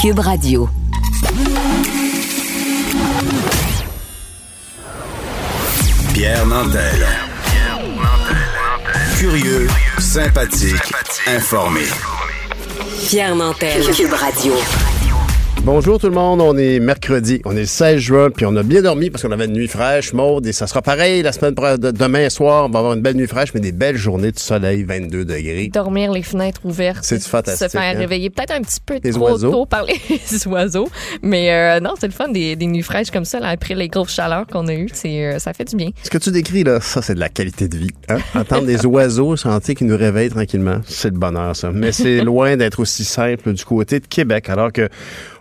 [0.00, 0.66] Cube Radio.
[6.14, 7.06] Pierre Nantel.
[9.18, 9.68] Curieux,
[9.98, 10.94] sympathique,
[11.26, 11.82] informé.
[13.08, 13.90] Pierre Nantel.
[13.90, 14.54] Cube Radio.
[15.62, 18.62] Bonjour tout le monde, on est mercredi, on est le 16 juin, puis on a
[18.62, 21.54] bien dormi parce qu'on avait une nuit fraîche, maude, et ça sera pareil la semaine
[21.54, 24.38] de, demain soir, on va avoir une belle nuit fraîche, mais des belles journées de
[24.38, 25.68] soleil, 22 degrés.
[25.68, 27.00] Dormir les fenêtres ouvertes.
[27.02, 27.68] C'est fantastique.
[27.68, 27.98] Se faire hein?
[27.98, 29.50] réveiller peut-être un petit peu Les trop oiseaux.
[29.50, 30.88] tôt par les oiseaux,
[31.22, 33.88] mais euh, non, c'est le fun des, des nuits fraîches comme ça, là, après les
[33.88, 35.90] grosses chaleurs qu'on a eues, c'est, euh, ça fait du bien.
[36.02, 37.90] Ce que tu décris là, ça c'est de la qualité de vie.
[38.08, 38.18] Hein?
[38.34, 41.70] Entendre des oiseaux, sentir qu'ils nous réveillent tranquillement, c'est le bonheur ça.
[41.70, 44.88] Mais c'est loin d'être aussi simple du côté de Québec, alors que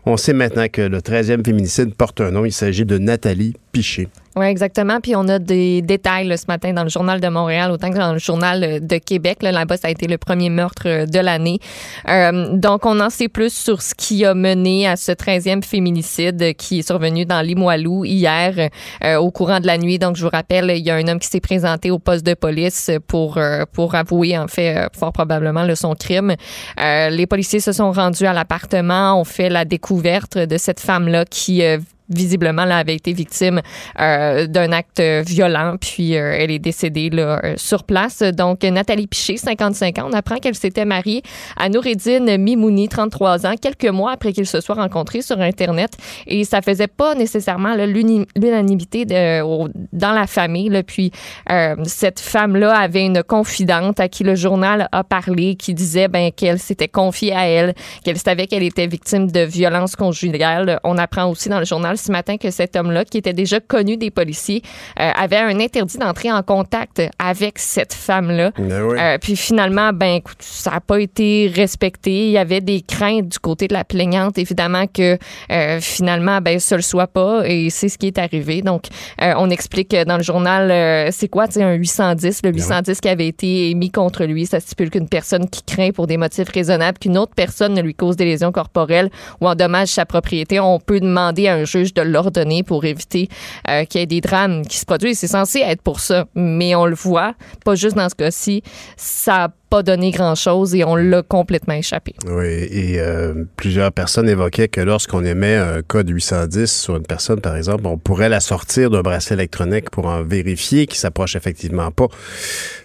[0.06, 4.08] on sait maintenant que le 13e féminicide porte un nom, il s'agit de Nathalie Piché.
[4.40, 5.02] Oui, exactement.
[5.02, 7.98] Puis on a des détails là, ce matin dans le journal de Montréal, autant que
[7.98, 9.44] dans le journal euh, de Québec.
[9.44, 11.60] Là, là-bas, ça a été le premier meurtre euh, de l'année.
[12.08, 16.56] Euh, donc, on en sait plus sur ce qui a mené à ce 13e féminicide
[16.56, 18.70] qui est survenu dans Limoilou hier
[19.04, 20.00] euh, au courant de la nuit.
[20.00, 22.34] Donc, je vous rappelle, il y a un homme qui s'est présenté au poste de
[22.34, 26.36] police pour, euh, pour avouer, en fait, euh, fort probablement, là, son crime.
[26.78, 31.62] Les policiers se sont rendus à l'appartement, ont fait la découverte de cette femme-là qui
[32.10, 33.62] visiblement là, avait été victime
[34.00, 38.22] euh, d'un acte violent, puis euh, elle est décédée là, euh, sur place.
[38.22, 41.22] Donc, Nathalie Piché, 55 ans, on apprend qu'elle s'était mariée
[41.58, 45.92] à Noureddine Mimouni, 33 ans, quelques mois après qu'ils se soient rencontrés sur Internet.
[46.28, 50.70] Et ça faisait pas nécessairement l'unanimité dans la famille.
[50.70, 50.84] Là.
[50.84, 51.12] Puis,
[51.52, 56.32] euh, cette femme-là avait une confidente à qui le journal a parlé, qui disait ben,
[56.32, 60.80] qu'elle s'était confiée à elle, qu'elle savait qu'elle était victime de violences conjugales.
[60.84, 63.98] On apprend aussi dans le journal ce matin que cet homme-là, qui était déjà connu
[63.98, 64.62] des policiers,
[65.00, 68.52] euh, avait un interdit d'entrer en contact avec cette femme-là.
[68.58, 68.98] Ben oui.
[69.00, 72.28] Euh, puis finalement, ben écoute, ça n'a pas été respecté.
[72.28, 75.18] Il y avait des craintes du côté de la plaignante, évidemment que
[75.52, 78.62] euh, finalement, ben ça le soit pas, et c'est ce qui est arrivé.
[78.62, 78.86] Donc,
[79.20, 83.28] on explique dans le journal, c'est quoi, tu sais, un 810, le 810 qui avait
[83.28, 84.46] été émis contre lui.
[84.46, 87.96] Ça stipule qu'une personne qui craint pour des motifs raisonnables qu'une autre personne ne lui
[87.96, 89.10] cause des lésions corporelles
[89.42, 93.30] ou endommage sa propriété, on peut demander à un juge de l'ordonner pour éviter
[93.68, 95.20] euh, qu'il y ait des drames qui se produisent.
[95.20, 97.34] C'est censé être pour ça, mais on le voit,
[97.66, 98.64] pas juste dans ce cas-ci,
[98.98, 102.14] ça pas donné grand-chose et on l'a complètement échappé.
[102.26, 107.40] Oui, et euh, plusieurs personnes évoquaient que lorsqu'on émet un code 810 sur une personne,
[107.42, 111.92] par exemple, on pourrait la sortir d'un bracelet électronique pour en vérifier qu'il s'approche effectivement
[111.92, 112.08] pas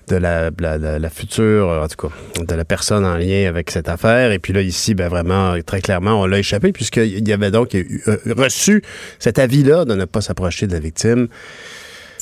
[0.09, 2.15] de la, la, la- future, en tout cas,
[2.45, 4.33] de la personne en lien avec cette affaire.
[4.33, 7.73] Et puis là, ici, ben vraiment, très clairement, on l'a échappé puisqu'il y avait donc
[7.73, 8.83] eu- euh, reçu
[9.19, 11.29] cet avis-là de ne pas s'approcher de la victime.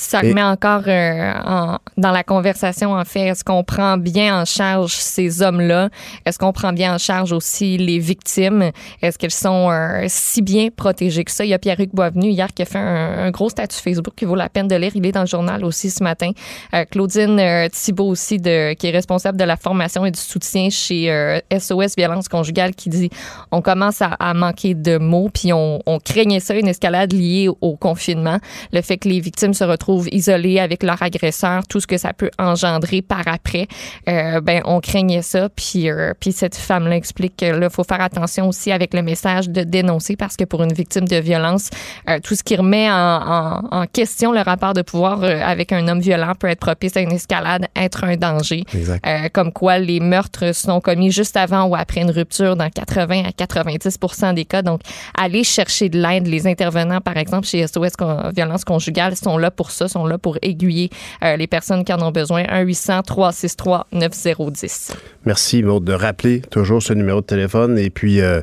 [0.03, 4.41] Ça Et- remet encore euh, en- dans la conversation, en fait, est-ce qu'on prend bien
[4.41, 5.89] en charge ces hommes-là?
[6.25, 8.71] Est-ce qu'on prend bien en charge aussi les victimes?
[9.01, 11.45] Est-ce qu'elles sont euh, si bien protégées que ça?
[11.45, 14.25] Il y a Pierre-Hugues Boisvenu hier qui a fait un, un gros statut Facebook qui
[14.25, 14.91] vaut la peine de lire.
[14.95, 16.31] Il est dans le journal aussi ce matin.
[16.73, 21.39] Euh, Claudine Thibault aussi, de, qui est responsable de la formation et du soutien chez
[21.57, 23.09] SOS Violence Conjugale, qui dit
[23.51, 27.49] on commence à, à manquer de mots, puis on, on craignait ça, une escalade liée
[27.61, 28.39] au confinement,
[28.71, 32.13] le fait que les victimes se retrouvent isolées avec leur agresseur, tout ce que ça
[32.13, 33.67] peut engendrer par après,
[34.09, 38.01] euh, ben on craignait ça, puis euh, puis cette femme-là explique que là faut faire
[38.01, 41.69] attention aussi avec le message de dénoncer parce que pour une victime de violence,
[42.09, 45.87] euh, tout ce qui remet en, en, en question le rapport de pouvoir avec un
[45.87, 48.63] homme violent peut être propice à une escalade, être un danger.
[49.33, 53.31] Comme quoi les meurtres sont commis juste avant ou après une rupture dans 80 à
[53.31, 53.99] 90
[54.33, 54.61] des cas.
[54.61, 54.81] Donc,
[55.17, 56.27] aller chercher de l'aide.
[56.27, 57.93] Les intervenants, par exemple, chez SOS
[58.35, 60.89] Violence Conjugale, sont là pour ça, sont là pour aiguiller
[61.23, 62.43] euh, les personnes qui en ont besoin.
[62.43, 64.91] 1-800-363-9010.
[65.25, 67.77] Merci, Maud, de rappeler toujours ce numéro de téléphone.
[67.77, 68.41] Et puis, euh,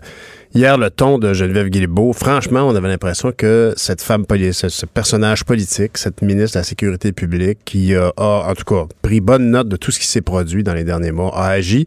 [0.55, 4.87] hier, le ton de Geneviève Guilbeault, franchement, on avait l'impression que cette femme, ce, ce
[4.87, 9.21] personnage politique, cette ministre de la Sécurité publique, qui euh, a, en tout cas, pris
[9.21, 11.87] bonne note de tout ce qui s'est produit dans les derniers mois, a agi,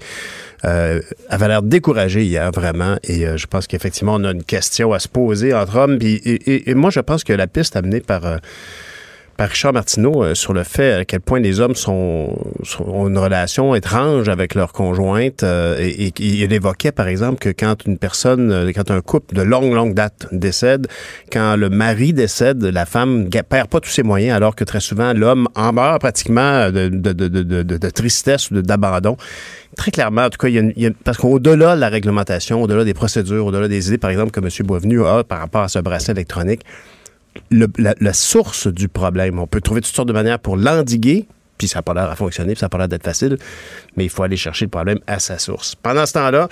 [0.64, 2.96] avait l'air découragée hier, vraiment.
[3.04, 5.98] Et je pense qu'effectivement, on a une question à se poser entre hommes.
[6.02, 8.22] Et- et moi, je pense que la piste amenée par...
[9.34, 12.84] euh, par Richard Martineau euh, sur le fait à quel point les hommes sont, sont-
[12.86, 15.44] ont une relation étrange avec leur conjointe.
[15.44, 19.36] euh, et, et il évoquait, par exemple, que quand une personne, euh, quand un couple
[19.36, 20.88] de longue, longue date décède,
[21.32, 25.14] quand le mari décède, la femme perd pas tous ses moyens, alors que très souvent,
[25.14, 27.28] l'homme en meurt pratiquement de, de, de,
[27.64, 29.18] de, tristesse ou d'abandon.
[29.76, 32.84] Très clairement, en tout cas, il y a, une- parce qu'au-delà de la réglementation, au-delà
[32.84, 34.48] des procédures, au-delà des idées, par exemple, que M.
[34.68, 36.62] Boisvenu a par rapport à ce bracelet électronique,
[37.52, 39.40] la, la source du problème.
[39.40, 41.28] On peut trouver toutes sortes de manières pour l'endiguer.
[41.64, 43.38] Puis ça n'a pas l'air à fonctionner, puis ça n'a pas l'air d'être facile,
[43.96, 45.76] mais il faut aller chercher le problème à sa source.
[45.76, 46.50] Pendant ce temps-là,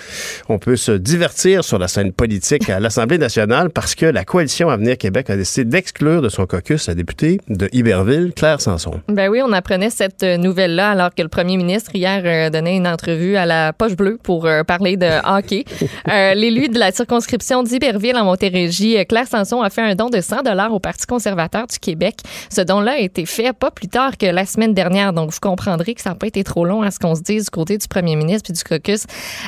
[0.48, 4.70] on peut se divertir sur la scène politique à l'Assemblée nationale parce que la coalition
[4.70, 9.02] Avenir Québec a décidé d'exclure de son caucus la députée de Iberville, Claire Sanson.
[9.10, 12.88] Ben oui, on apprenait cette nouvelle-là alors que le premier ministre hier euh, donnait une
[12.88, 15.66] entrevue à la Poche Bleue pour euh, parler de hockey.
[16.12, 20.20] Euh, l'élu de la circonscription d'Iberville en Montérégie, Claire Sanson, a fait un don de
[20.20, 22.16] 100 dollars au Parti conservateur du Québec.
[22.50, 25.96] Ce don-là a été fait pas plus tard que la semaine dernière, donc vous comprendrez
[25.96, 27.88] que ça n'a pas été trop long à ce qu'on se dise du côté du
[27.88, 29.06] premier ministre puis du caucus.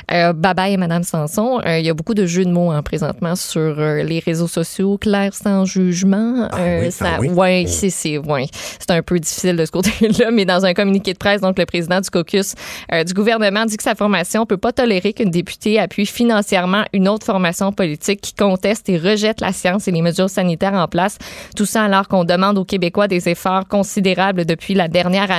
[0.09, 1.61] bye bye, Madame Sanson.
[1.65, 4.97] il y a beaucoup de jeux de mots hein, présentement sur les réseaux sociaux.
[4.97, 6.47] Claire sans jugement.
[6.51, 7.29] Ah oui, ça, ah oui?
[7.29, 8.47] ouais, c'est c'est ouais,
[8.79, 11.65] c'est un peu difficile de ce côté-là, mais dans un communiqué de presse, donc le
[11.65, 12.55] président du caucus
[12.91, 17.07] euh, du gouvernement dit que sa formation peut pas tolérer qu'une députée appuie financièrement une
[17.07, 21.17] autre formation politique qui conteste et rejette la science et les mesures sanitaires en place.
[21.55, 25.31] Tout ça alors qu'on demande aux Québécois des efforts considérables depuis la dernière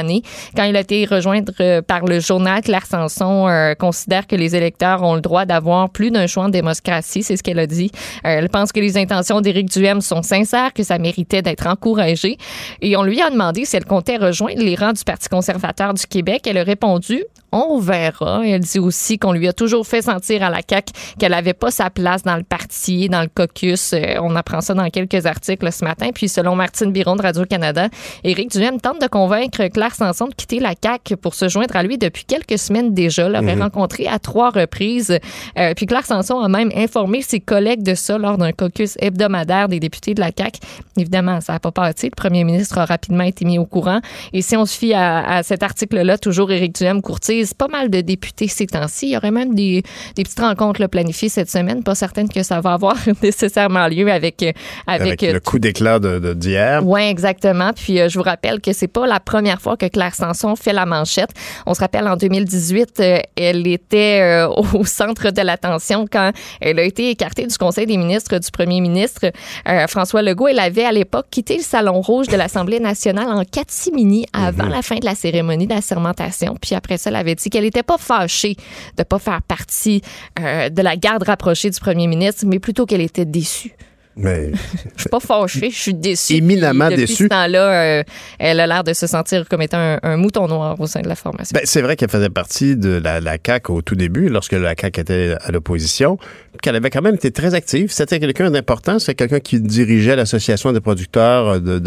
[0.57, 4.57] Quand il a été rejoindre euh, par le journal, Claire Sanson euh, considère que les
[4.57, 7.91] électeurs ont le droit d'avoir plus d'un choix en démocratie, c'est ce qu'elle a dit.
[8.27, 12.39] Euh, elle pense que les intentions d'Éric Duhem sont sincères, que ça méritait d'être encouragé.
[12.81, 16.07] Et on lui a demandé si elle comptait rejoindre les rangs du Parti conservateur du
[16.07, 16.43] Québec.
[16.47, 17.25] Elle a répondu
[17.55, 18.43] on verra.
[18.45, 21.71] Elle dit aussi qu'on lui a toujours fait sentir à la CAQ qu'elle n'avait pas
[21.71, 23.93] sa place dans le parti, dans le caucus.
[23.93, 26.11] Euh, on apprend ça dans quelques articles ce matin.
[26.13, 27.89] Puis selon Martine Biron de Radio-Canada,
[28.25, 31.85] Éric Duhem tente de convaincre Claire Sanson de quitter la CAQ pour se joindre à
[31.85, 33.29] lui depuis quelques semaines déjà.
[33.29, 35.19] L'avait rencontré à trois reprises.
[35.57, 39.69] Euh, puis Claire Sanson a même informé ses collègues de ça lors d'un caucus hebdomadaire
[39.69, 40.59] des députés de la CAQ.
[40.97, 42.07] Évidemment, ça n'a pas parti.
[42.07, 44.01] Le premier ministre a rapidement été mis au courant.
[44.33, 47.91] Et si on se fie à, à cet article-là, toujours Éric Duhem courtise pas mal
[47.91, 49.09] de députés ces temps-ci.
[49.09, 49.83] Il y aurait même des,
[50.17, 51.83] des petites rencontres là, planifiées cette semaine.
[51.83, 54.43] Pas certaine que ça va avoir nécessairement lieu avec
[54.87, 56.81] avec, Avec le coup d'éclat de- d'hier.
[56.87, 57.73] oui, exactement.
[57.75, 60.73] Puis euh, je vous rappelle que c'est pas la première fois que Claire Sanson fait
[60.73, 61.31] la manchette.
[61.67, 66.31] On se rappelle en 2018, euh, elle était euh, au centre de l'attention quand
[66.61, 69.27] elle a été écartée du Conseil des ministres du Premier ministre
[69.69, 70.49] euh, François Legault.
[70.49, 74.83] Elle avait à l'époque quitté le salon rouge de l'Assemblée nationale en catimini avant la
[74.83, 76.57] fin de la cérémonie d'assermentation.
[76.61, 78.57] Puis après ça, elle avait dit qu'elle n'était pas fâchée
[78.97, 80.03] de pas faire partie
[80.41, 83.73] euh, de la garde rapprochée du Premier ministre, mais plutôt qu'elle était déçue.
[84.17, 84.53] Mais
[84.97, 86.35] Je suis pas fâchée, je suis déçue.
[86.35, 87.25] Éminemment Puis depuis déçue.
[87.25, 88.03] ce temps-là, euh,
[88.39, 91.09] elle a l'air de se sentir comme étant un, un mouton noir au sein de
[91.09, 91.53] la formation.
[91.53, 94.75] Ben, c'est vrai qu'elle faisait partie de la, la CAQ au tout début, lorsque la
[94.81, 96.17] CAQ était à l'opposition,
[96.63, 97.91] qu'elle avait quand même été très active.
[97.91, 98.99] C'était quelqu'un d'important.
[98.99, 101.79] C'est quelqu'un qui dirigeait l'Association des producteurs de-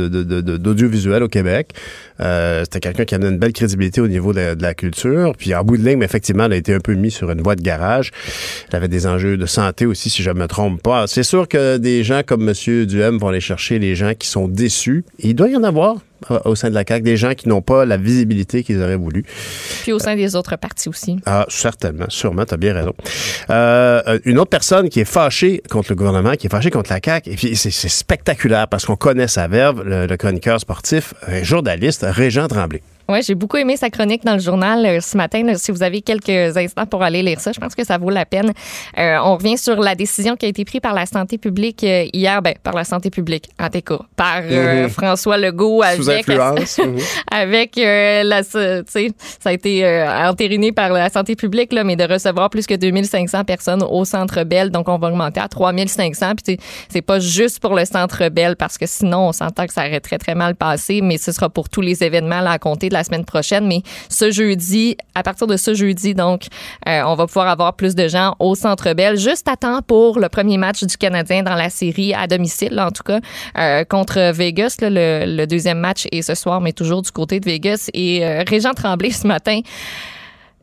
[0.57, 1.71] d'audiovisuel au Québec.
[2.19, 5.33] Euh, c'était quelqu'un qui avait une belle crédibilité au niveau de la, culture.
[5.37, 7.55] Puis en bout de ligne, effectivement, elle a été un peu mise sur une voie
[7.55, 8.11] de garage.
[8.69, 11.07] Elle avait des enjeux de santé aussi, si je ne me trompe pas.
[11.07, 12.85] C'est sûr que des gens comme M.
[12.85, 15.03] Duhem vont aller chercher les gens qui sont déçus.
[15.19, 15.99] Il doit y en avoir euh,
[16.45, 19.23] au sein de la CAQ, des gens qui n'ont pas la visibilité qu'ils auraient voulu.
[19.83, 21.17] Puis au sein des autres partis aussi.
[21.25, 22.93] Ah, certainement, sûrement, tu as bien raison.
[23.49, 26.99] Euh, une autre personne qui est fâchée contre le gouvernement, qui est fâchée contre la
[27.03, 31.13] CAQ, et puis c'est c'est spectaculaire parce qu'on connaît sa verve, le, le chroniqueur sportif,
[31.27, 32.81] un journaliste, Régent Tremblay.
[33.09, 35.43] Ouais, j'ai beaucoup aimé sa chronique dans le journal euh, ce matin.
[35.43, 35.55] là.
[35.55, 38.25] si vous avez quelques instants pour aller lire ça, je pense que ça vaut la
[38.25, 38.51] peine.
[38.97, 42.05] Euh, on revient sur la décision qui a été prise par la santé publique euh,
[42.13, 44.89] hier, ben, par la santé publique, en tout cas, par Mhm.
[44.89, 46.77] François Legault Sous avec influence.
[46.85, 46.97] Mhm.
[47.31, 49.09] avec la, tu sais,
[49.39, 49.85] ça a été
[50.27, 54.43] entériné par la santé publique, là, mais de recevoir plus que 2500 personnes au Centre
[54.43, 56.33] Bell, donc on va augmenter à 3500.
[56.43, 56.57] Puis
[56.89, 59.99] c'est pas juste pour le Centre Bell parce que sinon on s'entend que ça aurait
[59.99, 62.93] très très mal passé, mais ce sera pour tous les événements là, à compter de
[62.97, 63.67] la semaine prochaine.
[63.67, 66.47] Mais ce jeudi, à partir de ce jeudi, donc,
[66.87, 70.19] euh, on va pouvoir avoir plus de gens au Centre Bell, juste à temps pour
[70.19, 73.19] le premier match du Canadien dans la série à domicile, en tout cas,
[73.57, 74.77] euh, contre Vegas.
[74.81, 77.89] le deuxième match est ce soir, mais toujours du côté de Vegas.
[77.93, 79.61] Et euh, Régent Tremblay ce matin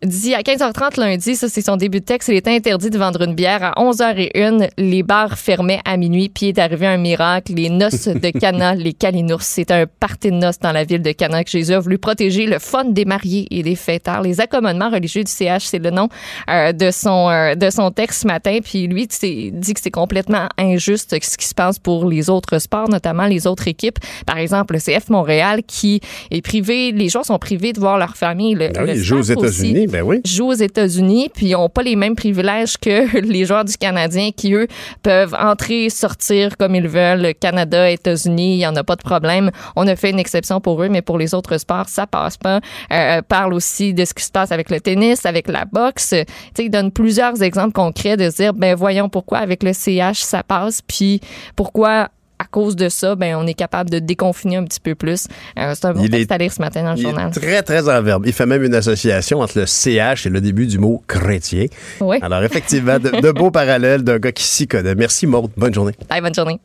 [0.04, 3.22] dit à 15h30 lundi, ça c'est son début de texte, il est interdit de vendre
[3.22, 4.68] une bière à 11h01.
[4.78, 7.52] Les bars fermaient à minuit, puis est arrivé un miracle.
[7.54, 11.12] Les noces de Cana, les Calinours, c'est un party de noces dans la ville de
[11.12, 14.22] Cana que Jésus a voulu protéger le fun des mariés et des fêtards.
[14.22, 16.08] Les accommodements religieux du CH, c'est le nom
[16.50, 18.58] euh, de son euh, de son texte ce matin.
[18.62, 22.58] Puis lui, c'est- dit que c'est complètement injuste ce qui se passe pour les autres
[22.58, 23.98] sports, notamment les autres équipes.
[24.26, 28.16] Par exemple, le CF Montréal qui est privé, les joueurs sont privés de voir leur
[28.16, 28.54] famille.
[28.54, 30.20] Le, Ah oui, le il aux États-Unis, ben oui.
[30.24, 34.52] jouent aux États-Unis, puis n'ont pas les mêmes privilèges que les joueurs du Canadien qui,
[34.52, 34.66] eux,
[35.02, 37.32] peuvent entrer, sortir comme ils veulent.
[37.38, 39.52] Canada, États-Unis, il n'y en a pas de problème.
[39.76, 42.60] On a fait une exception pour eux, mais pour les autres sports, ça passe pas.
[42.92, 46.08] Euh, parle aussi de ce qui se passe avec le tennis, avec la boxe.
[46.10, 46.16] Tu
[46.56, 50.42] sais, il donne plusieurs exemples concrets de dire, ben voyons pourquoi avec le CH ça
[50.42, 51.20] passe, puis
[51.54, 52.08] pourquoi
[52.44, 55.26] à cause de ça, ben on est capable de déconfiner un petit peu plus.
[55.56, 57.28] c'est un bon texte à lire ce matin dans le il journal.
[57.28, 58.24] Est très, très en verbe.
[58.26, 61.66] Il fait même une association entre le CH et le début du mot chrétien.
[62.00, 62.18] Oui.
[62.22, 64.94] Alors, effectivement, de, de beaux parallèles d'un gars qui s'y connaît.
[64.94, 65.50] Merci, Maude.
[65.56, 65.92] Bonne journée.
[66.08, 66.58] Bye, bonne journée.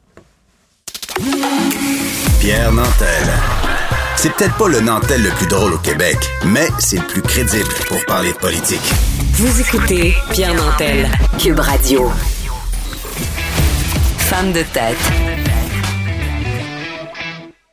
[2.40, 3.28] Pierre Nantel.
[4.16, 7.70] C'est peut-être pas le Nantel le plus drôle au Québec, mais c'est le plus crédible
[7.88, 8.82] pour parler de politique.
[9.34, 11.08] Vous écoutez Pierre Nantel,
[11.40, 12.12] Cube Radio.
[14.18, 15.49] Femme de tête.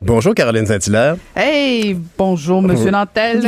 [0.03, 1.17] Bonjour, Caroline Saint-Hilaire.
[1.35, 3.43] Hey, bonjour, Monsieur Nantel.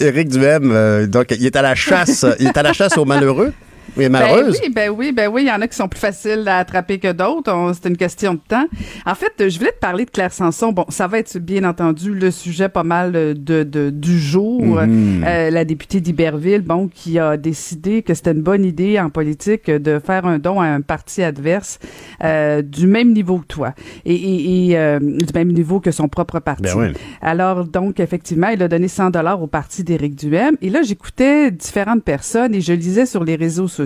[0.00, 3.04] Éric Duhem, euh, donc, il est à la chasse, il est à la chasse aux
[3.04, 3.52] malheureux.
[3.96, 4.58] Et Ben malheureuses.
[4.62, 6.98] oui, ben oui, ben oui, il y en a qui sont plus faciles à attraper
[6.98, 7.50] que d'autres.
[7.74, 8.66] C'est une question de temps.
[9.06, 10.72] En fait, je voulais te parler de Claire Sanson.
[10.72, 14.62] Bon, ça va être bien entendu le sujet pas mal de, de- du jour.
[14.62, 15.24] Mhm.
[15.26, 19.70] Euh, la députée d'Iberville, bon, qui a décidé que c'était une bonne idée en politique
[19.70, 21.78] de faire un don à un parti adverse
[22.24, 26.08] euh, du même niveau que toi et, et- et, euh, du même niveau que son
[26.08, 26.62] propre parti.
[26.62, 26.86] Ben oui.
[27.20, 30.56] Alors, donc, effectivement, il a donné 100 dollars au parti d'Éric Duhem.
[30.62, 33.79] Et là, j'écoutais différentes personnes et je lisais sur les réseaux sociaux.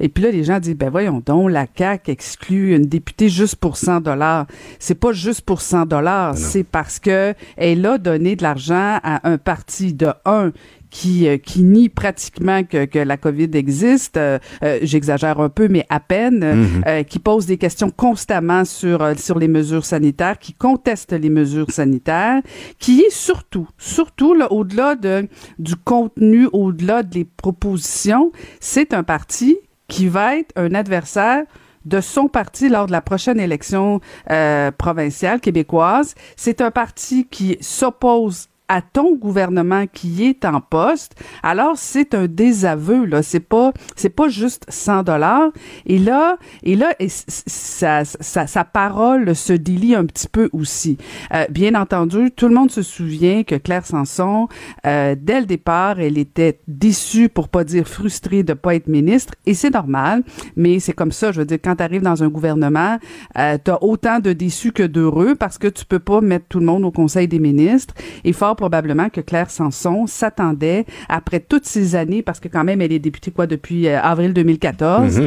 [0.00, 3.56] Et puis là, les gens disent, ben voyons donc, la CAQ exclut une députée juste
[3.56, 4.46] pour 100 dollars.
[4.78, 9.28] C'est pas juste pour 100 dollars, c'est parce que elle a donné de l'argent à
[9.28, 10.52] un parti de un
[10.90, 15.68] qui, euh, qui nie pratiquement que, que la COVID existe, euh, euh, j'exagère un peu,
[15.68, 20.52] mais à peine, euh, qui pose des questions constamment sur, sur les mesures sanitaires, qui
[20.52, 22.42] conteste les mesures sanitaires,
[22.78, 25.28] qui est surtout, surtout, là, au-delà de,
[25.58, 29.56] du contenu, au-delà des propositions, c'est un parti
[29.88, 31.44] qui va être un adversaire
[31.84, 34.00] de son parti lors de la prochaine élection
[34.30, 36.14] euh, provinciale québécoise.
[36.36, 42.26] C'est un parti qui s'oppose à ton gouvernement qui est en poste, alors c'est un
[42.26, 45.50] désaveu là, c'est pas c'est pas juste 100 dollars.
[45.86, 50.98] Et là et là et sa, sa, sa parole se délie un petit peu aussi.
[51.32, 54.48] Euh, bien entendu, tout le monde se souvient que Claire Sanson
[54.86, 59.34] euh, dès le départ, elle était déçue pour pas dire frustrée de pas être ministre.
[59.46, 60.22] Et c'est normal,
[60.56, 62.98] mais c'est comme ça, je veux dire quand tu arrives dans un gouvernement,
[63.38, 66.60] euh, tu as autant de déçus que d'heureux parce que tu peux pas mettre tout
[66.60, 67.94] le monde au conseil des ministres.
[68.24, 72.80] Et fort probablement que Claire Sanson s'attendait après toutes ces années parce que quand même
[72.80, 75.20] elle est députée quoi depuis euh, avril 2014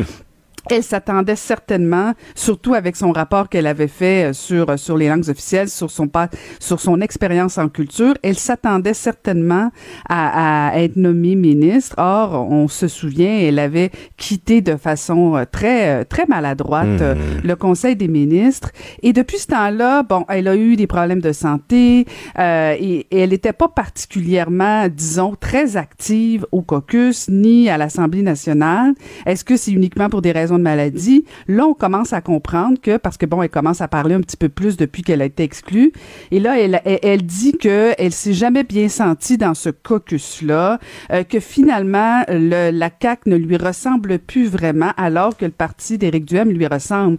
[0.70, 5.08] elle s'attendait certainement, surtout avec son rapport qu'elle avait fait euh, sur euh, sur les
[5.10, 9.72] langues officielles, sur son pas, sur son expérience en culture, elle s'attendait certainement
[10.08, 11.96] à, à être nommée ministre.
[11.98, 17.56] Or, on se souvient, elle avait quitté de façon euh, très très maladroite euh, le
[17.56, 18.72] Conseil des ministres.
[19.04, 22.06] Et depuis ce temps-là, bon, elle a eu des problèmes de santé
[22.38, 28.22] euh, et, et elle n'était pas particulièrement, disons, très active au caucus ni à l'Assemblée
[28.22, 28.94] nationale.
[29.26, 31.26] Est-ce que c'est uniquement pour des raisons de maladie?
[31.48, 34.38] Là, on commence à comprendre que, parce que bon, elle commence à parler un petit
[34.38, 35.92] peu plus depuis qu'elle a été exclue.
[36.32, 40.80] Et là, elle, dit que elle s'est jamais bien sentie dans ce caucus-là,
[41.12, 45.98] euh, que finalement, le, la CAQ ne lui ressemble plus vraiment, alors que le parti
[45.98, 47.18] d'Éric Duhem lui ressemble.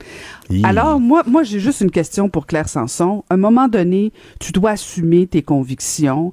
[0.50, 0.64] Hi.
[0.64, 3.22] Alors, moi, moi j'ai juste une question pour Claire Sanson.
[3.30, 6.32] À un moment donné, tu dois assumer tes convictions,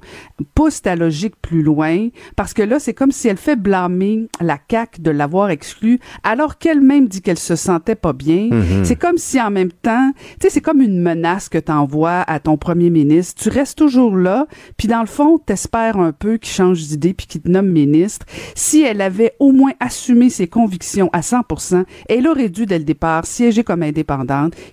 [0.56, 4.58] pousse ta logique plus loin, parce que là, c'est comme si elle fait blâmer la
[4.68, 8.48] CAQ de l'avoir exclue, alors qu'elle-même dit qu'elle se sentait pas bien.
[8.82, 12.22] C'est comme si en même temps, tu sais, c'est comme une menace que tu envoies
[12.22, 13.40] à ton premier ministre.
[13.40, 17.28] Tu restes toujours là, puis dans le fond, t'espères un peu qu'il change d'idée puis
[17.28, 18.26] qu'il te nomme ministre.
[18.56, 22.84] Si elle avait au moins assumé ses convictions à 100%, elle aurait dû dès le
[22.84, 24.07] départ siéger comme indépendante,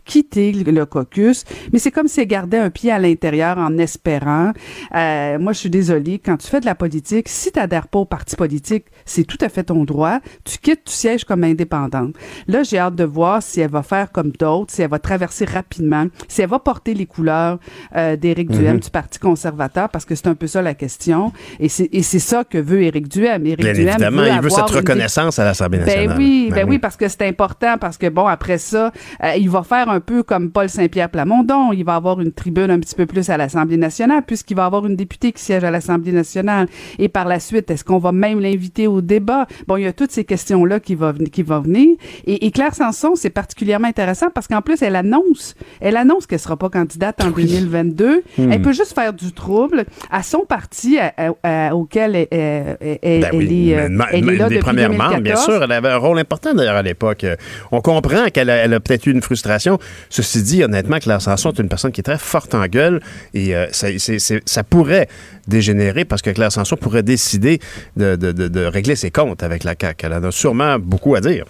[0.05, 4.51] quitter le caucus, mais c'est comme si elle gardait un pied à l'intérieur en espérant.
[4.95, 7.99] Euh, moi, je suis désolée, quand tu fais de la politique, si tu n'adhères pas
[7.99, 10.19] au parti politique, c'est tout à fait ton droit.
[10.43, 12.15] Tu quittes, tu sièges comme indépendante.
[12.47, 15.45] Là, j'ai hâte de voir si elle va faire comme d'autres, si elle va traverser
[15.45, 17.59] rapidement, si elle va porter les couleurs
[17.95, 21.31] euh, d'Éric Duhem du Parti conservateur, parce que c'est un peu ça la question.
[21.59, 23.45] Et c'est ça que veut Éric Duhem.
[23.45, 26.07] Éric Bien Duhem évidemment, veut il veut cette une reconnaissance à l'Assemblée nationale.
[26.09, 28.91] ben oui, ben, oui, parce que c'est important, parce que bon, après ça,
[29.37, 31.71] il va faire un peu comme Paul Saint-Pierre Plamondon.
[31.73, 34.85] Il va avoir une tribune un petit peu plus à l'Assemblée nationale, puisqu'il va avoir
[34.85, 36.67] une députée qui siège à l'Assemblée nationale.
[36.99, 39.47] Et par la suite, est-ce qu'on va même l'inviter au débat?
[39.67, 41.95] Bon, il y a toutes ces questions-là qui vont qui va venir.
[42.25, 46.39] Et, et Claire Sanson, c'est particulièrement intéressant parce qu'en plus, elle annonce, elle annonce qu'elle
[46.39, 48.23] sera pas candidate en 2022.
[48.37, 48.51] Hmm.
[48.51, 52.77] Elle peut juste faire du trouble à son parti à- à- à- auquel elle, elle-
[53.01, 55.15] elle- Ben elle oui, est, euh, une ma- elle est là des depuis premières membres,
[55.15, 55.23] 2014.
[55.23, 55.63] bien sûr.
[55.63, 57.23] Elle avait un rôle important d'ailleurs à l'époque.
[57.23, 57.35] Euh,
[57.71, 59.79] On comprend qu'elle a, a peut-être eu une frustration.
[60.09, 63.01] Ceci dit, honnêtement, Claire Sanson est une personne qui est très forte en gueule
[63.33, 65.07] et euh, ça, c'est- c'est- ça pourrait
[65.47, 67.59] dégénérer parce que Claire Sanson pourrait décider
[67.97, 70.05] de, de- de- de régler ses comptes avec la CAQ.
[70.05, 71.45] Elle en a sûrement beaucoup à dire.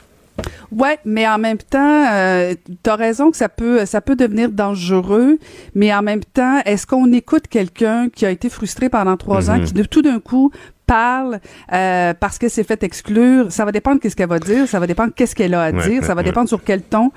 [0.70, 2.54] Ouais, mais en même temps, euh,
[2.84, 5.38] tu as raison que ça peut ça peut devenir dangereux,
[5.76, 9.58] mais en même temps, est-ce qu'on écoute quelqu'un qui a été frustré pendant trois ans,
[9.60, 9.64] Mhm.
[9.64, 10.52] qui de tout d'un coup
[10.86, 11.40] parle
[11.74, 14.88] euh, parce qu'elle s'est fait exclure, ça va dépendre qu'est-ce qu'elle va dire, ça va
[14.88, 16.26] dépendre qu'est-ce qu'elle a à Ouais, dire, ça va ouais.
[16.26, 17.12] dépendre sur quel ton.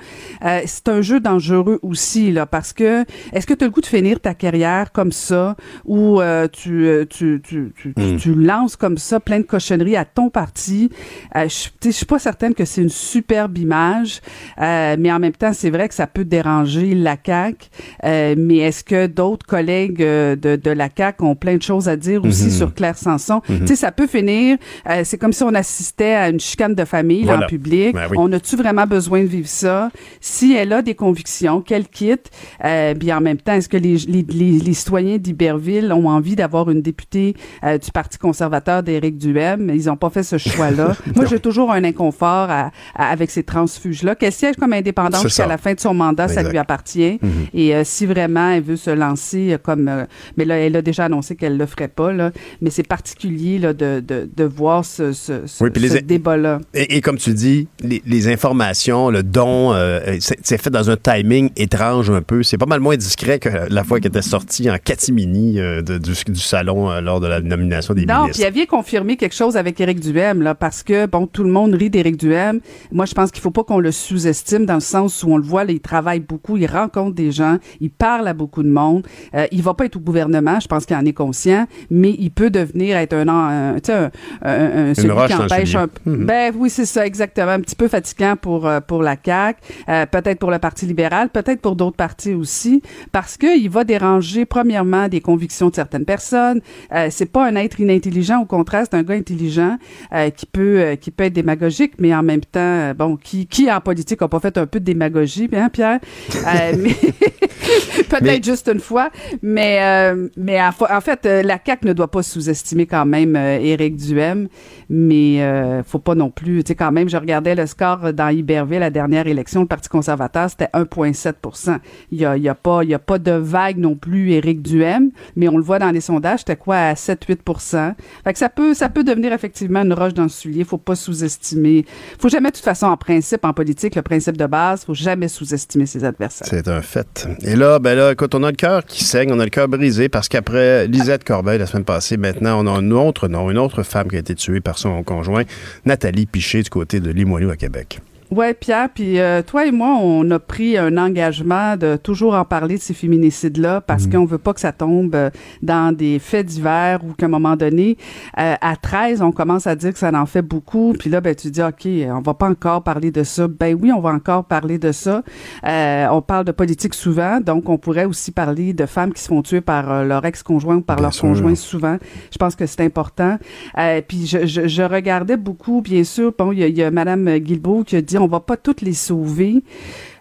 [0.45, 3.81] Euh, c'est un jeu dangereux aussi là parce que est-ce que tu as le goût
[3.81, 8.17] de finir ta carrière comme ça ou euh, tu, euh, tu, tu, tu, tu- Mm.
[8.17, 10.89] tu lances comme ça plein de cochonneries à ton parti?
[11.35, 11.47] Euh,
[11.83, 14.21] je suis pas certaine que c'est une superbe image
[14.61, 17.67] euh, mais en même temps c'est vrai que ça peut déranger la CAQ
[18.03, 21.95] euh, mais est-ce que d'autres collègues de, de la CAQ ont plein de choses à
[21.95, 22.49] dire aussi Mhm.
[22.51, 23.41] sur Claire Sanson?
[23.59, 23.65] Mhm.
[23.67, 24.57] tu sais ça peut finir
[24.89, 27.93] euh, c'est comme si on assistait à une chicane de famille là, en public.
[27.93, 28.17] Ben oui.
[28.19, 29.91] on a-tu vraiment besoin de vivre ça?
[30.21, 32.29] Si elle a des convictions qu'elle quitte
[32.65, 36.35] euh, bien en même temps est-ce que les, les, les, les citoyens d'Iberville ont envie
[36.35, 39.69] d'avoir une députée euh, du Parti conservateur d'Éric Duhem?
[39.73, 40.95] Ils ont pas fait ce choix-là.
[41.15, 44.15] Moi j'ai toujours un inconfort à- à- avec ces transfuges-là.
[44.15, 47.19] Qu'elle siège comme indépendante jusqu'à la fin de son mandat ça lui appartient.
[47.21, 47.29] Mhm.
[47.53, 50.05] et euh, si vraiment elle veut se lancer comme, euh,
[50.37, 52.31] mais là, elle a déjà annoncé qu'elle le ferait pas là.
[52.61, 55.97] Mais c'est particulier là de, de, de voir ce, ce, ce, Oui, puis les- ce
[55.97, 56.59] débat-là.
[56.73, 60.89] Et, et comme tu dis, les, les informations, le don, euh, c'est c'est fait dans
[60.89, 62.43] un timing étrange un peu.
[62.43, 65.97] C'est pas mal moins discret que la fois qu'elle était sortie en catimini euh, de-
[65.97, 68.43] du, du salon euh, lors de la nomination des Non, puis ministres.
[68.47, 71.73] elle vient confirmer quelque chose avec Éric Duhem là, parce que bon, tout le monde
[71.73, 72.59] rit d'Éric Duhem.
[72.91, 75.43] Moi, je pense qu'il faut pas qu'on le sous-estime dans le sens où on le
[75.43, 79.05] voit, là, il travaille beaucoup, il rencontre des gens, il parle à beaucoup de monde.
[79.35, 82.31] Euh, il va pas être au gouvernement, je pense qu'il en est conscient, mais il
[82.31, 84.11] peut devenir être un, un, tu sais, un,
[84.43, 86.09] un- un- celui roche qui empêche un peu.
[86.11, 86.25] Mhm.
[86.25, 87.51] Ben oui, c'est ça, exactement.
[87.51, 91.61] Un petit peu fatigant pour euh, pour la CAC, peut-être pour le Parti libéral, peut-être
[91.61, 92.81] pour d'autres partis aussi,
[93.11, 96.61] parce que il va déranger premièrement des convictions de certaines personnes.
[96.93, 99.77] Euh, c'est pas un être inintelligent, au contraire, c'est un gars intelligent
[100.13, 103.47] euh, qui peut euh, qui peut être démagogique, mais en même temps, euh, bon, qui
[103.47, 105.99] qui en politique a pas fait un peu de démagogie, bien Pierre,
[106.35, 106.93] Euh, mais
[108.09, 109.09] peut-être Mais- juste une fois,
[109.41, 113.28] mais euh, mais en, en fait, euh, la CAC ne doit pas sous-estimer quand même
[113.35, 114.47] euh, Éric Duhem,
[114.89, 118.29] mais euh, faut pas non plus, tu sais quand même, je regardais le score dans
[118.29, 121.79] Iberville la dernière élection, le Parti conservateur, c'était 1,7
[122.11, 124.61] Il y a, il y a pas y a pas de vague non plus Éric
[124.61, 128.49] Duhem, mais on le voit dans les sondages, c'était quoi à 7-8 Fait que ça
[128.49, 131.85] peut ça peut devenir effectivement une roche dans le soulier, faut pas sous-estimer.
[132.19, 135.27] Faut jamais de toute façon en principe en politique, le principe de base, faut jamais
[135.27, 136.47] sous-estimer ses adversaires.
[136.49, 137.27] C'est un fait.
[137.41, 139.67] Et là, ben là, écoute, on a le cœur qui saigne, on a le cœur
[139.67, 142.91] brisé parce qu'après Lisette Corbeil la semaine passée, maintenant, on a un
[143.27, 145.43] une autre femme qui a été tuée par son conjoint,
[145.85, 147.99] Nathalie Piché, du côté de Limoilou à Québec.
[148.31, 152.45] Ouais, Pierre, puis euh, toi et moi, on a pris un engagement de toujours en
[152.45, 155.31] parler de ces féminicides-là parce qu'on veut pas que ça tombe euh,
[155.63, 157.97] dans des faits divers ou qu'à un moment donné,
[158.37, 161.33] euh, à 13, on commence à dire que ça en fait beaucoup, puis là, ben
[161.33, 163.47] tu dis, OK, on va pas encore parler de ça.
[163.47, 165.23] Ben oui, on va encore parler de ça.
[165.65, 169.27] Euh, on parle de politique souvent, donc on pourrait aussi parler de femmes qui se
[169.27, 171.23] font tuer par leur ex-conjoint ou par Bien leur sûr.
[171.23, 171.97] conjoint souvent.
[172.31, 173.39] Je pense que c'est important.
[173.79, 176.83] Euh, puis je, je, je regardais beaucoup, bien sûr, bon, il y a, il y
[176.83, 179.63] a Madame Guilbeault qui a dit on va pas toutes les sauver.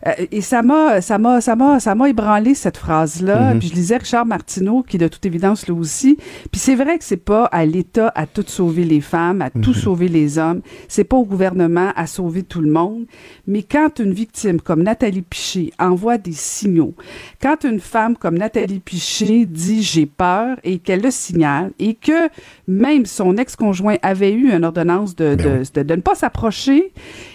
[0.07, 3.55] Euh, et ça m'a, ça m'a, ça m'a, ça m'a ébranlé cette phrase-là.
[3.55, 3.59] Mhm.
[3.59, 6.17] Puis je lisais Richard Martineau, qui de toute évidence là aussi.
[6.51, 9.75] Puis c'est vrai que c'est pas à l'État à tout sauver les femmes, à tout
[9.75, 10.61] sauver les hommes.
[10.89, 13.07] C'est pas au gouvernement à sauver tout le monde.
[13.47, 16.95] Mais quand une victime comme Nathalie Piché envoie des signaux,
[17.43, 22.29] quand une femme comme Nathalie Piché dit j'ai peur et qu'elle le signale et que
[22.69, 26.93] même son ex-conjoint avait eu une ordonnance de, Ben de, de, de ne pas s'approcher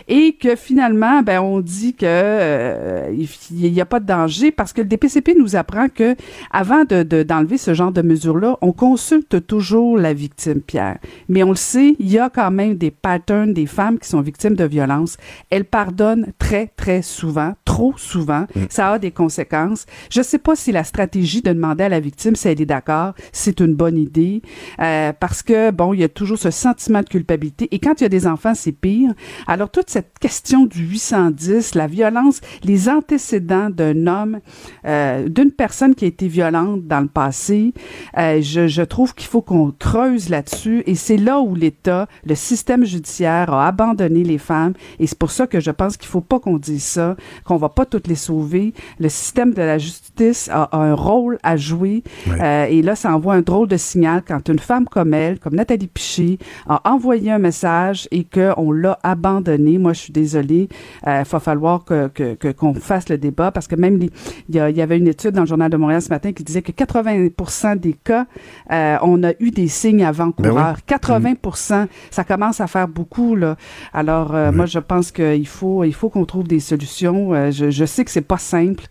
[0.07, 3.11] et que finalement, ben, on dit que euh,
[3.51, 6.15] il n'y a pas de danger parce que le DPCP nous apprend que
[6.51, 10.99] avant de, de- d'enlever ce genre de mesures-là, on consulte toujours la victime, Pierre.
[11.29, 14.21] Mais on le sait, il y a quand même des patterns des femmes qui sont
[14.21, 15.17] victimes de violences.
[15.49, 18.45] Elles pardonnent très, très souvent, trop souvent.
[18.69, 19.85] Ça a des conséquences.
[20.11, 23.13] Je sais pas si la stratégie de demander à la victime si elle est d'accord,
[23.31, 24.41] c'est une bonne idée,
[24.79, 27.69] euh, parce que, bon, il y a toujours ce sentiment de culpabilité.
[27.71, 29.13] Et quand il y a des enfants, c'est pire.
[29.47, 34.41] Alors, toute cette question du 810, la violence, les antécédents d'un homme,
[34.85, 37.73] euh, d'une personne qui a été violente dans le passé,
[38.17, 40.83] euh, je, je trouve qu'il faut qu'on creuse là-dessus.
[40.87, 44.73] Et c'est là où l'État, le système judiciaire a abandonné les femmes.
[44.99, 47.69] Et c'est pour ça que je pense qu'il faut pas qu'on dise ça, qu'on va
[47.69, 48.73] pas toutes les sauver.
[48.99, 52.03] Le système de la justice a, a un rôle à jouer.
[52.27, 55.87] Euh, et là, ça envoie un drôle de signal quand une femme comme comme Nathalie
[55.87, 59.77] Piché, a envoyé un message et qu'on l'a abandonné.
[59.77, 60.69] Moi, je suis désolée.
[61.05, 64.57] Il va falloir que, que, que qu'on fasse le débat parce que même il y,
[64.57, 67.79] y, avait une étude dans le journal de Montréal ce matin qui disait que 80%
[67.79, 68.25] des cas,
[68.71, 70.77] euh, on a eu des signes avant-coureurs.
[70.87, 71.35] 80%,
[71.69, 73.55] ben ça commence à faire beaucoup là.
[73.93, 77.33] Alors euh, moi je pense qu'il faut il faut qu'on trouve des solutions.
[77.33, 78.85] Euh, je, je, sais que c'est pas simple,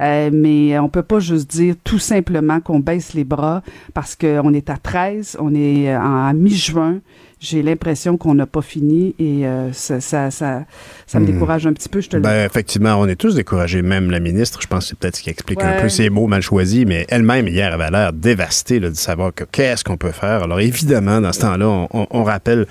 [0.00, 3.62] mais on peut pas juste dire tout simplement qu'on baisse les bras
[3.94, 7.00] parce qu'on est à 13, on est en mi-juin
[7.40, 10.64] j'ai l'impression qu'on n'a pas fini et euh, ça, ça, ça,
[11.06, 11.32] ça, me hmm.
[11.32, 14.18] décourage un petit peu, je te le ben, Effectivement, on est tous découragés, même la
[14.18, 16.84] ministre, je pense que c'est peut-être ce qui explique un peu ses mots mal choisis,
[16.86, 20.42] mais elle-même, hier, avait l'air dévastée de savoir que qu'est-ce qu'on peut faire.
[20.42, 22.66] Alors évidemment, dans ce temps-là, on, on, rappelle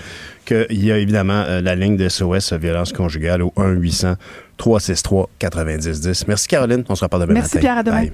[0.45, 3.53] qu'il y a évidemment euh, la ligne de SOS violence conjugale au
[4.59, 6.25] 1-800-363-9010.
[6.27, 8.07] Merci Caroline, on se reparle demain Merci Pierre, à demain.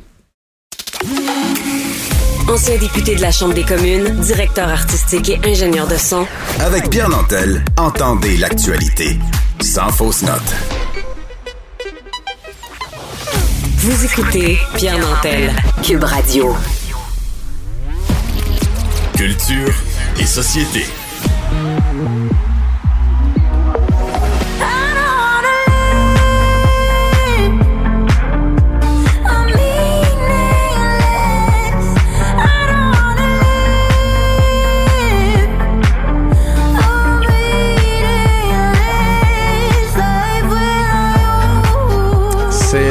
[2.48, 6.28] Ancien député de la Chambre des communes, directeur artistique et ingénieur de son.
[6.60, 9.18] Avec Pierre Nantel, entendez l'actualité.
[9.62, 10.42] Sans fausse note.
[13.78, 15.54] Vous écoutez Pierre Nantel,
[15.84, 16.56] Cube Radio.
[19.16, 19.74] Culture
[20.20, 20.86] et société.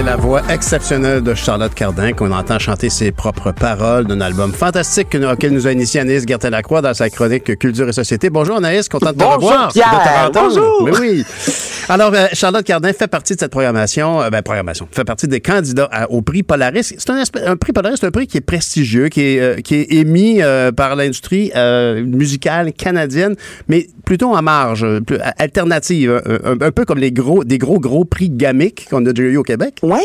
[0.05, 5.15] La voix exceptionnelle de Charlotte Cardin, qu'on entend chanter ses propres paroles d'un album fantastique
[5.15, 8.29] auquel nous a initié Anaïs Gertin-Lacroix dans sa chronique Culture et Société.
[8.31, 9.73] Bonjour Anaïs, content de te revoir.
[9.73, 10.83] Pierre, bonjour.
[10.85, 11.25] Mais oui.
[11.89, 15.41] Alors, euh, Charlotte Cardin fait partie de cette programmation, euh, ben, programmation, fait partie des
[15.41, 16.95] candidats au prix Polaris.
[16.97, 19.57] C'est un, prix Polaris, c'est un prix qui est prestigieux, qui est, euh,
[19.91, 20.41] émis
[20.77, 21.51] par l'industrie
[22.05, 23.35] musicale canadienne,
[23.69, 24.87] mais plutôt en marge,
[25.39, 29.37] alternative, un, peu comme les gros, des gros, gros prix gamiques qu'on a déjà eu
[29.37, 29.79] au Québec.
[29.83, 30.01] Oui.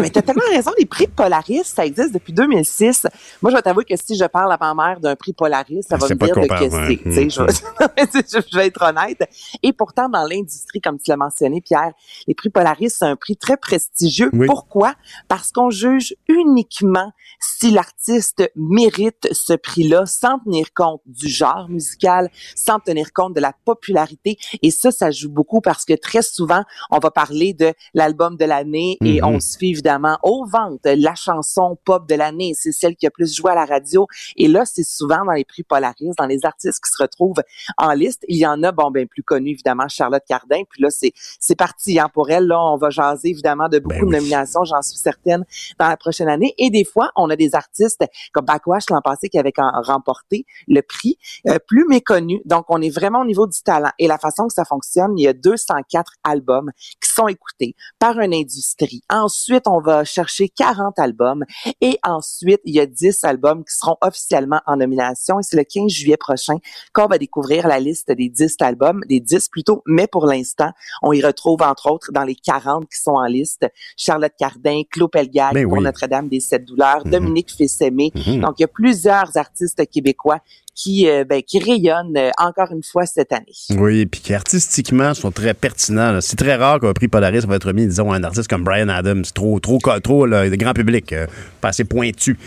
[0.00, 3.06] Mais t'as tellement raison, les prix Polaris, ça existe depuis 2006.
[3.42, 5.96] Moi, je vais t'avouer que si je parle à ma mère d'un prix Polaris, ça
[5.96, 7.30] va me dire de que c'est.
[7.30, 9.28] Je, vais être honnête.
[9.62, 11.92] Et pourtant, dans l'industrie, comme tu l'as mentionné, Pierre,
[12.26, 14.30] les prix Polaris, c'est un prix très prestigieux.
[14.46, 14.94] Pourquoi?
[15.28, 22.30] Parce qu'on juge uniquement si l'artiste mérite ce prix-là sans tenir compte du genre musical,
[22.54, 24.38] sans tenir compte de la popularité.
[24.62, 28.44] Et ça, ça joue beaucoup parce que très souvent, on va parler de l'album de
[28.44, 29.24] l'année et mm-hmm.
[29.24, 32.52] on se fait évidemment aux ventes la chanson pop de l'année.
[32.54, 34.06] C'est celle qui a plus joué à la radio.
[34.36, 37.42] Et là, c'est souvent dans les prix Polaris, dans les artistes qui se retrouvent
[37.76, 38.24] en liste.
[38.28, 40.62] Il y en a, bon, ben plus connu évidemment, Charlotte Cardin.
[40.70, 42.46] Puis là, c'est c'est parti hein, pour elle.
[42.46, 45.44] Là, on va jaser évidemment de beaucoup ben de nominations, j'en suis certaine,
[45.78, 46.54] dans la prochaine année.
[46.58, 50.80] Et des fois, on a des artistes comme Backwash l'an passé qui avaient remporté le
[50.82, 52.40] prix, euh, plus méconnu.
[52.44, 53.90] Donc, on est vraiment au niveau du talent.
[53.98, 58.18] Et la façon que ça fonctionne, il y a 204 albums qui sont écoutés par
[58.20, 59.02] une industrie.
[59.08, 61.44] Ensuite, on va chercher 40 albums
[61.80, 65.64] et ensuite, il y a 10 albums qui seront officiellement en nomination et c'est le
[65.64, 66.56] 15 juillet prochain
[66.92, 70.70] qu'on va découvrir la liste des 10 albums, des 10 plutôt, mais pour l'instant,
[71.02, 75.10] on y retrouve entre autres dans les 40 qui sont en liste Charlotte Cardin, Claude
[75.10, 77.10] Pelgag ben pour Notre-Dame des Sept Douleurs, mm-hmm.
[77.10, 78.12] Dominique Fils-Aimé.
[78.14, 78.40] Mm-hmm.
[78.40, 80.40] Donc, il y a plusieurs artistes québécois
[80.74, 83.46] qui, euh, ben, qui rayonnent euh, encore une fois cette année.
[83.70, 86.20] Oui, puis qui artistiquement sont très pertinents.
[86.20, 88.88] C'est très rare qu'un prix Polaris va être remis, disons, à un artiste comme Brian
[88.88, 91.26] Adams, trop, trop, trop, le grand public, euh,
[91.60, 92.38] pas assez pointu.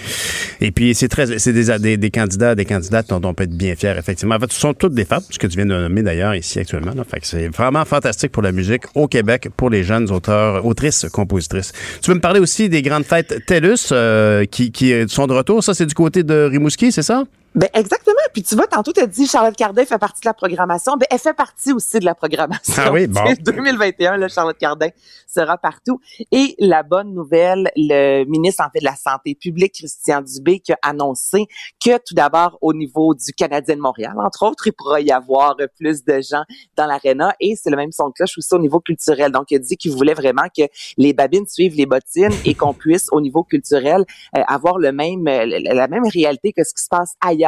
[0.59, 3.75] Et puis c'est très, c'est des, des, candidats, des candidates dont on peut être bien
[3.75, 4.35] fier, effectivement.
[4.35, 6.59] En fait, ce sont toutes des femmes, ce que tu viens de nommer d'ailleurs ici
[6.59, 6.93] actuellement.
[6.93, 7.03] Là.
[7.03, 11.07] Fait que c'est vraiment fantastique pour la musique au Québec, pour les jeunes auteurs, autrices,
[11.11, 11.71] compositrices.
[12.01, 13.93] Tu veux me parler aussi des grandes fêtes TELUS
[14.51, 15.63] qui, qui sont de retour?
[15.63, 17.23] Ça, c'est du côté de Rimouski, c'est ça?
[17.57, 18.13] Ben exactement.
[18.33, 20.95] Puis tu vois, tantôt tu as dit Charlotte Cardin fait partie de la programmation.
[20.95, 22.75] Ben elle fait partie aussi de la programmation.
[22.77, 23.21] Ah oui, bon.
[23.39, 24.89] 2021, là, Charlotte Cardin
[25.27, 25.99] sera partout.
[26.31, 30.71] Et la bonne nouvelle, le ministre en fait de la santé publique, Christian Dubé, qui
[30.71, 31.47] a annoncé
[31.83, 35.55] que tout d'abord au niveau du Canadien de Montréal, entre autres, il pourra y avoir
[35.79, 36.43] plus de gens
[36.75, 37.33] dans l'aréna.
[37.39, 39.31] Et c'est le même son de cloche aussi au niveau culturel.
[39.31, 40.63] Donc il a dit qu'il voulait vraiment que
[40.97, 44.05] les babines suivent les bottines et qu'on puisse au niveau culturel
[44.37, 47.46] euh, avoir le même la même réalité que ce qui se passe ailleurs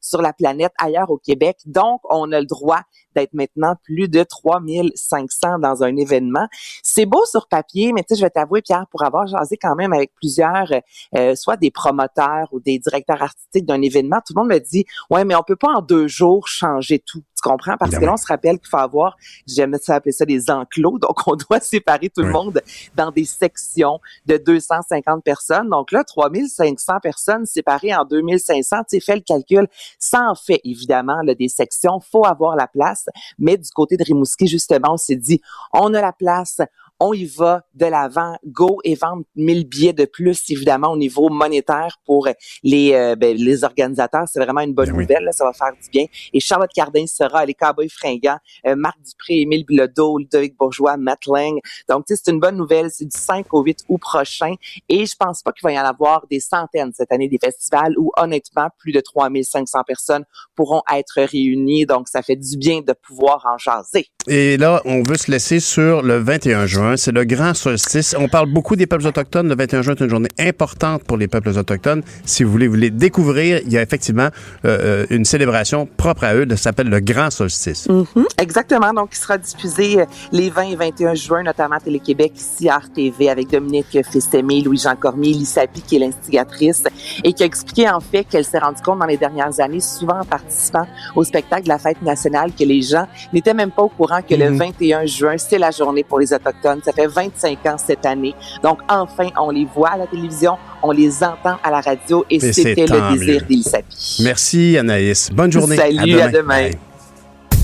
[0.00, 1.58] sur la planète, ailleurs au Québec.
[1.66, 2.82] Donc, on a le droit
[3.14, 6.46] d'être maintenant plus de 3500 dans un événement.
[6.82, 9.74] C'est beau sur papier, mais tu sais, je vais t'avouer, Pierre, pour avoir jasé quand
[9.74, 10.70] même avec plusieurs,
[11.16, 14.86] euh, soit des promoteurs ou des directeurs artistiques d'un événement, tout le monde me dit,
[15.10, 17.22] ouais, mais on peut pas en deux jours changer tout.
[17.42, 17.76] Tu comprends?
[17.76, 20.98] Parce que là, on se rappelle qu'il faut avoir, j'aime ça appeler ça des enclos,
[20.98, 22.60] donc on doit séparer tout le monde
[22.94, 25.68] dans des sections de 250 personnes.
[25.68, 29.66] Donc là, 3500 personnes séparées en 2500, tu sais, fais le calcul.
[29.98, 32.00] Ça en fait, évidemment, là, des sections.
[32.00, 33.06] Faut avoir la place.
[33.38, 35.40] Mais du côté de Rimouski, justement, on s'est dit,
[35.72, 36.60] on a la place,
[37.02, 41.28] on y va de l'avant, go et vendre 1000 billets de plus, évidemment, au niveau
[41.30, 42.28] monétaire pour
[42.62, 44.26] les, euh, ben, les organisateurs.
[44.30, 46.06] C'est vraiment une bonne ben nouvelle, ça va faire du bien.
[46.32, 48.38] Et Charlotte Cardin sera, les Cowboys fringants,
[48.68, 51.58] euh, Marc Dupré, Émile Bilodeau, Ludovic Bourgeois, Matt Lang.
[51.88, 52.88] Donc, c'est une bonne nouvelle.
[52.92, 54.54] C'est du 5 au 8 août prochain.
[54.88, 57.94] Et je pense pas qu'il va y en avoir des centaines cette année des festivals
[57.98, 61.84] où, honnêtement, plus de 3500 personnes pourront être réunies.
[61.84, 64.06] Donc, ça fait du bien de pouvoir en jaser.
[64.28, 66.91] Et là, on veut se laisser sur le 21 juin.
[66.96, 68.14] C'est le grand solstice.
[68.18, 69.48] On parle beaucoup des peuples autochtones.
[69.48, 72.02] Le 21 juin est une journée importante pour les peuples autochtones.
[72.24, 74.28] Si vous voulez vous les découvrir, il y a effectivement
[74.64, 76.46] euh, euh, une célébration propre à eux.
[76.50, 77.88] Ça s'appelle le grand solstice.
[77.88, 78.24] Mm-hmm.
[78.38, 78.92] Exactement.
[78.92, 82.78] Donc, il sera diffusé euh, les 20 et 21 juin, notamment à Télé-Québec, ici à
[82.78, 86.84] RTV, avec Dominique Festemé, Louis-Jean Cormier, Lisa qui est l'instigatrice,
[87.24, 90.20] et qui a expliqué en fait qu'elle s'est rendue compte dans les dernières années, souvent
[90.20, 93.88] en participant au spectacle de la fête nationale, que les gens n'étaient même pas au
[93.88, 95.06] courant que le 21 mhm.
[95.06, 96.71] juin, c'est la journée pour les Autochtones.
[96.84, 98.34] Ça fait 25 ans cette année.
[98.62, 102.40] Donc, enfin, on les voit à la télévision, on les entend à la radio et,
[102.40, 103.84] c'était le désir d'Elisabeth.
[104.20, 105.30] Merci, Anaïs.
[105.30, 105.76] Bonne journée.
[105.76, 106.70] Salut, à demain.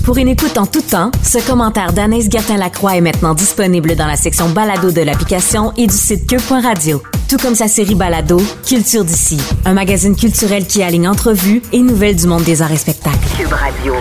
[0.03, 4.15] Pour une écoute en tout temps, ce commentaire d'Anaïs Gertin-Lacroix est maintenant disponible dans la
[4.15, 7.03] section balado de l'application et du site cube.radio.
[7.29, 12.15] Tout comme sa série balado, Culture d'ici, un magazine culturel qui aligne entrevues et nouvelles
[12.15, 13.19] du monde des arts et spectacles.
[13.37, 13.93] Cube Radio.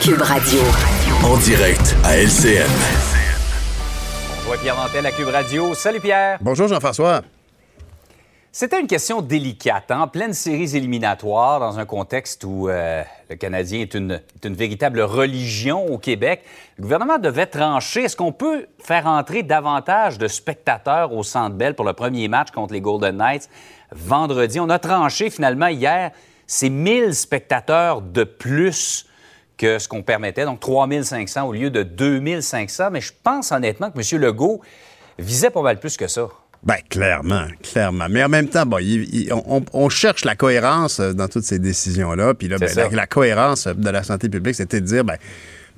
[0.00, 0.60] Cube Radio.
[1.24, 2.70] En direct à LCM.
[4.38, 5.74] On voit Pierre Mantel à Cube Radio.
[5.74, 6.38] Salut Pierre.
[6.40, 7.22] Bonjour Jean-François.
[8.52, 10.06] C'était une question délicate, en hein?
[10.06, 15.00] pleine séries éliminatoires, dans un contexte où euh, le Canadien est une, est une, véritable
[15.00, 16.42] religion au Québec.
[16.78, 18.04] Le gouvernement devait trancher.
[18.04, 22.50] Est-ce qu'on peut faire entrer davantage de spectateurs au Centre Bell pour le premier match
[22.50, 23.48] contre les Golden Knights
[23.92, 24.58] vendredi?
[24.58, 26.12] On a tranché finalement hier.
[26.46, 29.06] C'est 1000 spectateurs de plus
[29.56, 32.90] que ce qu'on permettait, donc 3500 au lieu de 2500.
[32.90, 34.20] Mais je pense honnêtement que M.
[34.20, 34.60] Legault
[35.18, 36.28] visait pas mal plus que ça.
[36.62, 38.06] Ben, clairement, clairement.
[38.10, 38.78] Mais en même temps, bon,
[39.72, 42.34] on, cherche la cohérence euh, dans toutes ces décisions-là.
[42.34, 45.16] Puis là, ben, la, la, cohérence de la santé publique, c'était de dire, ben,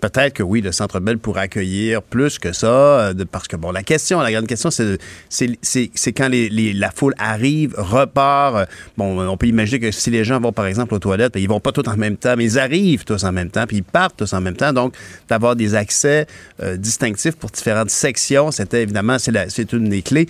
[0.01, 3.71] peut-être que oui, le Centre Bell pourrait accueillir plus que ça, euh, parce que, bon,
[3.73, 8.57] la question, la grande question, c'est, quand les, la foule arrive, repart.
[8.57, 11.43] Euh, bon, on peut imaginer que si les gens vont, par exemple, aux toilettes, ben,
[11.43, 13.79] ils vont pas tous en même temps, mais ils arrivent tous en même temps, puis
[13.79, 14.73] ils partent tous en même temps.
[14.73, 14.95] Donc,
[15.29, 16.27] d'avoir des accès
[16.63, 20.29] euh, distinctifs pour différentes sections, c'était évidemment, c'est, une des clés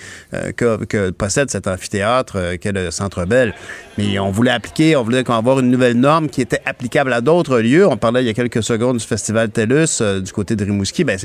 [0.57, 3.55] que, que, possède cet amphithéâtre qu'est le Centre Bell.
[3.97, 7.59] Mais on voulait appliquer, on voulait avoir une nouvelle norme qui était applicable à d'autres
[7.61, 7.87] lieux.
[7.87, 11.19] On parlait il y a quelques secondes du Festival euh, du côté de Rimouski, ben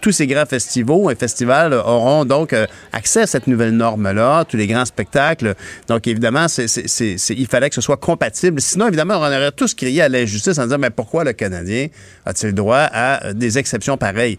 [0.00, 4.56] tous ces grands festivals et festivals auront donc euh, accès à cette nouvelle norme-là, tous
[4.56, 5.54] les grands spectacles.
[5.88, 8.60] Donc, évidemment, il fallait que ce soit compatible.
[8.60, 11.88] Sinon, évidemment, on aurait tous crié à l'injustice en disant, mais pourquoi le Canadien
[12.26, 14.38] a-t-il droit à des exceptions pareilles?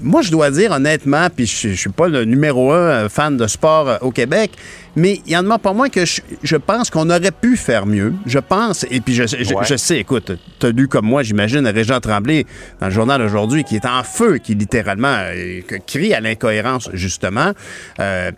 [0.00, 3.36] Moi, je dois dire honnêtement, puis je, je suis pas le numéro un euh, fan
[3.36, 4.52] de sport euh, au Québec,
[4.96, 8.14] mais il y en a pas moins que je, pense qu'on aurait pu faire mieux.
[8.26, 12.00] Je pense, et puis je, je, sais, écoute, tu as lu comme moi, j'imagine, Régent
[12.00, 12.46] Tremblay
[12.80, 17.52] dans le journal aujourd'hui, qui est en feu, qui littéralement euh, crie à l'incohérence, justement.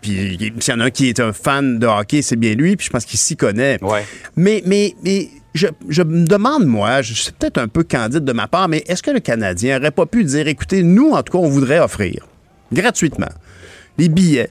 [0.01, 2.75] puis s'il y en a un qui est un fan de hockey, c'est bien lui,
[2.75, 3.77] puis je pense qu'il s'y connaît.
[3.83, 4.05] Ouais.
[4.35, 8.69] Mais, mais, mais je, me demande, moi, c'est peut-être un peu candide de ma part,
[8.69, 11.49] mais est-ce que le Canadien n'aurait pas pu dire, écoutez, nous, en tout cas, on
[11.49, 12.27] voudrait offrir
[12.71, 13.29] gratuitement
[13.97, 14.49] les billets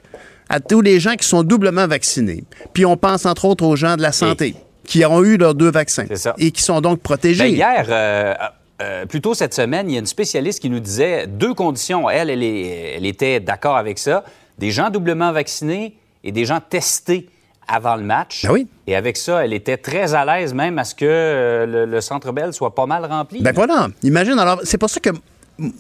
[0.49, 2.45] à tous les gens qui sont doublement vaccinés.
[2.75, 5.71] Puis on pense entre autres aux gens de la santé qui ont eu leurs deux
[5.71, 7.45] vaccins et qui sont donc protégés.
[7.45, 8.35] Ben, hier, euh,
[8.83, 12.11] euh, plus tôt cette semaine, il y a une spécialiste qui nous disait deux conditions.
[12.11, 14.25] Elle, elle, elle était d'accord avec ça.
[14.59, 17.29] Des gens doublement vaccinés et des gens testés
[17.71, 18.45] avant le match.
[18.45, 18.67] Ben oui.
[18.87, 22.33] Et avec ça, elle était très à l'aise même à ce que euh, le, Centre
[22.33, 23.43] Bell soit pas mal rempli.
[23.43, 23.89] Ben voilà.
[24.03, 25.11] Imagine, alors, c'est pour ça que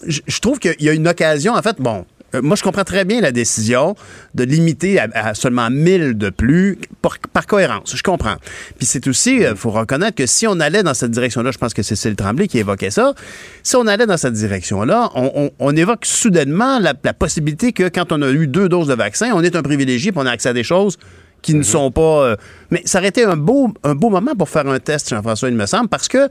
[0.07, 3.05] je trouve qu'il y a une occasion, en fait, bon, euh, moi, je comprends très
[3.05, 3.97] bien la décision
[4.35, 7.97] de limiter à, seulement 1000 de plus par, cohérence.
[7.97, 8.37] Je comprends.
[8.79, 11.59] Puis c'est aussi, il euh, faut reconnaître que si on allait dans cette direction-là, je
[11.59, 13.15] pense que c'est Cécile Tremblay qui évoquait ça,
[13.63, 18.23] si on allait dans cette direction-là, on, évoque soudainement la, la, possibilité que quand on
[18.23, 20.53] a eu deux doses de vaccin, on est un privilégié et on a accès à
[20.53, 20.99] des choses
[21.43, 21.65] qui ne mhm.
[21.65, 22.25] sont pas.
[22.25, 22.37] Euh,
[22.71, 25.57] mais ça aurait été un beau, un beau moment pour faire un test, Jean-François, il
[25.57, 26.29] me semble, parce que.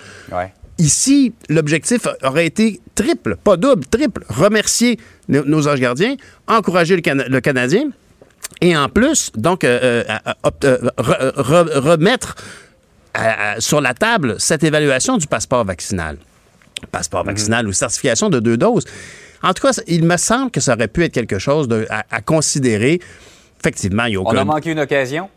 [0.82, 4.24] Ici, l'objectif aurait été triple, pas double, triple.
[4.30, 6.16] Remercier nos, anges gardiens,
[6.48, 7.90] encourager le, Canadien
[8.62, 10.06] et en plus, donc, euh,
[10.64, 10.78] euh,
[11.36, 12.38] remettre
[13.58, 16.18] sur la table cette évaluation du passeport vaccinal.
[16.94, 17.32] Passeport mhm.
[17.32, 18.86] vaccinal ou certification de deux doses.
[19.44, 23.02] En tout cas, il me semble que ça aurait pu être quelque chose à considérer
[23.60, 24.38] effectivement, il y a aucun...
[24.38, 25.30] On a manqué une occasion?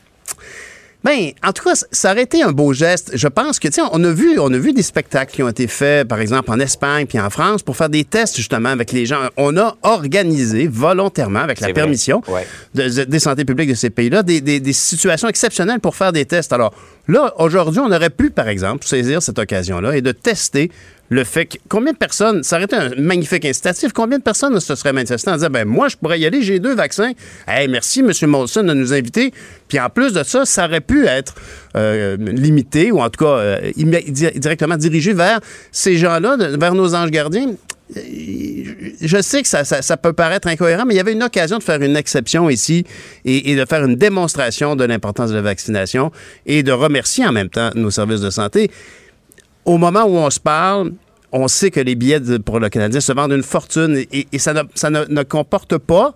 [1.05, 3.11] Ben, en tout cas, ça aurait été un beau geste.
[3.15, 5.49] Je pense que, tu sais, on a vu, on a vu des spectacles qui ont
[5.49, 8.93] été faits, par exemple, en Espagne puis en France, pour faire des tests, justement, avec
[8.93, 9.29] les gens.
[9.37, 12.23] On a organisé volontairement, avec la permission
[12.75, 16.53] des santé publiques de ces pays-là, des, des, situations exceptionnelles pour faire des tests.
[16.53, 16.73] Alors,
[17.09, 20.71] là, aujourd'hui, on aurait pu, par exemple, saisir cette occasion-là et de tester
[21.13, 24.59] le fait que combien de personnes, ça aurait été un magnifique incitatif, combien de personnes
[24.59, 27.13] se seraient manifestées en disant ben moi je pourrais y aller, j'ai deux vaccins.
[27.47, 28.11] Hey, merci M.
[28.31, 29.33] Molson de nous inviter.
[29.69, 31.35] Puis en plus de ça, ça aurait pu être
[31.77, 37.11] euh, limité ou en tout cas euh, directement dirigé vers ces gens-là, vers nos anges
[37.11, 37.55] gardiens
[37.95, 41.81] je sais que ça, peut paraître incohérent, mais il y avait une occasion de faire
[41.83, 42.85] une exception ici
[43.25, 46.11] et, de faire une démonstration de l'importance de la vaccination
[46.47, 48.71] et de remercier en même temps nos services de santé.
[49.65, 50.93] Au moment où on se parle,
[51.33, 55.23] on sait que les billets pour le Canadien se vendent une fortune et, ça, ne,
[55.23, 56.13] comporte pas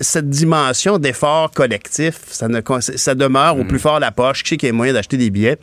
[0.00, 2.20] cette dimension d'effort collectif.
[2.28, 2.46] Ça,
[2.78, 3.68] ça demeure au mm.
[3.68, 4.42] plus fort la poche.
[4.42, 5.58] Qui sait qu'il y a moyen d'acheter des billets?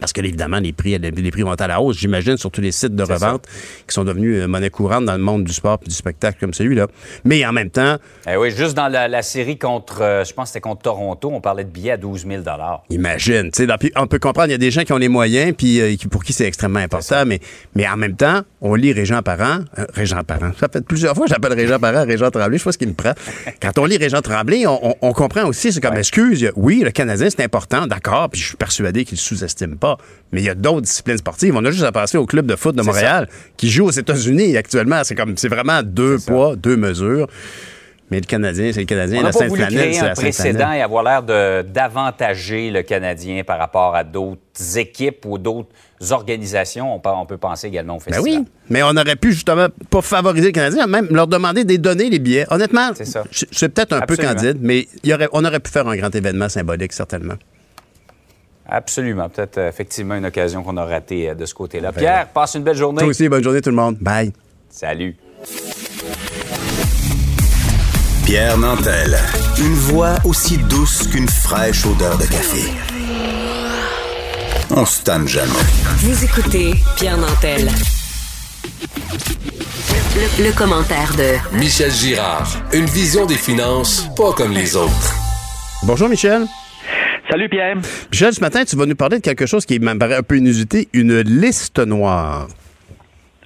[0.00, 2.72] Parce que, évidemment, les prix, les prix vont à la hausse, j'imagine, sur tous les
[2.72, 3.46] sites de revente
[3.86, 6.54] qui sont devenus euh, monnaie courante dans le monde du sport et du spectacle comme
[6.54, 6.86] celui-là.
[7.24, 7.96] Mais en même temps.
[8.30, 11.40] Eh oui, juste dans la, série contre, euh, je pense que c'était contre Toronto, on
[11.40, 12.42] parlait de billets à 12 000
[12.90, 13.50] Imagine.
[13.96, 16.24] on peut comprendre, il y a des gens qui ont les moyens, puis euh, pour
[16.24, 17.40] qui c'est extrêmement important, mais,
[17.74, 19.60] mais en même temps, on lit Régent Parent.
[19.94, 20.50] Régent Parent.
[20.58, 22.58] Ça fait plusieurs fois que j'appelle Régent Parent, Régent Tremblay.
[22.58, 23.12] Je sais pas ce qu'il me prend.
[23.60, 26.50] Quand on lit Régent Tremblay, on, comprend aussi, c'est comme excuse.
[26.56, 29.87] Oui, le Canadien, c'est important, d'accord, puis je suis persuadé qu'il sous-estime pas.
[30.32, 31.54] Mais il y a d'autres disciplines sportives.
[31.56, 34.56] On a juste à passer au club de foot de Montréal qui joue aux États-Unis
[34.56, 35.02] actuellement.
[35.04, 37.28] C'est comme, c'est vraiment deux poids, deux mesures.
[38.10, 39.20] Mais le Canadien, c'est le Canadien.
[39.20, 41.22] On la Sainte Planète, c'est un précédent et avoir l'air
[41.64, 45.68] d'avantager le Canadien par rapport à d'autres équipes ou d'autres
[46.10, 46.94] organisations.
[46.94, 48.24] On peut, on peut penser également au festival.
[48.24, 51.76] Ben oui, mais on aurait pu justement pas favoriser le Canadien, même leur demander des
[51.76, 52.46] donner les billets.
[52.50, 55.96] Honnêtement, c'est peut-être un peu candide, mais il y aurait, on aurait pu faire un
[55.96, 57.34] grand événement symbolique, certainement.
[58.68, 59.28] Absolument.
[59.28, 61.92] Peut-être euh, effectivement une occasion qu'on a ratée euh, de ce côté-là.
[61.92, 62.98] Pierre, passe une belle journée.
[62.98, 63.96] Toi aussi, bonne journée tout le monde.
[64.00, 64.32] Bye.
[64.68, 65.16] Salut.
[68.24, 69.18] Pierre Nantel.
[69.58, 72.70] Une voix aussi douce qu'une fraîche odeur de café.
[74.70, 75.50] On se tanne jamais.
[76.00, 77.70] Vous écoutez Pierre Nantel.
[80.38, 82.48] Le, commentaire de Michel Girard.
[82.74, 85.14] Une vision des finances pas comme les autres.
[85.84, 86.46] Bonjour Michel.
[87.30, 87.76] Salut Pierre.
[88.10, 90.36] Michel, ce matin, tu vas nous parler de quelque chose qui me paraît un peu
[90.36, 92.48] inusité, une liste noire.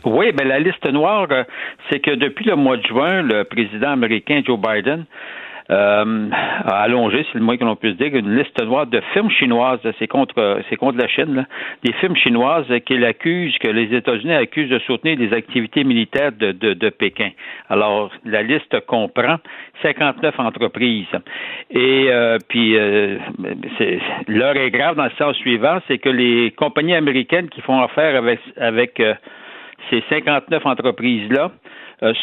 [0.05, 1.43] Oui, mais ben, la liste noire, euh,
[1.91, 5.05] c'est que depuis le mois de juin, le président américain Joe Biden
[5.73, 9.31] euh, a allongé, c'est le moins que l'on puisse dire, une liste noire de firmes
[9.31, 9.81] chinoises.
[9.99, 11.45] C'est contre, c'est contre la Chine, là,
[11.83, 16.53] des firmes chinoises qu'il accuse, que les États-Unis accusent de soutenir les activités militaires de,
[16.53, 17.31] de, de Pékin.
[17.69, 19.39] Alors, la liste comprend
[19.83, 21.07] 59 entreprises.
[21.71, 23.19] Et euh, puis, euh,
[24.29, 28.17] l'heure est grave dans le sens suivant, c'est que les compagnies américaines qui font affaire
[28.17, 29.15] avec, avec euh,
[29.91, 31.51] ces 59 entreprises-là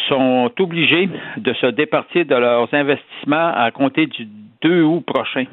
[0.07, 4.27] sont obligés de se départir de leurs investissements à compter du
[4.61, 5.45] 2 août prochain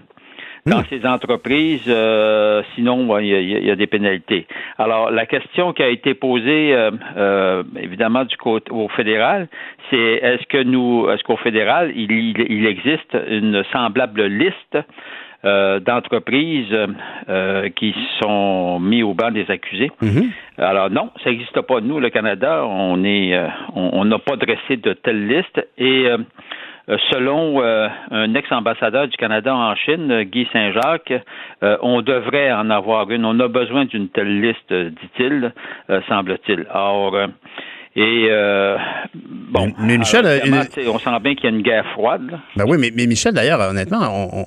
[0.67, 0.85] dans hmm.
[0.91, 4.47] ces entreprises, euh, sinon il y, a des pénalités.
[4.79, 9.49] Alors la question qui a été posée euh, évidemment du côté au fédéral,
[9.91, 14.79] c'est est-ce que nous, est-ce qu'au fédéral il, il, existe une semblable liste
[15.45, 16.75] euh, d'entreprises
[17.29, 19.93] euh, qui sont mis au banc des accusés.
[20.01, 20.31] Mhm.
[20.59, 21.81] Alors non, ça n'existe pas.
[21.81, 26.09] Nous, le Canada, on est, euh, on n'a pas dressé de telle liste et
[27.11, 31.13] selon un ex-ambassadeur du Canada en Chine, Guy Saint-Jacques,
[31.83, 33.25] on devrait en avoir une.
[33.25, 35.53] On a besoin d'une telle liste, dit-il,
[36.09, 36.65] semble-t-il.
[36.73, 37.17] Or,
[37.99, 38.77] et euh,
[39.51, 40.27] bon, mais, Michel,
[40.87, 42.39] on sent bien qu'il y a une guerre froide.
[42.55, 44.47] Ben oui, mais, mais Michel, d'ailleurs, honnêtement,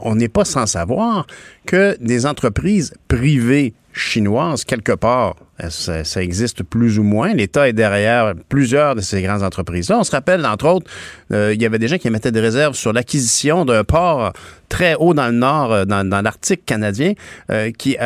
[0.00, 1.26] on n'est pas sans savoir
[1.66, 5.36] que des entreprises privées chinoises, quelque part,
[5.68, 7.32] ça, existe plus ou moins.
[7.32, 9.98] L'État est derrière plusieurs de ces grandes entreprises-là.
[10.00, 10.90] On se rappelle, entre autres,
[11.32, 14.32] euh, il y avait des gens qui mettaient des réserves sur l'acquisition d'un port
[14.68, 17.12] très haut dans le nord, euh, dans, l'Arctique canadien,
[17.50, 17.96] euh, qui,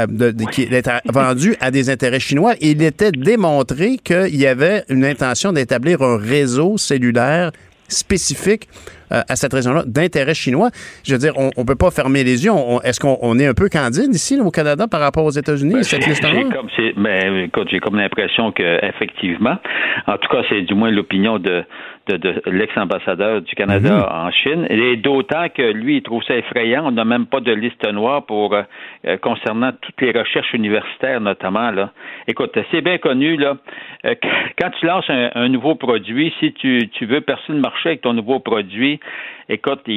[0.52, 2.54] qui était vendu à des intérêts chinois.
[2.60, 7.52] Il était démontré qu'il y avait une intention d'établir un réseau cellulaire
[7.88, 8.68] spécifique
[9.12, 10.70] euh, à cette région-là d'intérêt chinois.
[11.04, 12.52] Je veux dire, on ne peut pas fermer les yeux.
[12.84, 16.06] Est-ce qu'on est un peu candide ici au Canada par rapport aux États-Unis, ben, cette
[16.06, 16.30] liste-là?
[16.96, 19.56] Ben, écoute, j'ai comme l'impression qu'effectivement,
[20.06, 21.64] en tout cas, c'est du moins l'opinion de,
[22.08, 24.26] de, l'ex-ambassadeur du Canada mhm.
[24.26, 24.66] en Chine.
[24.70, 26.86] Et d'autant que lui, il trouve ça effrayant.
[26.86, 31.70] On n'a même pas de liste noire pour euh, concernant toutes les recherches universitaires, notamment.
[31.70, 31.92] Là.
[32.26, 33.56] Écoute, c'est bien connu, là.
[34.04, 34.14] Euh,
[34.60, 38.12] quand tu lances un, nouveau produit, si tu, tu veux percer le marché avec ton
[38.12, 39.00] nouveau produit,
[39.48, 39.88] écoute,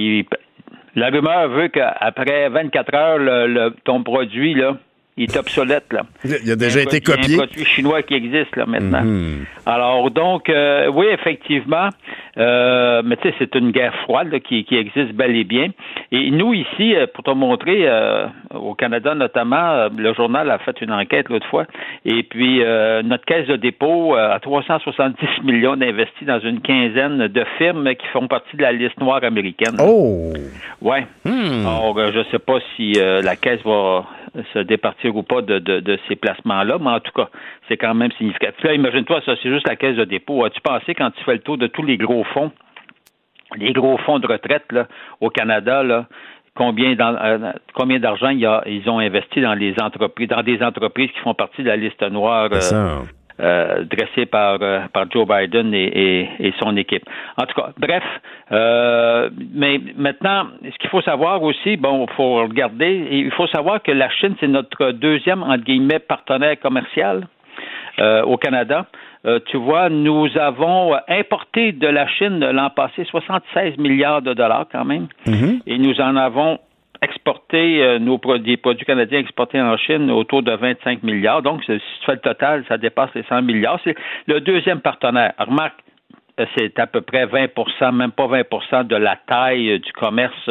[0.96, 4.78] La rumeur veut qu'après 24 heures, le, ton produit, là,
[5.18, 5.92] il est obsolète.
[5.92, 6.04] Là.
[6.24, 7.24] Il a déjà été copié.
[7.26, 9.04] Il y a un produit chinois qui existe là maintenant.
[9.04, 9.46] Mhm.
[9.66, 11.90] Alors donc, euh, oui, effectivement,
[12.38, 15.68] euh, mais tu sais, c'est une guerre froide qui, qui, existe bel et bien.
[16.12, 17.88] Et nous ici, euh, pour te montrer,
[18.54, 21.66] au Canada notamment, le journal a fait une enquête l'autre fois,
[22.06, 22.60] et puis
[23.04, 28.28] notre caisse de dépôt a 370 millions d'investis dans une quinzaine de firmes qui font
[28.28, 29.76] partie de la liste noire américaine.
[29.80, 30.34] Oh,
[30.82, 31.06] ouais.
[31.26, 31.66] Hmm.
[31.66, 34.06] Alors, je sais pas si la caisse va
[34.54, 37.30] se départir ou pas de, de, ces placements-là, mais en tout cas,
[37.68, 38.64] c'est quand même significatif.
[38.64, 40.46] Là, imagine-toi, ça, c'est juste la caisse de dépôt.
[40.46, 42.52] As-tu pensé quand tu fais le tour de tous les gros fonds,
[43.58, 44.88] les gros fonds de retraite là,
[45.20, 46.08] au Canada, là,
[46.56, 51.34] combien euh, combien d'argent ils ont investi dans les entreprises, dans des entreprises qui font
[51.34, 53.02] partie de la liste noire euh,
[53.42, 57.04] euh, dressé par, euh, par Joe Biden et, et, son équipe.
[57.38, 58.04] En tout cas, bref,
[58.52, 63.82] euh, mais maintenant, ce qu'il faut savoir aussi, bon, il faut regarder, il faut savoir
[63.82, 67.28] que la Chine, c'est notre deuxième, entre guillemets, partenaire commercial
[68.00, 68.86] au Canada.
[69.48, 74.86] tu vois, nous avons importé de la Chine l'an passé 76 milliards de dollars quand
[74.86, 75.62] même, mm-hmm.
[75.66, 76.60] et nous en avons
[77.02, 81.42] exporter euh, nos produits, produits canadiens exportés en Chine autour de 25 milliards.
[81.42, 83.80] Donc, si tu fais le total, ça dépasse les 100 milliards.
[83.84, 83.96] C'est
[84.28, 85.34] le deuxième partenaire.
[85.40, 85.80] Remarque,
[86.40, 90.50] euh, c'est à peu près 20% même pas 20% de la taille du commerce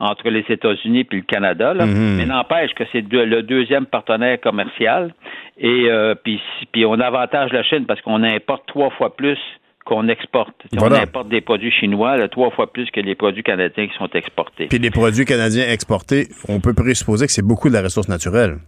[0.00, 1.74] entre les États-Unis et le Canada.
[1.74, 2.16] Mm-hmm.
[2.16, 5.14] Mais n'empêche que c'est le deuxième partenaire commercial.
[5.58, 6.40] Et euh, puis,
[6.72, 9.38] puis on avantage la Chine parce qu'on importe trois fois plus
[9.84, 10.54] qu'on exporte.
[10.78, 14.10] On importe des produits chinois là, trois fois plus que les produits canadiens qui sont
[14.14, 14.66] exportés.
[14.66, 18.58] Puis les produits canadiens exportés, on peut présupposer que c'est beaucoup de la ressource naturelle.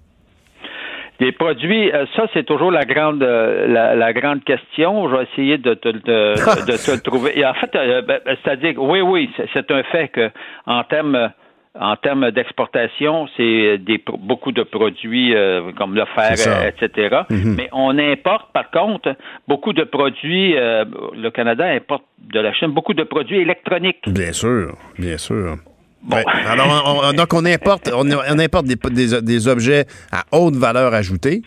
[1.20, 5.08] Les produits, euh, ça c'est toujours la grande euh, la, grande question.
[5.08, 7.38] Je vais essayer de te, le trouver.
[7.38, 10.30] Et en fait, euh, ben, c'est-à-dire, oui, oui, c'est un fait que
[10.66, 11.30] en termes
[11.78, 17.22] en termes d'exportation, c'est des beaucoup de produits euh, comme le fer, etc.
[17.28, 17.54] Mhm.
[17.56, 19.16] Mais on importe, par contre,
[19.48, 20.56] beaucoup de produits.
[20.56, 20.84] Euh,
[21.16, 24.08] le Canada importe de la Chine beaucoup de produits électroniques.
[24.08, 25.56] Bien sûr, bien sûr.
[26.02, 26.18] Bon.
[26.46, 31.40] alors, donc, on importe, on, importe des, des, objets à haute valeur ajoutée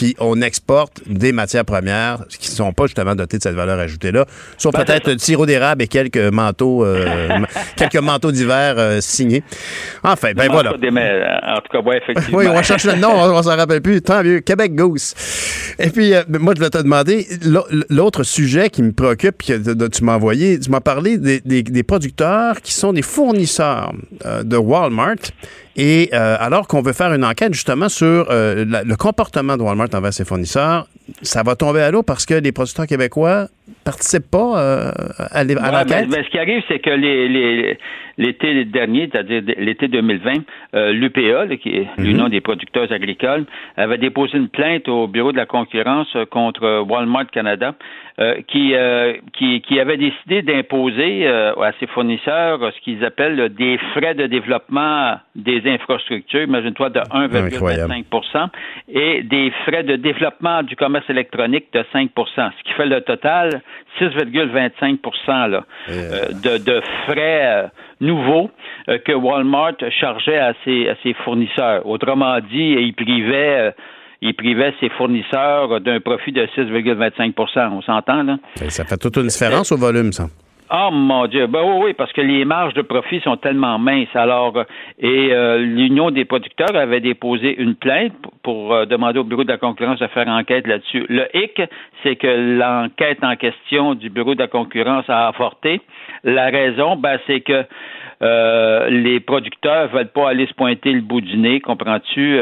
[0.00, 3.78] puis on exporte des matières premières qui ne sont pas justement dotées de cette valeur
[3.78, 4.24] ajoutée-là,
[4.56, 7.28] sauf ben, peut-être du sirop d'érable et quelques manteaux, euh,
[7.76, 9.42] quelques manteaux d'hiver euh, signés.
[10.02, 10.70] Enfin, ben voilà.
[10.70, 12.38] en tout cas, oui, effectivement.
[12.38, 14.00] oui, on va chercher le nom, on, s'en rappelle plus.
[14.00, 14.40] Tant mieux.
[14.40, 15.14] Québec Goose.
[15.78, 17.26] Et puis, euh, moi, je vais te demander,
[17.90, 22.62] l'autre sujet qui me préoccupe, que tu m'as envoyé, tu m'as parlé des, des, producteurs
[22.62, 23.92] qui sont des fournisseurs
[24.44, 25.16] de Walmart
[25.76, 29.88] et euh, alors qu'on veut faire une enquête justement sur euh, le comportement de Walmart
[29.94, 30.88] envers ses fournisseurs,
[31.22, 33.48] ça va tomber à l'eau parce que les producteurs québécois
[33.84, 34.90] participent pas euh,
[35.30, 36.08] à, l'enquête?
[36.10, 36.90] Mais, ce qui arrive, c'est que
[38.18, 42.04] l'été dernier, c'est-à-dire l'été 2020, l'UPA, qui est mhm.
[42.04, 43.46] l'Union des producteurs agricoles,
[43.76, 47.74] avait déposé une plainte au Bureau de la concurrence contre Walmart Canada
[48.20, 53.48] euh, qui, euh, qui, qui, avait décidé d'imposer euh, à ses fournisseurs ce qu'ils appellent
[53.54, 58.48] des frais de développement des infrastructures, imagine-toi, de 1,25%
[58.92, 63.59] et des frais de développement du commerce électronique de 5% ce qui fait le total
[64.00, 64.98] 6,25
[65.88, 68.50] de, de, frais nouveaux
[68.86, 71.86] que Walmart chargeait à ses, à ses fournisseurs.
[71.86, 73.74] Autrement dit, il privait
[74.22, 78.36] il privait ses fournisseurs d'un profit de 6,25% On s'entend, là?
[78.68, 80.26] Ça fait toute une différence au volume, ça.
[80.72, 84.14] Oh mon Dieu, ben oui, oui, parce que les marges de profit sont tellement minces.
[84.14, 84.56] Alors,
[85.00, 88.12] et euh, l'Union des producteurs avait déposé une plainte
[88.44, 91.06] pour, euh, demander au Bureau de la concurrence de faire enquête là-dessus.
[91.08, 91.60] Le hic,
[92.04, 95.80] c'est que l'enquête en question du Bureau de la concurrence a avorté.
[96.22, 97.64] La raison, ben, c'est que
[98.22, 102.38] euh, les producteurs veulent pas aller se pointer le bout du nez, comprends-tu?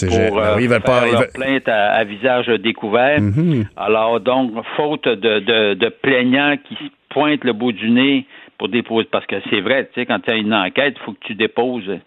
[0.00, 3.20] Pour euh, ben faire leur plainte à, visage découvert.
[3.20, 3.66] Mm-hmm.
[3.76, 6.76] Alors donc, faute de, de, de plaignants qui
[7.10, 8.26] pointent le bout du nez
[8.58, 11.12] pour déposer, parce que c'est vrai, tu sais, quand tu as une enquête, il faut
[11.12, 11.98] que tu déposes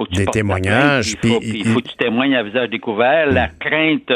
[0.00, 1.14] faut que tu des témoignages.
[1.22, 3.26] Il faut, que tu témoignes à visage découvert.
[3.26, 3.50] La mm.
[3.60, 4.12] crainte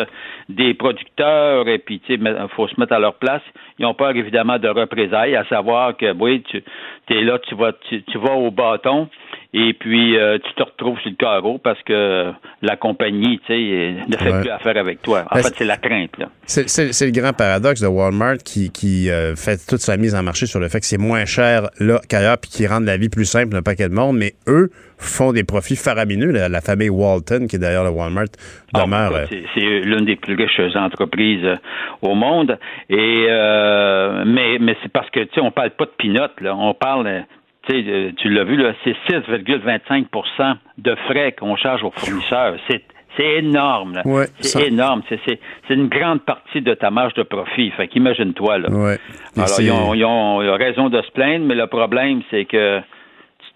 [0.48, 3.42] des producteurs, et puis, tu sais, il faut se mettre à leur place.
[3.78, 6.62] Ils ont peur, évidemment, de représailles, à savoir que, oui, tu
[7.10, 9.08] es là, tu vas, tu vas au bâton,
[9.56, 13.94] et puis euh, tu te retrouves sur le carreau parce que la compagnie, tu sais,
[14.08, 15.22] ne fait plus affaire avec toi.
[15.30, 16.10] En ben, fait, c'est la crainte.
[16.44, 20.46] C'est le grand paradoxe de Walmart qui, qui euh, fait toute sa mise en marché
[20.46, 23.26] sur le fait que c'est moins cher là qu'ailleurs puis qui rendent la vie plus
[23.26, 26.32] simple d'un paquet de monde, mais eux font des profits faramineux.
[26.32, 28.24] La, famille Walton, qui est d'ailleurs le Walmart,
[28.72, 29.14] ah, demeure.
[29.14, 31.46] Euh, c'est l'une des plus riches entreprises
[32.02, 32.58] au monde.
[32.90, 33.26] Et
[34.26, 36.56] mais mais c'est parce que tu sais, on parle pas de pinottes, là.
[36.56, 37.24] On parle
[37.70, 42.56] euh, tu l'as vu, là, c'est 6,25% de frais qu'on charge aux fournisseurs.
[42.68, 42.82] C'est
[43.16, 44.02] c'est énorme.
[44.40, 45.02] c'est énorme.
[45.08, 45.38] C'est
[45.70, 47.70] une grande partie de ta marge de profit.
[47.70, 48.58] Fait qu'imagine-toi.
[48.58, 48.68] Là.
[49.36, 52.80] Alors, ils ont, ils ont raison de se plaindre, mais le problème, c'est que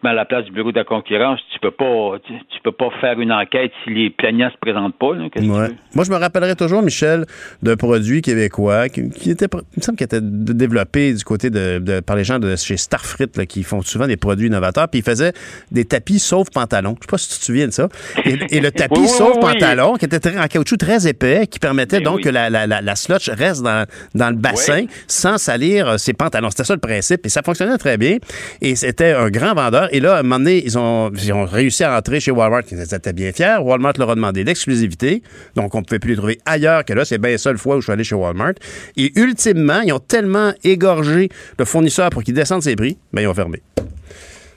[0.03, 2.89] mais à la place du bureau de la concurrence, tu peux pas, tu, peux pas
[3.01, 5.13] faire une enquête si les plaignants se présentent pas.
[5.41, 7.25] Moi, je me rappellerai toujours, Michel,
[7.63, 12.15] d'un produit québécois qui, était, il me semble qu'il était développé du côté de, par
[12.15, 15.33] les gens de chez Starfrit, qui font souvent des produits innovateurs, puis ils faisaient
[15.73, 16.95] des tapis sauf pantalon.
[17.01, 17.89] Je sais pas si tu te souviens de ça.
[18.25, 22.29] Et, le tapis sauf pantalon, qui était en caoutchouc très épais, qui permettait donc que
[22.29, 23.85] la, la, la, slotch reste dans,
[24.15, 26.51] dans le bassin sans salir euh, ses pantalons.
[26.51, 28.19] C'était ça le principe, et ça fonctionnait très bien.
[28.61, 29.88] Et c'était un grand vendeur.
[29.91, 32.63] Et là, à un moment donné, ils ont, ont réussi à entrer chez Walmart.
[32.71, 33.59] Ils étaient bien fiers.
[33.61, 35.23] Walmart leur a demandé l'exclusivité.
[35.57, 37.05] Donc, on ne pouvait plus les trouver ailleurs que là.
[37.05, 38.55] C'est bien la seule fois où je suis allé chez Walmart.
[38.97, 41.29] Et ultimement, ils ont tellement égorgé
[41.59, 43.63] le fournisseur pour qu'il descende ses prix, ben, ils ont fermé.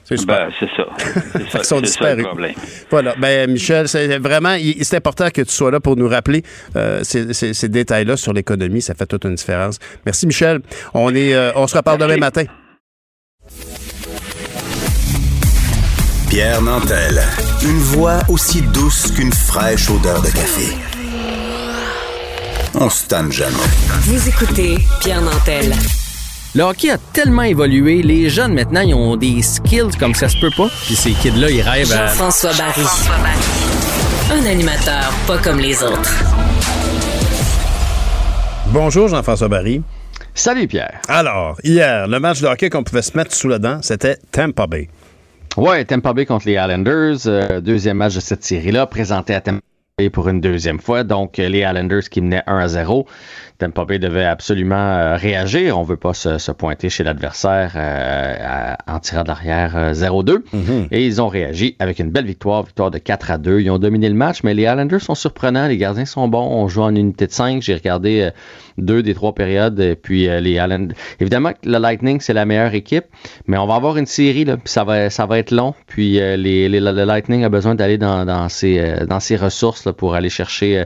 [0.04, 1.58] C'est ben, c'est ça.
[1.58, 2.26] Ils sont disparus.
[2.90, 3.14] Voilà.
[3.18, 6.42] Ben, Michel, c'est vraiment, c'est important que tu sois là pour nous rappeler
[6.76, 8.82] euh, ces, détails-là sur l'économie.
[8.82, 9.78] Ça fait toute une différence.
[10.04, 10.60] Merci, Michel.
[10.92, 12.44] On, est, euh, on se reparle demain matin.
[16.32, 17.22] Pierre Nantel.
[17.62, 20.74] Une voix aussi douce qu'une fraîche odeur de café.
[22.72, 23.52] On se tanne jamais.
[24.04, 25.74] Vous écoutez Pierre Nantel.
[26.54, 30.38] Le hockey a tellement évolué, les jeunes maintenant, ils ont des skills comme ça se
[30.38, 30.68] peut pas.
[30.86, 32.08] Puis ces kids-là, ils rêvent à...
[32.08, 32.86] François Barry.
[34.30, 36.14] Un animateur pas comme les autres.
[38.68, 39.82] Bonjour Jean-François Barry.
[40.34, 40.98] Salut Pierre.
[41.08, 44.66] Alors, hier, le match de hockey qu'on pouvait se mettre sous le dent, c'était Tampa
[44.66, 44.88] Bay.
[45.56, 49.60] Ouais, Tampa Bay contre les Islanders, euh, deuxième match de cette série-là, présenté à Tampa
[49.98, 51.04] Bay pour une deuxième fois.
[51.04, 53.06] Donc, les Islanders qui menaient 1 à 0.
[53.58, 55.78] Tampa Bay devait absolument euh, réagir.
[55.78, 60.38] On veut pas se, pointer chez l'adversaire euh, en tirant de l'arrière 0-2.
[60.54, 60.88] Mm-hmm.
[60.92, 63.60] Et ils ont réagi avec une belle victoire, victoire de 4 à 2.
[63.60, 65.68] Ils ont dominé le match, mais les Islanders sont surprenants.
[65.68, 66.38] Les gardiens sont bons.
[66.38, 67.60] On joue en unité de 5.
[67.60, 68.30] J'ai regardé
[68.78, 69.78] deux des trois périodes.
[69.80, 70.92] Et puis euh, les Allen.
[71.20, 73.04] Évidemment, le Lightning, c'est la meilleure équipe,
[73.46, 75.74] mais on va avoir une série, là, puis ça va, ça va être long.
[75.86, 79.36] Puis euh, les, les, le Lightning a besoin d'aller dans, dans, ses, euh, dans ses
[79.36, 80.84] ressources là, pour aller chercher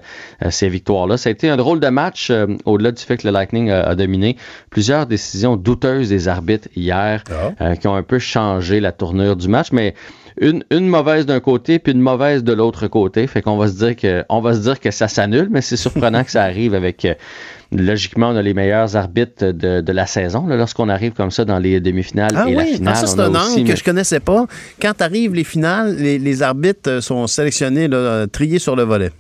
[0.51, 1.17] ces victoires-là.
[1.17, 2.33] Ça a été un drôle de match,
[2.65, 4.37] au-delà du fait que le Lightning a, dominé.
[4.71, 7.23] Plusieurs décisions douteuses des arbitres hier
[7.59, 7.77] ah.
[7.77, 9.95] qui ont un peu changé la tournure du match, mais
[10.41, 13.27] une, une mauvaise d'un côté puis une mauvaise de l'autre côté.
[13.27, 15.77] Fait qu'on va se dire que on va se dire que ça s'annule, mais c'est
[15.77, 17.07] surprenant que ça arrive avec
[17.73, 21.81] logiquement, on a les meilleurs arbitres de, la saison lorsqu'on arrive comme ça dans les
[21.81, 22.95] demi-finales ah et la finale.
[22.97, 24.47] Ah, ça, c'est un angle que je connaissais pas.
[24.81, 27.89] Quand arrivent les finales, les, arbitres sont sélectionnés,
[28.31, 29.11] triés sur le volet.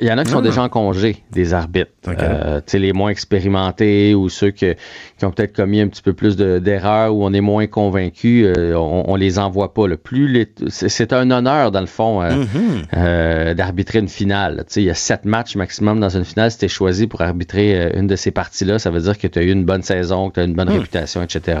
[0.00, 0.42] Il y en a qui sont ah.
[0.42, 1.90] déjà en congé, des arbitres.
[2.08, 4.74] Euh, les moins expérimentés ou ceux qui
[5.22, 9.04] ont peut-être commis un petit peu plus d'erreurs ou on est moins convaincu, euh, on,
[9.08, 9.86] on, les envoie pas.
[9.86, 12.44] Le plus c'est un honneur, dans le fond, euh,
[12.92, 13.54] mm-hmm.
[13.54, 14.64] d'arbitrer une finale.
[14.76, 16.50] il y a sept matchs maximum dans une finale.
[16.50, 19.38] Si tu es choisi pour arbitrer une de ces parties-là, ça veut dire que tu
[19.38, 20.78] as eu une bonne saison, que tu as une bonne mm.
[20.78, 21.60] réputation, etc.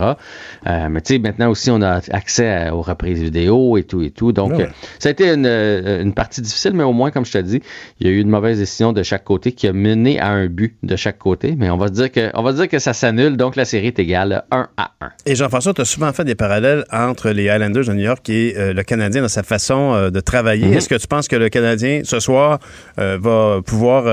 [0.64, 4.32] mais tu sais, maintenant aussi, on a accès aux reprises vidéo et tout et tout.
[4.32, 4.52] Donc,
[4.98, 7.60] ça a été une, une, partie difficile, mais au moins, comme je te dis,
[8.00, 10.46] il y a eu une mauvaise décision de chaque côté qui a mené à un
[10.46, 13.36] but de chaque côté, mais on va dire que, on va dire que ça s'annule,
[13.36, 15.10] donc la série est égale 1 à 1.
[15.26, 18.54] Et Jean-François, tu as souvent fait des parallèles entre les Highlanders de New York et
[18.56, 20.66] euh, le Canadien dans sa façon euh, de travailler.
[20.66, 20.74] Mhm.
[20.74, 22.58] Est-ce que tu penses que le Canadien, ce soir,
[22.98, 24.04] euh, va pouvoir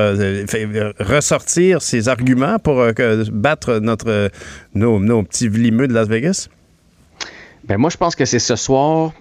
[1.00, 2.86] ressortir ses arguments pour
[3.32, 4.30] battre notre,
[4.74, 6.50] nos, nos petits vlimeux de Las Vegas?
[7.66, 9.14] Ben moi, je pense que c'est ce soir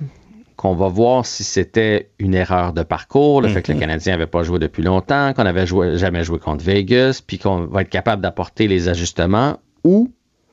[0.62, 3.80] qu'on va voir si c'était une erreur de parcours, le fait que le mhm.
[3.80, 7.80] Canadien n'avait pas joué depuis longtemps, qu'on n'avait jamais joué contre Vegas, puis qu'on va
[7.80, 10.12] être capable d'apporter les ajustements, ou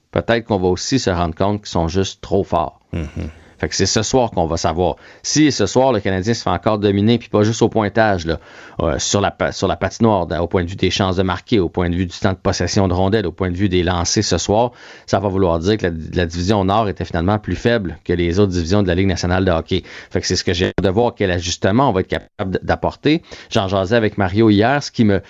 [0.10, 2.80] peut-être qu'on va aussi se rendre compte qu'ils sont juste trop forts.
[2.92, 3.30] Mhm.
[3.60, 4.96] Fait que c'est ce soir qu'on va savoir.
[5.22, 8.40] Si ce soir, le Canadien se fait encore dominer, puis pas juste au pointage, là,
[8.82, 11.70] euh, sur, la, sur la patinoire, au point de vue des chances de marquer, au
[11.70, 14.24] point de vue du temps de possession de rondelles, au point de vue des lancers
[14.24, 14.72] ce soir,
[15.06, 18.52] ça va vouloir dire que la, division Nord était finalement plus faible que les autres
[18.52, 19.84] divisions de la Ligue nationale de hockey.
[20.10, 23.24] Fait que c'est ce que j'ai de voir quel ajustement on va être capable d'apporter.
[23.50, 25.22] J'en jasais avec Mario hier, ce qui me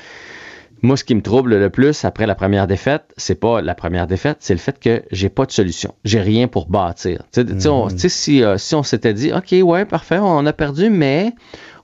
[0.81, 4.07] moi, ce qui me trouble le plus après la première défaite, c'est pas la première
[4.07, 5.93] défaite, c'est le fait que j'ai pas de solution.
[6.03, 7.23] J'ai rien pour bâtir.
[7.31, 7.97] Tu sais, mhm.
[7.97, 11.33] si, euh, si on s'était dit, OK, ouais, parfait, on a perdu, mais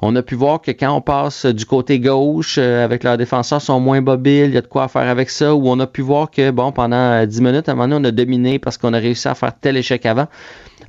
[0.07, 3.79] On a pu voir que quand on passe du côté gauche, avec leurs défenseurs sont
[3.79, 6.29] moins mobiles, il y a de quoi faire avec ça, ou on a pu voir
[6.29, 8.99] que, bon, pendant 10 minutes, à un moment donné, on a dominé parce qu'on a
[8.99, 10.27] réussi à faire tel échec avant.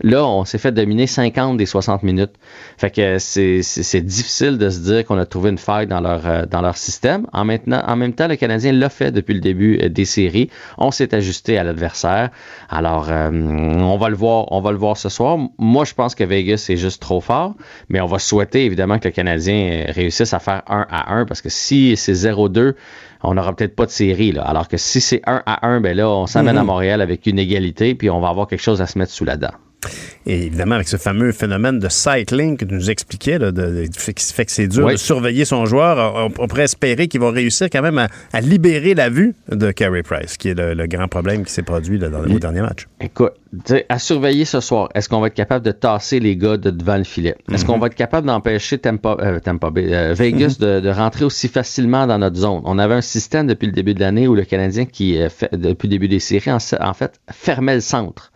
[0.03, 2.33] Là, on s'est fait dominer 50 des 60 minutes.
[2.77, 6.73] Fait que c'est difficile de se dire qu'on a trouvé une faille dans leur, euh,
[6.75, 7.27] système.
[7.33, 10.51] En, même temps, le Canadien l'a fait depuis le début euh, des séries.
[10.79, 12.31] On s'est ajusté à l'adversaire.
[12.69, 15.39] Alors, euh, on va le voir, on va le voir ce soir.
[15.59, 17.55] Moi, je pense que Vegas est juste trop fort,
[17.89, 21.41] mais on va souhaiter évidemment que le Canadien réussisse à faire 1 à 1 parce
[21.41, 22.75] que si c'est 0-2,
[23.23, 24.33] on n'aura peut-être pas de série.
[24.33, 24.43] Là.
[24.43, 26.67] Alors que si c'est 1 à 1, ben là, on s'amène à mm-hmm.
[26.67, 29.37] Montréal avec une égalité, puis on va avoir quelque chose à se mettre sous la
[29.37, 29.53] dent.
[30.27, 34.45] Et évidemment, avec ce fameux phénomène de cycling que tu nous expliquais, là, qui fait
[34.45, 37.99] que c'est dur de surveiller son joueur, on, pourrait espérer qu'il va réussir quand même
[38.33, 41.99] à, libérer la vue de Carey Price, qui est le, grand problème qui s'est produit
[41.99, 42.87] dans le dernier match.
[43.01, 43.33] Écoute,
[43.89, 46.97] à surveiller ce soir, est-ce qu'on va être capable de tasser les gars de devant
[46.97, 47.37] le filet?
[47.53, 47.81] Est-ce qu'on mhm.
[47.81, 50.81] va être capable d'empêcher Tampa, euh, euh, Vegas mhm.
[50.81, 52.63] de, rentrer aussi facilement dans notre zone?
[52.65, 55.53] On avait un système depuis le début de l'année où le Canadien, qui, euh, fait,
[55.55, 58.33] depuis le début des séries, en fait, fermait le centre.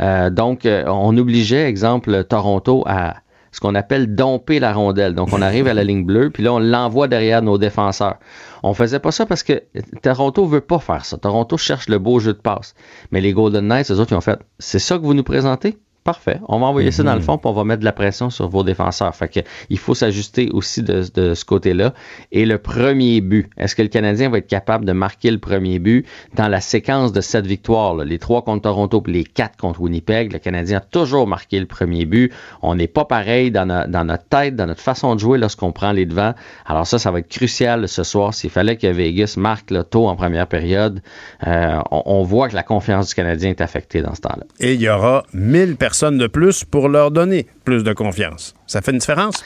[0.00, 3.16] Euh, donc, euh, on obligeait, exemple, Toronto à
[3.52, 5.14] ce qu'on appelle domper la rondelle.
[5.14, 8.18] Donc, on arrive à la ligne bleue, puis là, on l'envoie derrière nos défenseurs.
[8.62, 9.62] On faisait pas ça parce que
[10.02, 11.18] Toronto veut pas faire ça.
[11.18, 12.74] Toronto cherche le beau jeu de passe.
[13.10, 15.78] Mais les Golden Knights, eux autres, ils ont fait, c'est ça que vous nous présentez?
[16.02, 16.40] Parfait.
[16.48, 17.24] On va envoyer ça dans le mhm.
[17.24, 19.14] fond, puis on va mettre de la pression sur vos défenseurs.
[19.14, 21.92] Fait que, il faut s'ajuster aussi de, ce côté-là.
[22.32, 25.78] Et le premier but, est-ce que le Canadien va être capable de marquer le premier
[25.78, 27.96] but dans la séquence de cette victoire?
[27.96, 30.32] Les trois contre Toronto et les quatre contre Winnipeg.
[30.32, 32.32] Le Canadien a toujours marqué le premier but.
[32.62, 36.06] On n'est pas pareil dans, notre tête, dans notre façon de jouer lorsqu'on prend les
[36.06, 36.32] devants.
[36.64, 38.32] Alors ça, ça va être crucial ce soir.
[38.32, 41.02] S'il fallait que Vegas marque le taux en première période,
[41.46, 44.44] euh, on, on voit que la confiance du Canadien est affectée dans ce temps-là.
[44.60, 48.54] Et il y aura 1000 personnes personne de plus pour leur donner plus de confiance.
[48.68, 49.42] Ça fait une différence?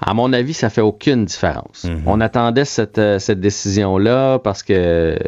[0.00, 1.84] À mon avis, ça fait aucune différence.
[1.84, 2.02] Mhm.
[2.06, 5.18] On attendait cette, euh, cette décision-là parce que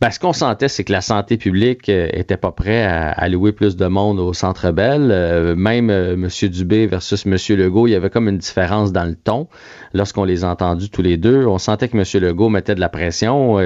[0.00, 3.28] ben, ce qu'on sentait, c'est que la santé publique euh, était pas prêt à, à,
[3.28, 5.08] louer plus de monde au Centre Bell.
[5.10, 6.28] Euh, même euh, M.
[6.48, 7.36] Dubé versus M.
[7.56, 9.48] Legault, il y avait comme une différence dans le ton.
[9.94, 12.04] Lorsqu'on les a entendus tous les deux, on sentait que M.
[12.22, 13.58] Legault mettait de la pression.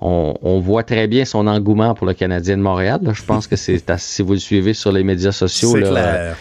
[0.00, 3.00] On, voit très bien son engouement pour le Canadien de Montréal.
[3.12, 5.72] Je pense que c'est si vous le suivez sur les médias sociaux.
[5.74, 6.36] C'est clair.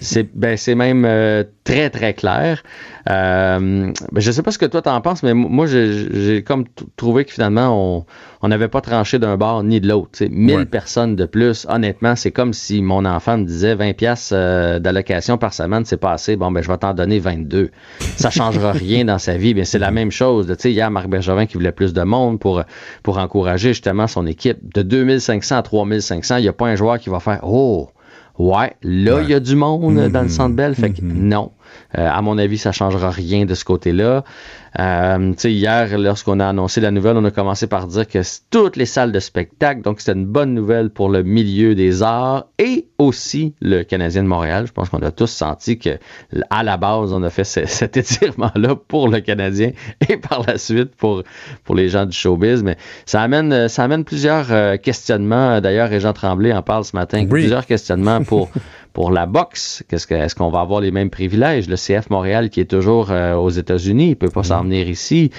[0.00, 2.62] C'est ben, même très, très clair.
[3.08, 6.64] Euh, ben, je sais pas ce que toi t'en penses, mais moi, j'ai comme
[6.96, 8.04] trouvé que finalement,
[8.42, 10.24] on n'avait pas tranché d'un bord ni de l'autre.
[10.28, 14.78] 1000 personnes de plus, honnêtement, c'est comme si mon enfant me disait 20 pièces euh,
[14.78, 16.36] d'allocation par semaine, c'est pas assez.
[16.36, 17.70] Bon, ben, je vais t'en donner 22.
[18.16, 19.54] Ça changera rien dans sa vie.
[19.54, 20.52] mais c'est la même chose.
[20.58, 22.62] sais, hier, Marc Bergevin qui voulait plus de monde pour,
[23.02, 24.58] pour encourager justement son équipe.
[24.74, 27.88] De 2500 à 3500, il n'y a pas un joueur qui va faire Oh,
[28.38, 30.30] ouais, là, il y a du monde dans le mm-hmm.
[30.30, 30.74] centre belle.
[30.74, 31.12] Fait que mm-hmm.
[31.12, 31.52] non.
[31.96, 34.24] Euh, à mon avis, ça changera rien de ce côté-là.
[34.78, 38.18] Euh, hier, lorsqu'on a annoncé la nouvelle, on a commencé par dire que
[38.50, 42.46] toutes les salles de spectacle, donc c'était une bonne nouvelle pour le milieu des arts
[42.58, 44.66] et aussi le Canadien de Montréal.
[44.66, 45.98] Je pense qu'on a tous senti que
[46.50, 49.70] à la base, on a fait cet étirement-là pour le Canadien
[50.08, 51.22] et par la suite pour,
[51.64, 52.62] pour les gens du showbiz.
[52.62, 55.60] Mais ça amène, ça amène plusieurs euh, questionnements.
[55.60, 57.26] D'ailleurs, Régent Tremblay en parle ce matin.
[57.26, 58.50] Plusieurs questionnements pour
[58.96, 61.68] pour la boxe, qu'est-ce que, est-ce qu'on va avoir les mêmes privilèges?
[61.68, 64.64] Le CF Montréal qui est toujours euh, aux États-Unis, il peut pas s'en mm.
[64.68, 65.30] venir ici.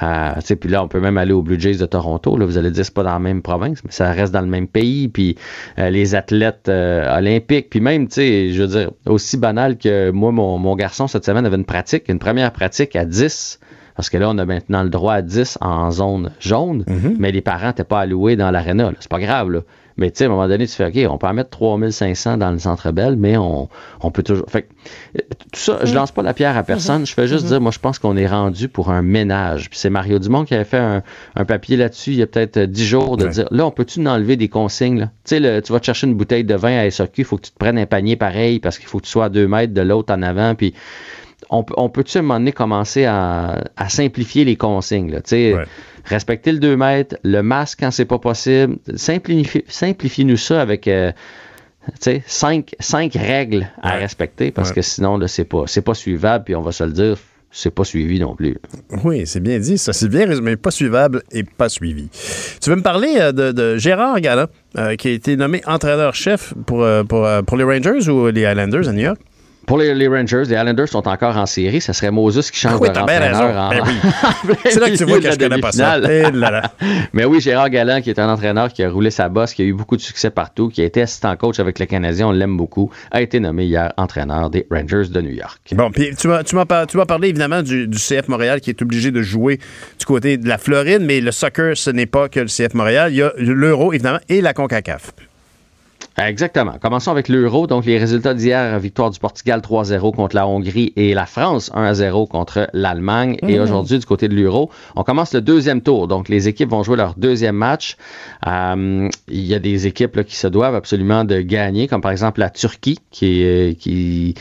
[0.00, 0.30] Euh,
[0.60, 2.36] puis là, on peut même aller aux Blue Jays de Toronto.
[2.36, 4.46] Là, vous allez dire c'est pas dans la même province, mais ça reste dans le
[4.46, 5.08] même pays.
[5.08, 5.34] Puis
[5.80, 10.30] euh, les athlètes olympiques, puis même, tu sais, je veux dire, aussi banal que moi,
[10.30, 13.58] mon, mon garçon cette semaine avait une pratique, une première pratique à 10
[13.96, 17.16] parce que là, on a maintenant le droit à 10 en zone jaune, mm-hmm.
[17.18, 18.92] mais les parents n'étaient pas alloués dans l'aréna.
[19.00, 19.50] C'est pas grave.
[19.50, 19.60] Là.
[20.00, 22.38] Mais tu sais, à un moment donné, tu fais, OK, on peut en mettre 3500
[22.38, 23.68] dans le centre belle, mais on,
[24.00, 24.46] on peut toujours.
[24.48, 24.66] Fait
[25.52, 27.04] tout ça, je lance pas la pierre à personne.
[27.06, 29.68] Je fais juste dire, moi, je pense qu'on est rendu pour un ménage.
[29.68, 31.02] Puis c'est Mario Dumont qui avait fait un,
[31.36, 34.36] un papier là-dessus il y a peut-être 10 jours de dire, là, on peut-tu enlever
[34.36, 35.10] des consignes?
[35.24, 37.42] Tu sais, tu vas te chercher une bouteille de vin à SOQ, il faut que
[37.42, 39.74] tu te prennes un panier pareil parce qu'il faut que tu sois à 2 mètres
[39.74, 40.54] de l'autre en avant.
[40.54, 40.72] Puis
[41.50, 45.10] on, on peut-tu à un moment donné commencer à, à simplifier les consignes?
[45.10, 45.54] Là, sais
[46.04, 48.76] respecter le 2 mètres, le masque quand c'est pas possible.
[48.96, 51.12] Simplifie-nous ça avec euh,
[52.26, 56.54] cinq, cinq règles à respecter parce que sinon, là, c'est pas, c'est pas suivable, puis
[56.54, 57.16] on va se le dire,
[57.50, 58.56] c'est pas suivi non plus.
[59.04, 62.08] Oui, c'est bien dit, ça c'est bien résumé, pas suivable et pas suivi.
[62.60, 64.48] Tu veux me parler euh, de, Gérard Gala,
[64.78, 68.92] euh, qui a été nommé entraîneur-chef pour, pour, pour les Rangers ou les Highlanders à
[68.92, 69.20] New York?
[69.70, 71.80] Pour les, Rangers, les Islanders sont encore en série.
[71.80, 73.56] Ça serait Moses qui change ah de entraîneur.
[73.56, 73.70] En...
[73.70, 74.54] Ben oui.
[74.64, 76.00] C'est là que tu vois que je connais pas ça.
[76.10, 76.24] Eh
[77.12, 79.64] Mais oui, Gérard Galland, qui est un entraîneur qui a roulé sa bosse, qui a
[79.64, 82.56] eu beaucoup de succès partout, qui a été assistant coach avec le Canadien, on l'aime
[82.56, 85.60] beaucoup, a été nommé hier entraîneur des Rangers de New York.
[85.70, 89.12] Bon, puis tu m'as, tu m'as, parlé évidemment du, du, CF Montréal qui est obligé
[89.12, 89.60] de jouer
[90.00, 93.12] du côté de la Floride, mais le soccer, ce n'est pas que le CF Montréal.
[93.12, 95.12] Il y a l'Euro, évidemment, et la CONCACAF.
[96.26, 96.74] Exactement.
[96.80, 97.66] Commençons avec l'Euro.
[97.66, 102.28] Donc, les résultats d'hier, victoire du Portugal 3-0 contre la Hongrie et la France 1-0
[102.28, 103.36] contre l'Allemagne.
[103.46, 103.62] Et mmh.
[103.62, 106.08] aujourd'hui, du côté de l'Euro, on commence le deuxième tour.
[106.08, 107.96] Donc, les équipes vont jouer leur deuxième match.
[108.46, 112.40] Euh, il y a des équipes qui se doivent absolument de gagner, comme par exemple
[112.40, 114.34] la Turquie, qui, est, qui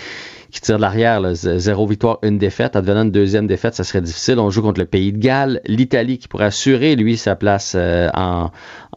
[0.52, 2.76] qui tire de l'arrière, zéro victoire, une défaite.
[2.76, 4.40] Advenant une deuxième défaite, ça serait difficile.
[4.40, 8.10] On joue contre le pays de Galles, l'Italie qui pourrait assurer, lui, sa place euh,
[8.14, 8.50] en,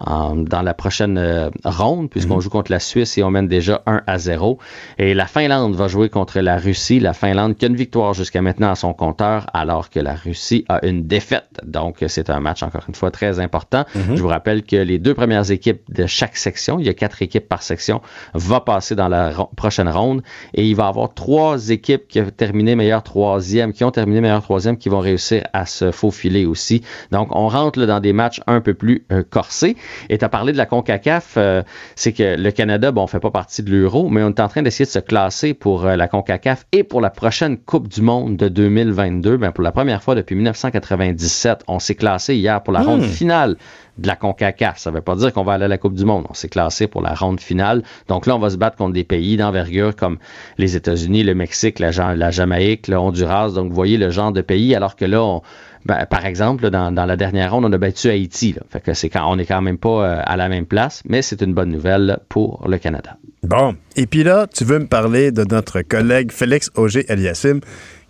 [0.07, 2.41] dans la prochaine euh, ronde, puisqu'on mhm.
[2.41, 4.59] joue contre la Suisse et on mène déjà 1 à 0.
[4.99, 7.01] Et la Finlande va jouer contre la Russie.
[7.01, 10.65] La Finlande qui a une victoire jusqu'à maintenant à son compteur, alors que la Russie
[10.69, 11.61] a une défaite.
[11.65, 13.85] Donc, c'est un match, encore une fois, très important.
[13.95, 14.17] Mhm.
[14.17, 17.23] Je vous rappelle que les deux premières équipes de chaque section, il y a quatre
[17.23, 18.01] équipes par section,
[18.35, 20.23] va passer dans la prochaine ronde
[20.55, 24.21] et il va y avoir trois équipes qui ont terminé meilleur troisième, qui ont terminé
[24.21, 26.83] meilleur troisième, qui vont réussir à se faufiler aussi.
[27.11, 29.77] Donc, on rentre dans des matchs un peu plus euh, corsés.
[30.09, 31.63] Et tu as parlé de la CONCACAF, euh,
[31.97, 34.49] c'est que le Canada, bon, on fait pas partie de l'euro, mais on est en
[34.49, 38.03] train d'essayer de se classer pour euh, la CONCACAF et pour la prochaine Coupe du
[38.03, 39.37] Monde de 2022.
[39.37, 43.09] Ben, pour la première fois depuis 1997, on s'est classé hier pour la ronde hmm.
[43.09, 43.57] finale
[43.99, 44.79] de la CONCACAF.
[44.79, 46.27] Ça ne veut pas dire qu'on va aller à la Coupe du Monde.
[46.29, 47.83] On s'est classé pour la ronde finale.
[48.09, 50.19] Donc là, on va se battre contre des pays d'envergure comme
[50.59, 53.51] les États-Unis, le Mexique, la, la, Jamaïque, le Honduras.
[53.51, 55.43] Donc, vous voyez le genre de pays, alors que là, on,
[55.85, 58.55] ben, par exemple, dans, la dernière ronde, on a battu Haïti.
[58.71, 61.23] Fait que c'est quand on n'est quand même pas euh, à la même place, mais
[61.23, 63.17] c'est une bonne nouvelle pour le Canada.
[63.43, 63.75] Bon.
[63.97, 67.61] Et puis là, tu veux me parler de notre collègue Félix Auger-Aliassime,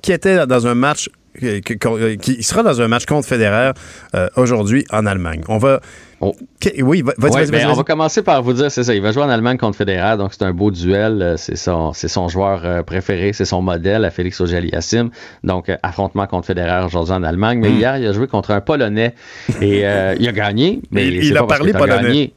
[0.03, 1.09] qui était dans un match
[1.39, 3.72] qui, sera dans un match contre Federer
[4.14, 5.43] euh, aujourd'hui en Allemagne.
[5.49, 5.80] On va.
[6.20, 6.37] Oh.
[6.80, 9.28] Oui, va, ben, on va commencer par vous dire, c'est ça, il va jouer en
[9.28, 12.83] Allemagne contre Federer, donc c'est un beau duel, euh, c'est son, c'est son joueur euh,
[12.85, 15.11] préféré, c'est son modèle, à Félix Auger-Aliassime,
[15.43, 17.76] donc affrontement contre Federer aujourd'hui en Allemagne, mais hmm.
[17.76, 19.16] hier, il a joué contre un Polonais
[19.61, 22.35] et il a gagné, mais il, a parlé polonais.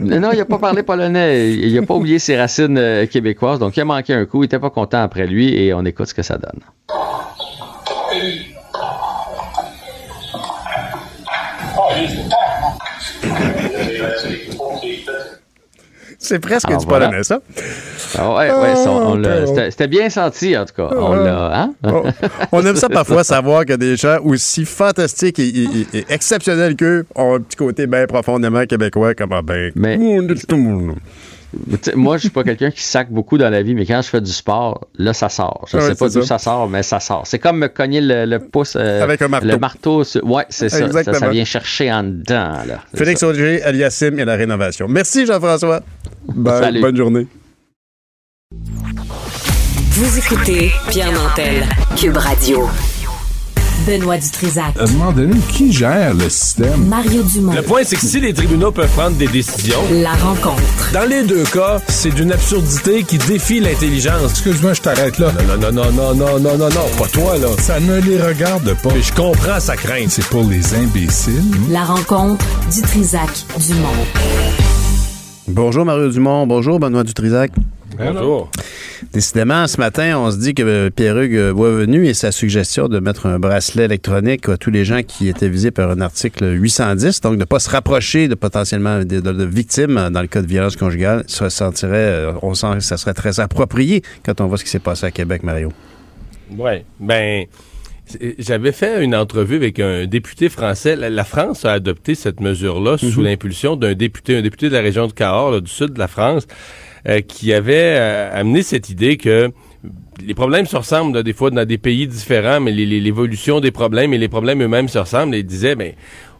[0.00, 1.52] non, il n'a pas parlé polonais.
[1.52, 3.58] Il n'a pas oublié ses racines québécoises.
[3.58, 4.38] Donc, il a manqué un coup.
[4.38, 6.60] Il n'était pas content après lui et on écoute ce que ça donne.
[16.18, 17.40] C'est presque du polonais, ça.
[18.16, 20.88] Ah ouais, ouais, ah, c'était bien senti, en tout cas.
[20.94, 21.74] On, hein?
[21.84, 22.04] oh.
[22.52, 25.66] on aime ça parfois, savoir que des gens aussi fantastiques et,
[26.08, 29.72] exceptionnels qu'eux ont un petit côté bien profondément québécois, comme ah ben.
[29.74, 29.98] Mais,
[31.94, 34.20] moi, je suis pas quelqu'un qui sac beaucoup dans la vie, mais quand je fais
[34.20, 35.66] du sport, là, ça sort.
[35.70, 36.38] Je ne sais pas d'où ça.
[36.38, 37.26] sort, mais ça sort.
[37.26, 38.76] C'est comme me cogner le, pouce.
[38.76, 39.46] Euh, Avec un marteau.
[39.46, 40.02] Le marteau.
[40.22, 42.58] Ouais, c'est ça, ça, vient chercher en dedans.
[42.66, 42.80] Là.
[42.94, 44.86] Félix Auger, Aliassim et la rénovation.
[44.88, 45.82] Merci, Jean-François.
[46.26, 47.26] Bonne journée.
[49.94, 51.64] Vous écoutez Pierre Nantel,
[51.96, 52.68] Cube Radio.
[53.86, 54.76] Benoît Dutrisac.
[54.78, 56.86] À un moment donné, qui gère le système?
[56.86, 57.52] Mario Dumont.
[57.52, 59.78] Le point, c'est que si les tribunaux peuvent prendre des décisions...
[59.90, 60.62] La rencontre.
[60.92, 64.30] Dans les deux cas, c'est d'une absurdité qui défie l'intelligence.
[64.30, 65.32] Excuse-moi, je t'arrête là.
[65.48, 67.48] Non, non, non, non, non, non, non, non, pas toi, là.
[67.58, 68.90] Ça ne les regarde pas.
[68.94, 70.10] Mais je comprends sa crainte.
[70.10, 71.42] C'est pour les imbéciles.
[71.70, 73.30] La rencontre Dutrisac
[73.66, 73.88] Dumont.
[75.48, 76.46] Bonjour Mario Dumont.
[76.46, 77.50] Bonjour Benoît Dutrisac.
[77.96, 78.50] Bonjour.
[79.12, 83.26] Décidément, ce matin, on se dit que euh, Pierre-Hugues Boisvenu et sa suggestion de mettre
[83.26, 87.34] un bracelet électronique à tous les gens qui étaient visés par un article 810, donc
[87.34, 91.24] de ne pas se rapprocher de potentiellement de, victimes dans le cas de violence conjugale,
[91.26, 94.70] ça sentirait, euh, on sent que ça serait très approprié quand on voit ce qui
[94.70, 95.72] s'est passé à Québec, Mario.
[96.56, 97.46] Oui, ben
[98.38, 100.96] j'avais fait une entrevue avec un député français.
[100.96, 103.24] La, France a adopté cette mesure-là sous mhm.
[103.24, 106.46] l'impulsion d'un député, un député de la région de Cahors, du sud de la France,
[106.46, 109.50] euh, qui avait euh, amené cette idée que
[110.24, 114.18] les problèmes se ressemblent des fois dans des pays différents, mais l'évolution des problèmes et
[114.18, 115.34] les problèmes eux-mêmes se ressemblent.
[115.34, 115.92] Et il disait, ben,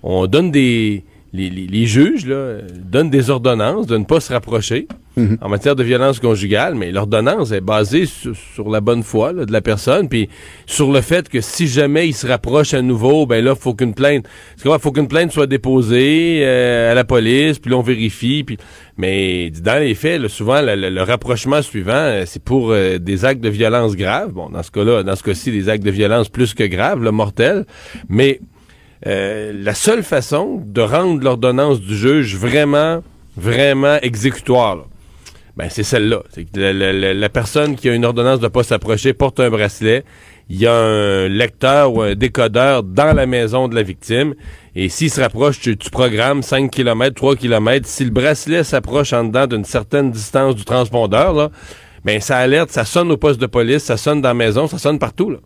[0.02, 4.86] on donne des les, juges là, donnent des ordonnances de ne pas se rapprocher
[5.16, 5.38] mhm.
[5.40, 9.62] en matière de violence conjugale, mais l'ordonnance est basée sur, la bonne foi de la
[9.62, 10.28] personne, puis
[10.66, 13.94] sur le fait que si jamais il se rapproche à nouveau, ben là, faut qu'une
[13.94, 14.26] plainte,
[14.58, 18.58] faut qu'une plainte soit déposée euh, à la police, puis on vérifie, puis
[19.03, 23.48] mais dans les faits, souvent le, rapprochement suivant, euh, c'est pour euh, des actes de
[23.48, 24.30] violence graves.
[24.30, 27.66] Bon, dans ce cas-ci, des actes de violence plus que graves, le mortel,
[28.09, 28.38] mais
[29.09, 33.03] euh, la seule façon de rendre l'ordonnance du juge vraiment,
[33.36, 34.86] vraiment exécutoire,
[35.57, 36.22] ben c'est celle-là.
[36.55, 40.05] La, la, la, personne qui a une ordonnance de pas s'approcher porte un bracelet.
[40.55, 44.34] Il y a un lecteur ou un décodeur dans la maison de la victime.
[44.76, 47.88] Et s'il se rapproche, tu, programmes 5 km, 3 km.
[47.88, 51.50] Si le bracelet s'approche en dedans d'une certaine distance du transpondeur, là,
[52.05, 54.76] ben ça alerte, ça sonne au poste de police, ça sonne dans la maison, ça
[54.76, 55.30] sonne partout.
[55.30, 55.38] Là.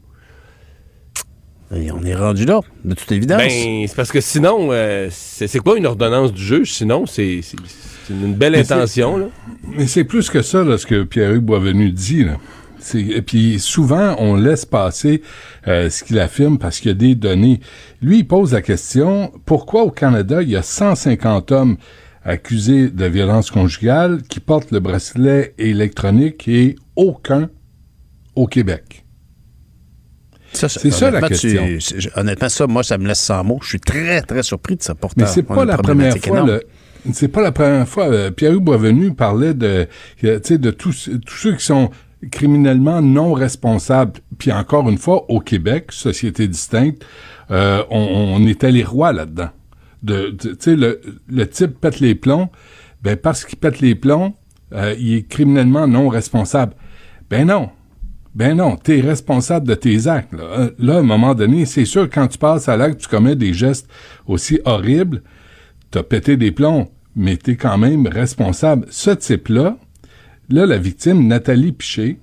[1.77, 3.39] Et on est rendu là, de toute évidence.
[3.39, 6.73] Ben, c'est parce que sinon, euh, c'est quoi une ordonnance du juge?
[6.73, 7.43] Sinon, c'est
[8.11, 9.19] une belle intention.
[9.19, 9.27] Là.
[9.69, 12.25] Mais c'est plus que ça, là, ce que Pierre-Hugues Boisvenu dit.
[12.25, 12.39] Là.
[12.95, 15.23] Et puis souvent, on laisse passer
[15.67, 17.61] euh, ce qu'il affirme parce qu'il y a des données.
[18.03, 21.77] Lui, il pose la question, pourquoi au Canada, il y a 150 hommes
[22.25, 27.51] accusés de violence conjugale qui portent le bracelet électronique et aucun
[28.35, 29.05] au Québec?
[30.53, 31.67] C'est ça la question.
[32.17, 33.59] honnêtement, ça, moi, ça me laisse sans mots.
[33.63, 34.95] Je suis très, très surpris de ça.
[34.95, 36.47] Pourtant, Mais c'est pas, la première fois.
[37.13, 38.31] C'est pas la première fois.
[38.31, 39.87] Pierre-Hugues Boisvenu parlait de,
[40.23, 41.91] de tous, tous ceux qui sont
[42.31, 44.21] criminellement non responsables.
[44.39, 47.05] Puis encore une fois, au Québec, société distincte,
[47.51, 49.51] euh, on, on, était les rois là-dedans.
[50.03, 52.51] De, tu sais, le, le type pète les plombs,
[53.03, 54.35] ben parce qu'il pète les plombs,
[54.73, 56.75] euh, il est criminellement non responsable.
[57.31, 57.71] Ben non.
[58.35, 60.35] Ben non, t'es responsable de tes actes.
[60.35, 60.43] Là.
[60.43, 63.37] Euh, là, à un moment donné, c'est sûr, quand tu passes à l'acte, tu commets
[63.37, 63.89] des gestes
[64.27, 65.23] aussi horribles,
[65.91, 68.87] t'as pété des plombs, mais t'es quand même responsable.
[68.91, 69.79] Ce type-là,
[70.49, 72.19] là, la victime, Nathalie Piché,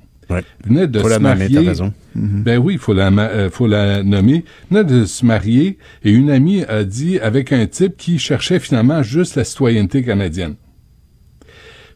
[0.65, 1.71] venait de se marier.
[2.15, 2.43] Mhm.
[2.43, 4.45] Ben oui, faut la, euh, faut la nommer.
[4.69, 9.03] Venait de se marier et une amie a dit avec un type qui cherchait finalement
[9.03, 10.55] juste la citoyenneté canadienne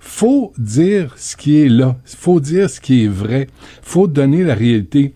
[0.07, 3.47] faut dire ce qui est là, faut dire ce qui est vrai,
[3.81, 5.13] faut donner la réalité.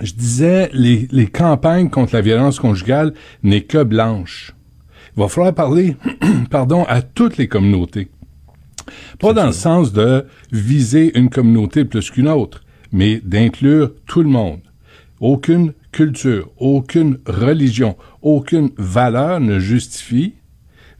[0.00, 4.54] Je disais, les, les campagnes contre la violence conjugale n'est que blanche.
[5.16, 5.96] Il va falloir parler,
[6.50, 8.08] pardon, à toutes les communautés.
[9.18, 12.62] Pas dans le sens de viser une communauté plus qu'une autre,
[12.92, 14.60] mais d'inclure tout le monde.
[15.20, 20.34] Aucune culture, aucune religion, aucune valeur ne justifie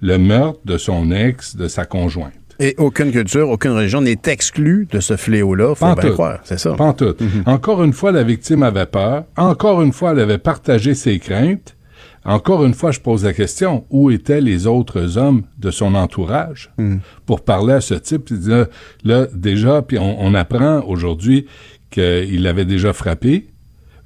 [0.00, 2.32] le meurtre de son ex, de sa conjointe.
[2.60, 5.74] Et aucune culture, aucune religion n'est exclue de ce fléau-là.
[5.74, 6.76] Faut bien croire, c'est ça?
[6.78, 7.42] Mhm.
[7.46, 9.24] Encore une fois, la victime avait peur.
[9.36, 11.76] Encore une fois, elle avait partagé ses craintes.
[12.24, 16.70] Encore une fois, je pose la question, où étaient les autres hommes de son entourage
[16.78, 17.00] mhm.
[17.26, 18.30] pour parler à ce type?
[18.30, 18.66] Là,
[19.04, 21.46] là déjà, puis on, apprend aujourd'hui
[21.90, 23.48] qu'il l'avait déjà frappé.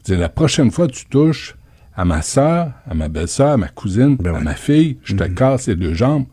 [0.08, 1.56] la prochaine fois tu touches
[1.94, 5.24] à ma soeur, à ma belle-sœur, à ma cousine, ben à ma fille, je te
[5.24, 5.34] mhm.
[5.34, 6.26] casse les deux jambes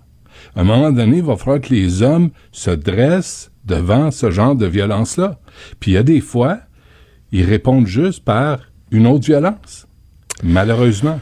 [0.56, 4.56] à un moment donné, il va falloir que les hommes se dressent devant ce genre
[4.56, 5.40] de violence-là.
[5.80, 6.60] Puis il y a des fois,
[7.32, 8.60] ils répondent juste par
[8.92, 9.88] une autre violence,
[10.44, 11.20] malheureusement.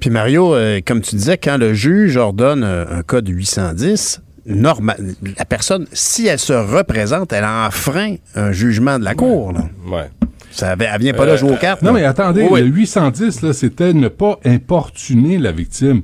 [0.00, 5.14] Puis Mario, euh, comme tu disais, quand le juge ordonne euh, un code 810, normal,
[5.38, 9.52] la personne, si elle se représente, elle enfreint un jugement de la Cour.
[9.52, 9.68] Là.
[9.86, 10.10] Ouais.
[10.50, 11.82] Ça, elle vient pas là jouer aux cartes.
[11.82, 16.02] Non, mais attendez, le 810, là, c'était ne pas importuner la victime.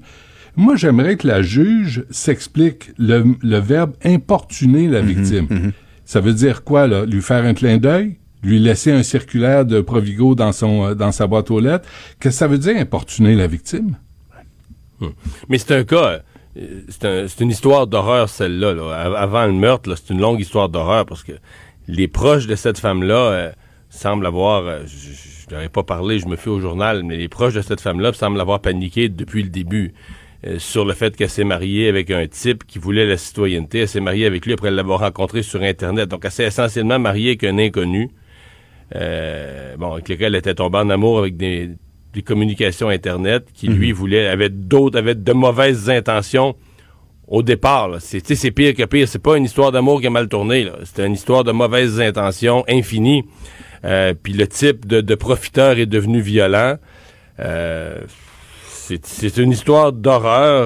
[0.56, 5.46] Moi, j'aimerais que la juge s'explique le, verbe importuner la mhm, victime.
[5.48, 5.72] Mhm.
[6.04, 7.06] Ça veut dire quoi, là?
[7.06, 8.16] Lui faire un clin d'œil?
[8.42, 11.88] Lui laisser un circulaire de Provigo dans, son, euh, dans sa boîte aux lettres?
[12.18, 13.96] Qu'est-ce que ça veut dire importuner la victime?
[15.00, 15.08] Hmm.
[15.48, 16.20] Mais c'est un cas,
[16.56, 18.94] euh, c'est une histoire d'horreur, celle-là.
[19.16, 21.32] Avant le meurtre, c'est une longue histoire d'horreur parce que
[21.86, 23.52] les proches de cette femme-là euh,
[23.88, 27.62] semblent avoir, je n'aurais pas parlé, je me fais au journal, mais les proches de
[27.62, 29.92] cette femme-là semblent avoir paniqué depuis le début.
[30.56, 33.80] Sur le fait qu'elle s'est mariée avec un type qui voulait la citoyenneté.
[33.80, 36.08] Elle s'est mariée avec lui après l'avoir rencontré sur Internet.
[36.08, 38.08] Donc, elle s'est essentiellement mariée avec un inconnu.
[38.96, 41.70] Euh, bon, avec lequel elle était tombée en amour avec des,
[42.24, 43.94] communications Internet qui, lui, mhm.
[43.94, 46.56] voulait, avait d'autres, avait de mauvaises intentions
[47.28, 47.96] au départ.
[48.00, 49.06] C'est, c'est pire que pire.
[49.08, 50.68] C'est pas une histoire d'amour qui a mal tourné.
[50.84, 53.24] C'était une histoire de mauvaises intentions infinies.
[53.84, 56.76] Euh, puis le type de, de, profiteur est devenu violent.
[57.38, 58.00] Euh,
[58.66, 60.64] c'est une histoire d'horreur.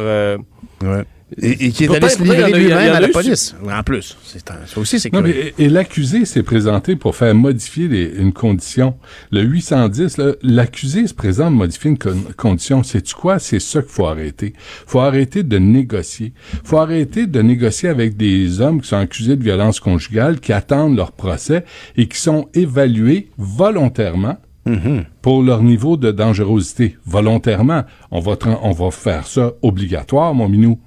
[0.82, 1.04] Euh,
[1.40, 3.54] et, qui est allé se livrer lui-même à la police.
[3.70, 5.10] En plus, ça aussi, c'est
[5.58, 8.94] Et, l'accusé s'est présenté pour faire modifier une condition.
[9.30, 11.98] Le 810, l'accusé se présente pour modifier une
[12.36, 12.82] condition.
[12.82, 13.38] C'est-tu quoi?
[13.38, 14.52] C'est ça qu'il faut arrêter.
[14.86, 16.32] faut arrêter de négocier.
[16.64, 20.96] faut arrêter de négocier avec des hommes qui sont accusés de violence conjugale, qui attendent
[20.96, 21.64] leur procès
[21.96, 25.04] et qui sont évalués volontairement Mm-hmm.
[25.20, 26.96] pour leur niveau de dangerosité.
[27.04, 30.80] Volontairement, on va, on va faire ça obligatoire, mon minou.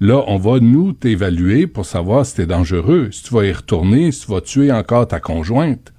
[0.00, 4.12] Là, on va nous t'évaluer pour savoir si t'es dangereux, si tu vas y retourner,
[4.12, 5.92] si tu vas tuer encore ta conjointe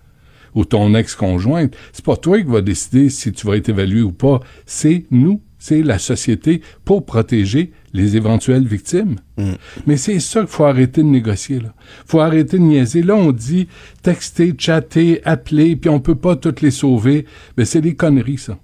[0.55, 1.75] ou ton ex-conjointe.
[1.91, 4.39] C'est pas toi qui va décider si tu vas être évalué ou pas.
[4.65, 5.41] C'est nous.
[5.59, 9.15] c'est la société pour protéger les éventuelles victimes.
[9.37, 9.53] Mm.
[9.87, 11.59] Mais c'est ça qu'il faut arrêter de négocier.
[11.59, 11.73] Là.
[12.05, 13.01] faut arrêter de niaiser.
[13.01, 13.67] Là, on dit
[14.03, 17.25] texter, chatter, appeler, puis on peut pas toutes les sauver.
[17.57, 18.57] Mais c'est des conneries, ça.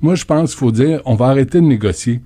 [0.00, 2.20] Moi, je pense qu'il faut dire, on va arrêter de négocier.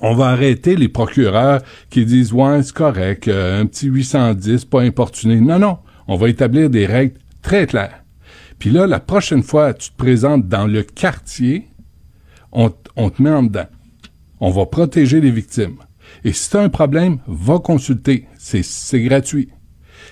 [0.00, 4.80] On va arrêter les procureurs qui disent, ouais, c'est correct, euh, un petit 810, pas
[4.80, 5.40] importuné.
[5.40, 5.78] Non, non.
[6.08, 8.02] On va établir des règles très claires.
[8.58, 11.68] Puis là, la prochaine fois, tu te présentes dans le quartier,
[12.52, 13.68] on, on te met en dedans.
[14.40, 15.76] On va protéger les victimes.
[16.24, 18.26] Et si tu un problème, va consulter.
[18.38, 19.50] C'est gratuit.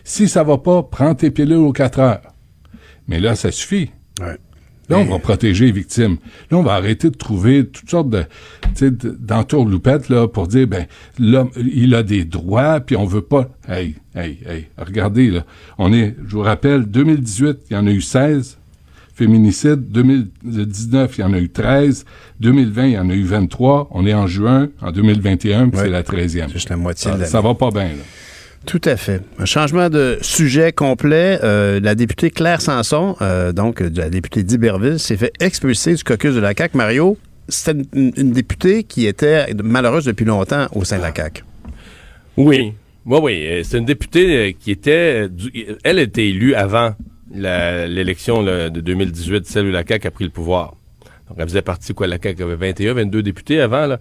[0.05, 2.32] Si ça va pas, prends tes pilules aux quatre heures.
[3.09, 3.91] Mais là, ça suffit.
[4.89, 6.16] Là, on va protéger les victimes.
[6.51, 8.24] Là, on va arrêter de trouver toutes sortes de,
[8.74, 8.91] sais,
[10.09, 10.86] là, pour dire, ben,
[11.18, 13.49] l'homme, il a des droits, puis on veut pas.
[13.68, 15.45] Hey, hey, hey, regardez, là.
[15.76, 18.59] On est, je vous rappelle, 2018, il y en a eu 16
[19.18, 19.91] féminicides.
[19.91, 22.05] 2019, il y en a eu 13.
[22.41, 23.89] 2020, il y en a eu 23.
[23.91, 24.68] On est en juin.
[24.80, 26.47] En 2021, c'est la 13e.
[26.47, 28.05] C'est juste la moitié ça, de Ça va pas bien, là.
[28.67, 29.23] Tout à fait.
[29.39, 31.39] Un changement de sujet complet.
[31.43, 36.05] Euh, la députée Claire Sanson, euh, donc de la députée d'Iberville, s'est fait expulser du
[36.05, 36.77] caucus de la CAQ.
[36.77, 37.17] Mario,
[37.49, 41.45] c'était une, députée qui était malheureuse depuis longtemps au sein de la CAQ.
[42.37, 42.75] Oui.
[43.07, 43.47] Oui, oui.
[43.47, 45.29] Euh, c'est une députée qui était...
[45.85, 46.95] Elle était élue avant
[47.35, 50.75] l'élection de 2018, celle où la CAQ a pris le pouvoir.
[51.29, 53.97] Donc, elle faisait partie, quoi, la CAQ avait 21, 22 députés avant.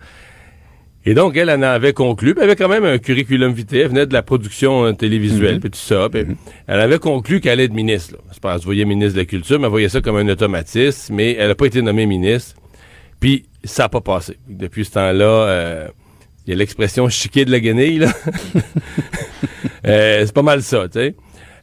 [1.07, 4.05] Et donc, elle en avait conclu, elle avait quand même un curriculum vitae, elle venait
[4.05, 5.61] de la production euh, télévisuelle, mhm.
[5.61, 6.09] puis tout ça.
[6.13, 6.35] Mhm.
[6.67, 8.15] Elle avait conclu qu'elle allait être ministre.
[8.15, 8.19] Là.
[8.33, 11.37] Je pense, voyait ministre de la Culture, mais elle voyait ça comme un automatisme, mais
[11.39, 12.57] elle n'a pas été nommée ministre.
[13.21, 14.35] Puis, ça n'a pas passé.
[14.49, 15.87] Depuis ce temps-là, euh,
[16.45, 18.11] il y a l'expression chiquer de la guenille, là.
[19.87, 21.15] euh, c'est pas mal ça, tu sais.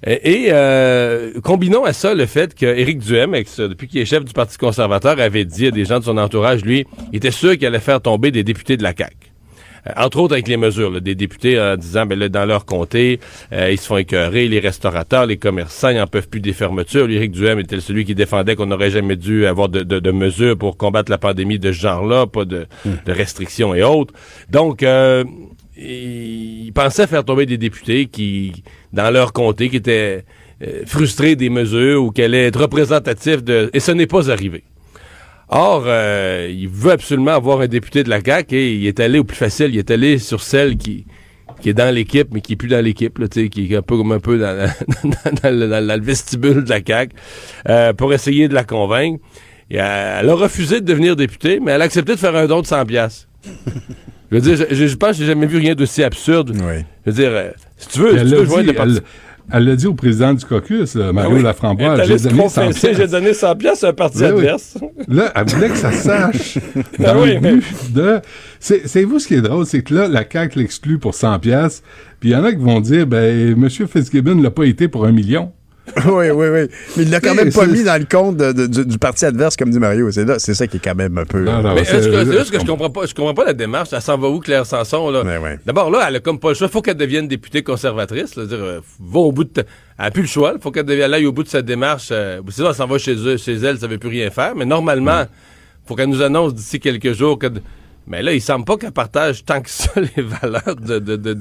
[0.07, 4.57] Et, euh, combinons à ça le fait qu'Éric Duhem, depuis qu'il est chef du Parti
[4.57, 7.79] conservateur, avait dit à des gens de son entourage, lui, il était sûr qu'il allait
[7.79, 9.34] faire tomber des députés de la CAQ.
[9.87, 13.21] Euh, entre autres avec les mesures, des députés en disant, ben là, dans leur comté,
[13.53, 17.09] euh, ils se font écœurer, les restaurateurs, les commerçants, ils n'en peuvent plus des fermetures.
[17.11, 21.11] Éric Duhem était celui qui défendait qu'on n'aurait jamais dû avoir de, mesures pour combattre
[21.11, 22.91] la pandémie de ce genre-là, pas de, hmm.
[23.05, 24.15] de, restrictions et autres.
[24.51, 25.25] Donc, euh,
[25.77, 28.63] il pensait faire tomber des députés qui,
[28.93, 30.25] dans leur comté, qui étaient
[30.87, 33.71] frustrés des mesures ou qui allaient être représentatifs de...
[33.75, 34.63] Et ce n'est pas arrivé.
[35.57, 39.21] Or, euh, il veut absolument avoir un député de la CAQ et il est allé
[39.21, 41.07] au plus facile, il est allé sur celle qui,
[41.61, 44.11] qui est dans l'équipe, mais qui est plus dans l'équipe, qui est un peu comme
[44.11, 44.69] un peu dans,
[45.45, 47.15] le vestibule de la CAQ,
[47.69, 49.25] euh, pour essayer de la convaincre.
[49.71, 52.61] Et elle, a refusé de devenir députée, mais elle a accepté de faire un don
[52.61, 53.29] de 100 piastres.
[53.47, 56.53] je veux dire, je, pense que j'ai jamais vu rien d'aussi absurde.
[56.53, 58.95] Je veux dire, euh, si tu veux, si tu veux joindre le parti...
[58.97, 59.03] Elle
[59.53, 62.07] l'a dit au président du caucus, Mario ben Laframboise.
[62.07, 62.97] J'ai donné 100 pièces.
[62.97, 64.79] J'ai donné 100 pièces à un parti ben adverse.
[65.09, 66.59] Là, elle voulait que ça sache.
[66.99, 67.57] Ben oui, mais...
[67.93, 68.21] de...
[68.59, 71.83] C'est vous ce qui est drôle, c'est que là, la CAQ l'exclut pour 100 pièces.
[72.21, 73.69] Puis il y en a qui vont dire, ben, M.
[73.69, 75.53] Fitzgibbon l'a pas été pour un million.
[76.07, 76.69] oui, oui, oui.
[76.97, 79.79] Mais il l'a quand même pas mis dans le compte du, parti adverse, comme dit
[79.79, 80.11] Mario.
[80.11, 81.45] C'est là, c'est ça qui est quand même un peu.
[81.45, 83.07] mais c'est juste que je comprends pas.
[83.07, 83.91] Je comprends pas la démarche?
[83.91, 85.23] Ça s'en va où, Claire Sanson là?
[85.67, 86.69] D'abord là, elle a comme pas le choix.
[86.69, 88.37] Faut qu'elle devienne députée conservatrice.
[88.37, 89.51] Là, dire, euh, va au bout de.
[89.99, 90.55] Elle a plus le choix.
[90.61, 92.09] Faut qu'elle devienne aille au bout de sa démarche.
[92.11, 94.55] Euh, sinon, elle s'en va chez eux, chez elle, ça veut plus rien faire.
[94.57, 95.25] Mais normalement,
[95.87, 97.49] faut qu'elle nous annonce d'ici quelques jours que
[98.07, 101.33] mais là, il semble pas qu'elle partage tant que ça les valeurs de, de, de,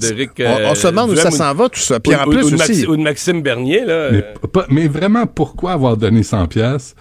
[0.66, 1.99] on, se demande où ça s'en va, tout ça.
[1.99, 2.88] Puis en plus aussi...
[2.88, 4.11] ou de Maxime Bernier, là.
[4.11, 4.24] Mais,
[4.70, 6.95] mais, vraiment, pourquoi avoir donné 100 pièces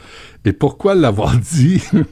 [0.44, 1.82] et pourquoi l'avoir dit?
[1.92, 2.02] oui,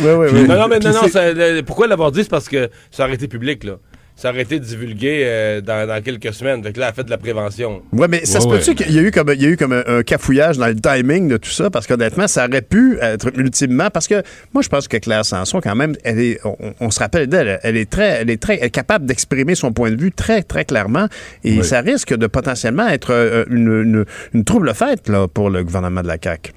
[0.00, 0.48] oui, oui.
[0.48, 2.22] Non, non, mais non, non, pourquoi l'avoir dit?
[2.22, 3.78] C'est parce que ça aurait été public, là
[4.18, 6.60] ça aurait été divulgué euh, dans, quelques semaines.
[6.60, 7.82] Donc là, elle a fait de la prévention.
[7.92, 9.72] Oui, mais ça se peut-tu qu'il y a eu comme, il y a eu comme
[9.72, 11.70] un, cafouillage dans le timing de tout ça?
[11.70, 13.90] Parce qu'honnêtement, ça aurait pu être ultimement.
[13.90, 16.40] Parce que moi, je pense que Claire Sanson, quand même, elle est,
[16.80, 20.00] on, se rappelle d'elle, elle est très, elle est très capable d'exprimer son point de
[20.00, 21.06] vue très, très clairement.
[21.44, 24.04] Et ça risque de potentiellement être euh, une, une,
[24.34, 26.52] une trouble fête là, pour le gouvernement de la CAQ.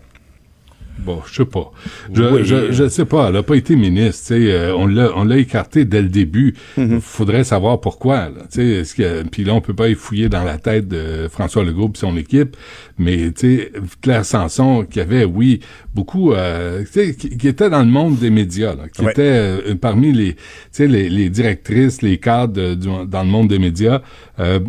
[1.04, 1.72] Bon, je sais pas.
[2.14, 3.30] Je, je, je, sais pas.
[3.30, 4.28] Elle a pas été ministre.
[4.28, 4.52] sais.
[4.52, 6.56] Euh, on l'a, on l'a écarté dès le début.
[6.78, 6.99] Il mm-hmm.
[7.02, 8.30] Faudrait savoir pourquoi.
[8.30, 11.64] Là, est-ce que, puis là, on peut pas y fouiller dans la tête de François
[11.64, 12.56] Legault et son équipe.
[12.97, 13.72] Mais tu sais,
[14.02, 15.62] Claire Sanson, qui avait, oui,
[15.95, 20.12] beaucoup, euh, qui, qui, était dans le monde des médias, là, qui était euh, parmi
[20.12, 20.36] les,
[20.78, 22.76] les, les directrices, les cadres
[23.06, 24.02] dans le monde des médias,
[24.39, 24.60] euh,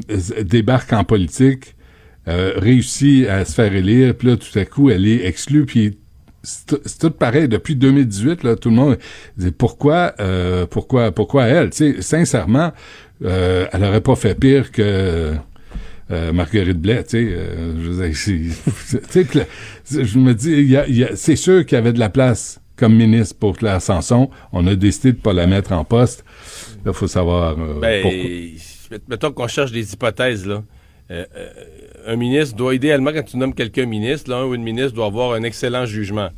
[0.45, 1.75] débarque en politique.
[2.29, 5.99] Euh, réussit à se faire élire, puis là, tout à coup, elle est exclue, puis
[6.43, 8.99] c'est tout pareil depuis 2018 là tout le monde
[9.37, 11.71] dit pourquoi euh, pourquoi pourquoi elle?
[11.71, 12.73] Tu sais sincèrement
[13.25, 15.35] euh, elle aurait pas fait pire que
[16.11, 21.77] euh, Marguerite Blais tu sais euh, je, je me dis y a, c'est sûr qu'il
[21.77, 24.29] y avait de la place comme ministre pour Claire Sanson.
[24.53, 26.25] On a décidé de pas la mettre en poste.
[26.85, 28.05] Là, faut savoir euh, ben,
[29.09, 30.65] Mettons qu'on cherche des hypothèses, là.
[31.11, 31.49] Euh, euh,
[32.07, 35.07] un ministre doit, idéalement, quand tu nommes quelqu'un ministre, là, un ou une ministre doit
[35.07, 36.29] avoir un excellent jugement.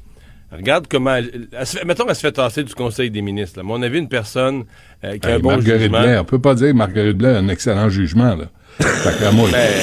[0.52, 1.14] Regarde comment.
[1.14, 1.48] Elle,
[1.84, 3.58] mettons qu'elle se fait tasser du Conseil des ministres.
[3.58, 3.64] Là.
[3.66, 4.64] Mais on a vu une personne
[5.02, 6.00] qui a un bon Marguerite jugement.
[6.02, 8.36] Blais, on peut pas dire que Marguerite Blais a un excellent jugement.
[8.36, 8.44] Là.
[8.78, 8.86] Ben,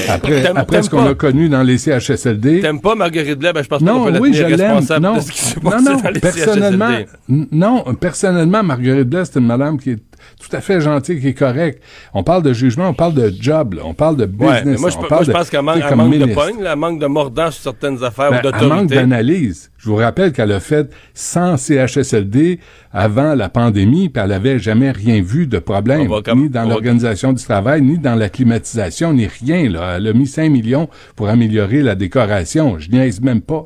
[0.10, 2.62] après, après ce qu'on a connu dans les CHSLD.
[2.62, 3.54] T'aimes pas Marguerite Blais?
[3.54, 5.40] Ben, je pense non, pas qu'on peut oui, la tenir responsable non, de ce qui
[5.40, 7.48] s'est passé non, non, dans les personnellement, CHSLD.
[7.52, 10.11] Non, personnellement, Marguerite Blais, c'est une madame qui est
[10.42, 11.82] tout à fait gentille, qui est correcte.
[12.14, 14.66] On parle de jugement, on parle de job, là, on parle de business.
[14.66, 16.76] Ouais, moi, je, on moi, parle je pense qu'elle manque, elle manque de pogne, elle
[16.76, 18.66] manque de mordant sur certaines affaires ben, ou d'autorité.
[18.66, 19.72] Elle manque d'analyse.
[19.78, 22.60] Je vous rappelle qu'elle a fait 100 CHSLD
[22.92, 27.44] avant la pandémie, puis elle avait jamais rien vu de problème, ni dans l'organisation du
[27.44, 29.70] travail, ni dans la climatisation, ni rien.
[29.70, 29.98] Là.
[29.98, 32.80] Elle a mis 5 millions pour améliorer la décoration.
[32.80, 33.66] Je niaise même pas.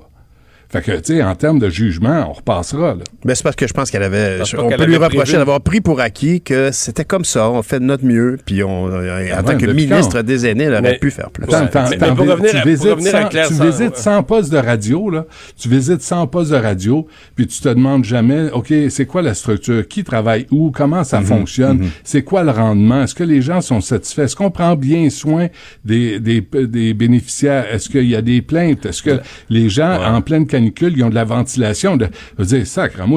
[0.69, 2.95] Fait que, tu sais, en termes de jugement, on repassera.
[2.95, 3.03] Là.
[3.25, 4.39] Ben, c'est parce que je pense qu'elle avait.
[4.57, 7.85] on peut lui reprocher d'avoir pris pour acquis que c'était comme ça, on fait de
[7.85, 11.31] notre mieux, puis on, en tant que ministre des aînés, elle aurait Mais- pu faire
[11.31, 11.43] plus.
[11.45, 13.97] Attends, attends, Mais attends, pour tu pour visites revenir à 100 Claire tu San- visites
[13.97, 15.25] 100 postes de radio, là.
[15.59, 19.33] Tu visites 100 postes de radio, puis tu te demandes jamais, OK, c'est quoi la
[19.33, 19.87] structure?
[19.87, 20.69] Qui travaille où?
[20.71, 21.89] Comment ça Mhm, fonctionne?
[22.03, 23.03] C'est quoi le rendement?
[23.03, 24.21] Est-ce que les gens sont satisfaits?
[24.25, 25.47] Est-ce qu'on prend bien soin
[25.83, 27.65] des, des, des bénéficiaires?
[27.73, 28.85] Est-ce qu'il y a des plaintes?
[28.85, 29.19] Est-ce que
[29.49, 31.97] les gens, en pleine canicule, ils ont de la ventilation?
[31.97, 32.05] De,
[32.37, 32.67] je veux dire,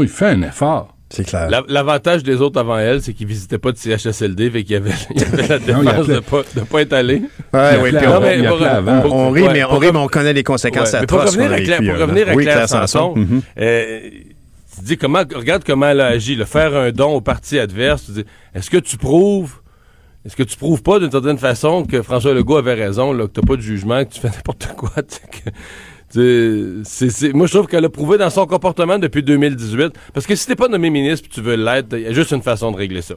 [0.02, 0.94] il fait un effort.
[1.10, 1.48] C'est clair.
[1.48, 4.76] La- L'avantage des autres avant elle, c'est qu'ils visitaient pas de CHSLD, fait qu'il y
[4.76, 7.22] avait, il y avait la Non, il défense de pas, de pas être allé.
[7.54, 9.00] Ouais, oui, puis on, pour- avant.
[9.00, 11.36] pour- rit, ouais, mais on rit, mais on connaît les conséquences Ouais, mais pour atroces
[11.36, 13.40] revenir à Claire, pour revenir à Oui, Claire Sanson, Mhm.
[13.58, 14.00] euh,
[14.76, 18.04] tu dis comment, regarde comment elle a agi, le faire un don au parti adverse.
[18.04, 18.24] Tu dis,
[18.54, 19.54] est-ce que tu prouves,
[20.26, 23.32] est-ce que tu prouves pas d'une certaine façon que François Legault avait raison, là, que
[23.40, 25.50] t'as pas de jugement, que tu fais n'importe quoi, tu sais, que-
[26.10, 29.92] c'est- moi, je trouve qu'elle a prouvé dans son comportement depuis 2018.
[30.14, 32.42] Parce que si t'es pas nommé ministre tu veux l'être, il y a juste une
[32.42, 33.14] façon de régler ça.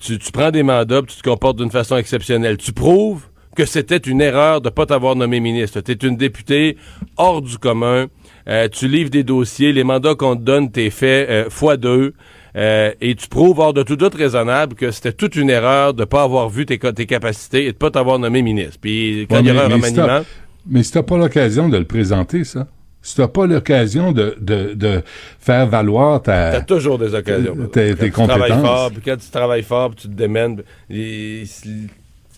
[0.00, 2.56] Tu, tu prends des mandats tu te comportes d'une façon exceptionnelle.
[2.56, 3.22] Tu prouves
[3.56, 5.80] que c'était une erreur de pas t'avoir nommé ministre.
[5.80, 6.76] Tu es une députée
[7.16, 8.06] hors du commun.
[8.48, 9.72] Euh, tu livres des dossiers.
[9.72, 12.14] Les mandats qu'on te donne, t'es fait euh, fois deux.
[12.54, 16.04] Euh, et tu prouves hors de tout doute raisonnable que c'était toute une erreur de
[16.04, 18.76] pas avoir vu tes, ca- tes capacités et de pas t'avoir nommé ministre.
[18.80, 20.24] Puis quand Ouais, il y aura un remaniement...
[20.66, 22.66] Mais si t'as pas l'occasion de le présenter, ça,
[23.02, 25.02] si t'as pas l'occasion de, de, de
[25.40, 26.52] faire valoir ta...
[26.52, 27.54] T'as toujours des occasions.
[27.72, 28.60] tes- tes tu travailles compétences.
[28.62, 31.42] fort, puis quand tu travailles fort, puis tu te démènes, et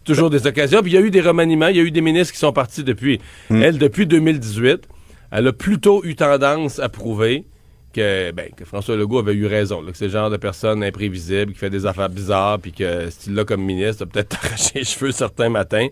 [0.04, 0.80] toujours des occasions.
[0.82, 2.52] Puis il y a eu des remaniements, il y a eu des ministres qui sont
[2.52, 3.20] partis depuis.
[3.50, 4.86] Elle, depuis 2018,
[5.30, 7.44] elle a plutôt eu tendance à prouver
[7.92, 10.82] que, ben, que François Legault avait eu raison, là, que c'est le genre de personne
[10.82, 14.36] imprévisible qui fait des affaires bizarres, puis que si tu l'as comme ministre, t'as peut-être
[14.44, 15.86] arraché les cheveux certains matins.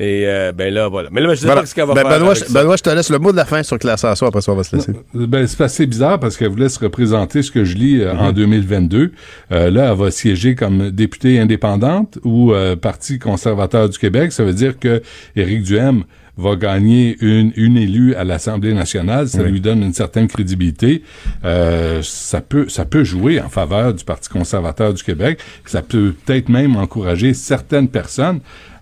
[0.00, 1.08] Et euh, ben là, voilà.
[1.10, 1.62] Mais là, je sais Voilà.
[1.62, 2.10] pas ce qu'elle va Ben, faire.
[2.18, 2.60] Benoît, avec je- ça.
[2.60, 4.54] Benoît, je te laisse le mot de la fin sur Claire Sanson, après ça, on
[4.54, 4.92] va se laisser.
[5.12, 8.32] Ben, c'est assez bizarre parce qu'elle voulait se représenter ce que je lis euh, en
[8.32, 9.10] 2022.
[9.50, 14.30] Euh, là, elle va siéger comme députée indépendante ou euh, Parti conservateur du Québec.
[14.30, 15.02] Ça veut dire que
[15.34, 16.04] Éric Duhem
[16.36, 19.26] va gagner une, une élue à l'Assemblée nationale.
[19.26, 21.02] Ça lui donne une certaine crédibilité.
[21.44, 25.40] Euh, ça peut ça peut jouer en faveur du Parti conservateur du Québec.
[25.66, 28.38] Ça peut peut-être même encourager certaines personnes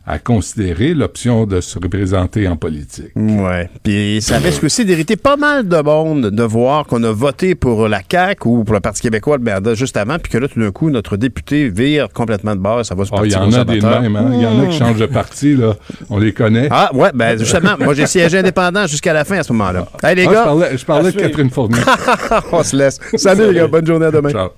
[0.06, 3.10] à considérer l'option de se représenter en politique.
[3.16, 3.68] Ouais.
[3.82, 7.88] Puis ça risque aussi d'irriter pas mal de monde de voir qu'on a voté pour
[7.88, 10.70] la CAQ ou pour le Parti québécois, Alberta, juste avant, puis que là, tout d'un
[10.70, 13.64] coup, notre député vire complètement de bord, ça va se Ah, il y en a
[13.64, 14.30] des mêmes, hein?
[14.32, 15.74] Il y en a qui changent de parti, là.
[16.08, 16.68] On les connaît.
[16.70, 19.88] Ah, ouais, ben justement, moi j'ai siégé indépendant jusqu'à la fin à ce moment-là.
[20.04, 21.80] Hey les Ah, gars, je parlais, je parlais de Catherine Fournier.
[22.52, 23.00] on se laisse.
[23.16, 24.30] Salut les gars, bonne journée à demain.
[24.30, 24.50] Ciao.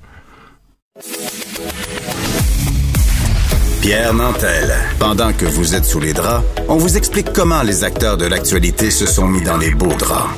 [3.89, 4.71] Pierre Nantel.
[4.99, 8.91] Pendant que vous êtes sous les draps, on vous explique comment les acteurs de l'actualité
[8.91, 10.29] se sont mis dans les beaux draps.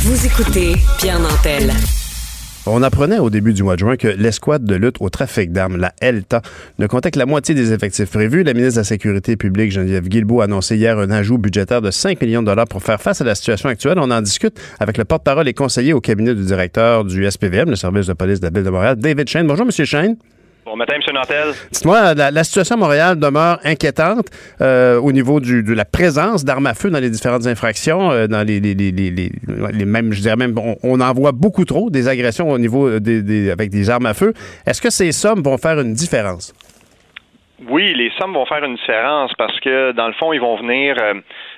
[0.00, 1.72] Vous écoutez Pierre Nantel.
[2.66, 5.78] On apprenait au début du mois de juin que l'escouade de lutte au trafic d'armes,
[5.78, 6.42] la ELTA,
[6.78, 8.42] ne comptait que la moitié des effectifs prévus.
[8.42, 11.90] La ministre de la Sécurité publique, Geneviève Guilbeault, a annoncé hier un ajout budgétaire de
[11.90, 13.98] 5 millions de dollars pour faire face à la situation actuelle.
[13.98, 17.76] On en discute avec le porte-parole et conseiller au cabinet du directeur du SPVM, le
[17.76, 19.46] service de police de la Ville de Montréal, David Shane.
[19.46, 20.16] Bonjour, Monsieur Shane.
[20.70, 21.14] Bon matin, M.
[21.14, 21.48] Nantel.
[21.72, 24.26] Dites-moi, la, la situation à Montréal demeure inquiétante
[24.60, 28.28] euh, au niveau du- de la présence d'armes à feu dans les différentes infractions, euh,
[28.28, 29.32] dans les, les, les, les, les-
[29.72, 33.00] les mêmes, je dirais même, on, on en voit beaucoup trop des agressions au niveau
[33.00, 34.32] des, des- avec des armes à feu.
[34.64, 36.54] Est-ce que ces sommes vont faire une différence?
[37.68, 40.96] Oui, les sommes vont faire une différence parce que, dans le fond, ils vont venir
[41.02, 41.14] euh,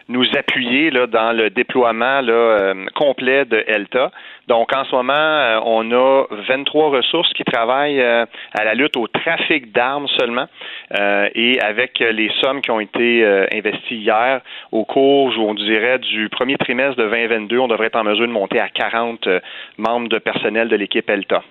[0.09, 4.11] nous appuyer là, dans le déploiement là, euh, complet de ELTA.
[4.49, 8.97] Donc, en ce moment, euh, on a 23 ressources qui travaillent euh, à la lutte
[8.97, 10.47] au trafic d'armes seulement.
[10.99, 14.41] Euh, et avec les sommes qui ont été investies hier,
[14.73, 18.33] au cours, on dirait, du premier trimestre de 2022, on devrait être en mesure de
[18.33, 19.29] monter à 40
[19.79, 21.43] membres de personnel de l'équipe ELTA.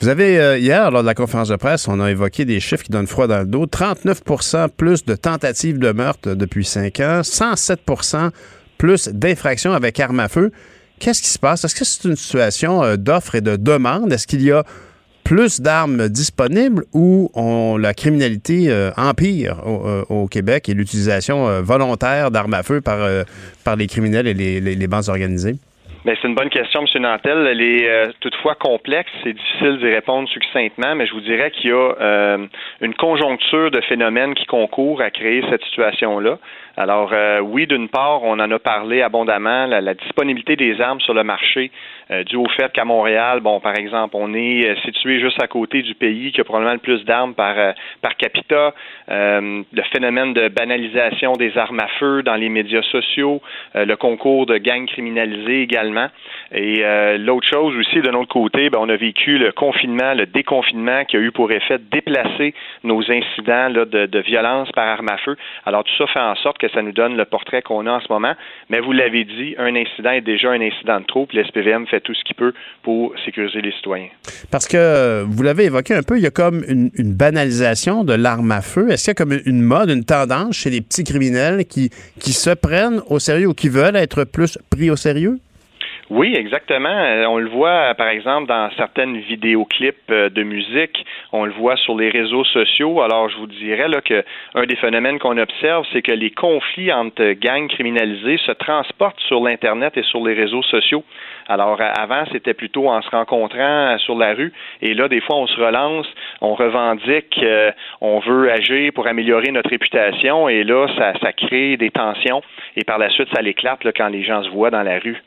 [0.00, 2.90] Vous avez, hier, lors de la conférence de presse, on a évoqué des chiffres qui
[2.90, 3.66] donnent froid dans le dos.
[3.66, 8.30] 39% plus de tentatives de meurtre depuis cinq ans, 107%
[8.78, 10.50] plus d'infractions avec armes à feu.
[10.98, 11.64] Qu'est-ce qui se passe?
[11.64, 14.12] Est-ce que c'est une situation euh, d'offre et de demande?
[14.12, 14.64] Est-ce qu'il y a
[15.24, 17.30] plus d'armes disponibles ou
[17.78, 23.08] la criminalité euh, empire euh, au, Québec et l'utilisation volontaire d'armes à feu par,
[23.64, 25.56] par les criminels et les, les, bandes organisées?
[26.04, 27.02] Ben, c'est une bonne question, M.
[27.02, 27.46] Nantel.
[27.46, 29.10] Elle est toutefois complexe.
[29.22, 32.36] C'est difficile d'y répondre succinctement, mais je vous dirais qu'il y a
[32.82, 36.38] une conjoncture de phénomènes qui concourent à créer cette situation-là.
[36.76, 41.14] Alors euh, oui, d'une part, on en a parlé abondamment, la, disponibilité des armes sur
[41.14, 41.70] le marché,
[42.10, 45.46] euh, dû au fait qu'à Montréal, bon, par exemple, on est euh, situé juste à
[45.46, 47.54] côté du pays qui a probablement le plus d'armes par,
[48.02, 48.74] par capita,
[49.08, 53.40] le phénomène de banalisation des armes à feu dans les médias sociaux,
[53.74, 55.93] le concours de gangs criminalisés également.
[56.52, 56.82] Et
[57.18, 61.16] l'autre chose aussi, de notre côté, ben, on a vécu le confinement, le déconfinement qui
[61.16, 65.36] a eu pour effet de déplacer nos incidents de, violence par arme à feu.
[65.66, 68.00] Alors tout ça fait en sorte que ça nous donne le portrait qu'on a en
[68.00, 68.34] ce moment.
[68.70, 72.00] Mais vous l'avez dit, un incident est déjà un incident de trop, puis l'SPVM fait
[72.00, 74.08] tout ce qu'il peut pour sécuriser les citoyens.
[74.50, 78.50] Parce que vous l'avez évoqué un peu, il y a comme une, banalisation de l'arme
[78.50, 78.90] à feu.
[78.90, 81.90] Est-ce qu'il y a comme une mode, une tendance chez les petits criminels qui,
[82.20, 85.38] qui se prennent au sérieux ou qui veulent être plus pris au sérieux?
[86.10, 86.90] Oui, exactement.
[86.90, 91.04] Euh, on le voit, par exemple, dans certaines vidéoclips euh, de musique.
[91.32, 93.00] On le voit sur les réseaux sociaux.
[93.00, 94.22] Alors, je vous dirais là, que
[94.54, 99.42] un des phénomènes qu'on observe, c'est que les conflits entre gangs criminalisés se transportent sur
[99.42, 101.04] l'Internet et sur les réseaux sociaux.
[101.48, 104.52] Alors, avant, c'était plutôt en se rencontrant sur la rue.
[104.82, 106.06] Et là, des fois, on se relance,
[106.42, 107.70] on revendique, euh,
[108.02, 110.50] on veut agir pour améliorer notre réputation.
[110.50, 112.42] Et là, ça, ça crée des tensions.
[112.76, 115.22] Et par la suite, ça l'éclate quand les gens se voient dans la rue.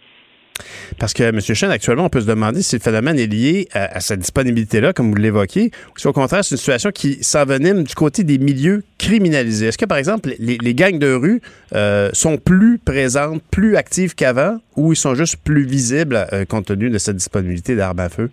[0.99, 1.39] Parce que, M.
[1.39, 5.09] Chen, actuellement, on peut se demander si le phénomène est lié à, cette disponibilité-là, comme
[5.09, 8.83] vous l'évoquez, ou si au contraire, c'est une situation qui s'envenime du côté des milieux
[8.97, 9.67] criminalisés.
[9.67, 11.41] Est-ce que, par exemple, les, gangs de rue
[11.75, 16.65] euh, sont plus présentes, plus actives qu'avant, ou ils sont juste plus visibles euh, compte
[16.65, 18.29] tenu de cette disponibilité d'armes à feu?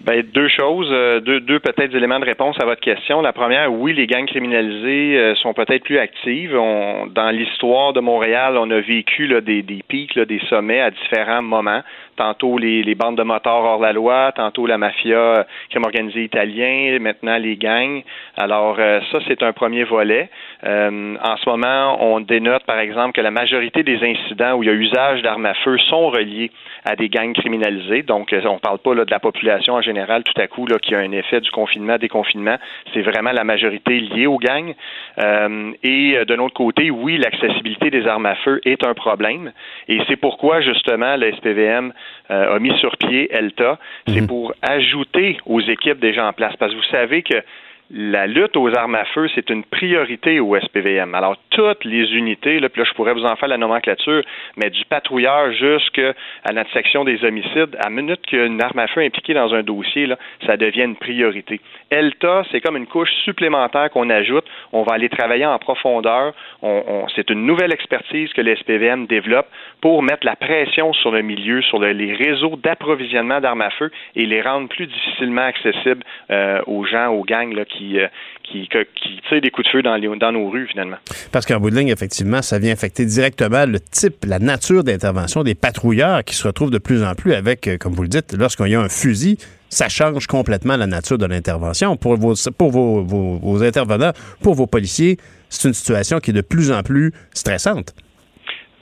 [0.00, 3.20] Ben, deux choses, euh, deux, deux peut-être éléments de réponse à votre question.
[3.20, 6.52] La première, oui, les gangs criminalisés euh, sont peut-être plus actives.
[6.52, 11.42] dans l'histoire de Montréal, on a vécu là, des, des pics, des sommets à différents
[11.42, 11.82] moments.
[12.18, 16.24] Tantôt les, les bandes de motards hors la loi, tantôt la mafia euh, crime organisé
[16.24, 18.02] italien, maintenant les gangs.
[18.36, 20.28] Alors ça, c'est un premier volet.
[20.62, 24.70] en ce moment, on dénote par exemple que la majorité des incidents où il y
[24.70, 26.50] a usage d'armes à feu sont reliés
[26.84, 28.02] à des gangs criminalisés.
[28.02, 30.78] Donc, on ne parle pas là, de la population en général, tout à coup, là,
[30.78, 32.56] qui a un effet du confinement, déconfinement,
[32.92, 34.74] c'est vraiment la majorité liée aux gangs.
[35.18, 39.52] Euh, et euh, de notre côté, oui, l'accessibilité des armes à feu est un problème.
[39.88, 41.92] Et c'est pourquoi, justement, le SPVM
[42.30, 43.78] euh, a mis sur pied ELTA.
[44.06, 44.26] C'est mhm.
[44.26, 46.54] pour ajouter aux équipes déjà en place.
[46.56, 47.42] Parce que vous savez que
[47.90, 51.14] la lutte aux armes à feu, c'est une priorité au SPVM.
[51.14, 54.22] Alors, toutes les unités, là, puis je pourrais vous en faire la nomenclature,
[54.56, 56.12] mais du patrouilleur jusqu'à
[56.52, 60.06] notre section des homicides, à minute qu'une arme à feu est impliquée dans un dossier,
[60.06, 61.60] là, ça devient une priorité.
[61.90, 64.44] ELTA, c'est comme une couche supplémentaire qu'on ajoute.
[64.72, 66.34] On va aller travailler en profondeur.
[66.62, 69.46] On, c'est une nouvelle expertise que le SPVM développe
[69.80, 74.26] pour mettre la pression sur le milieu, sur les réseaux d'approvisionnement d'armes à feu et
[74.26, 78.06] les rendre plus difficilement accessibles euh, aux gens, aux gangs là, euh,
[78.42, 80.96] qui, qui tirent des coups de feu dans, nos rues, finalement.
[81.32, 85.42] Parce qu'en bout de ligne, effectivement, ça vient affecter directement le type, la nature d'intervention
[85.42, 88.34] des patrouilleurs qui se retrouvent de plus en plus avec, euh, comme vous le dites,
[88.38, 89.38] lorsqu'il y a un fusil,
[89.68, 91.96] ça change complètement la nature de l'intervention.
[91.96, 95.18] Pour, vos intervenants, pour vos policiers,
[95.48, 97.94] c'est une situation qui est de plus en plus stressante.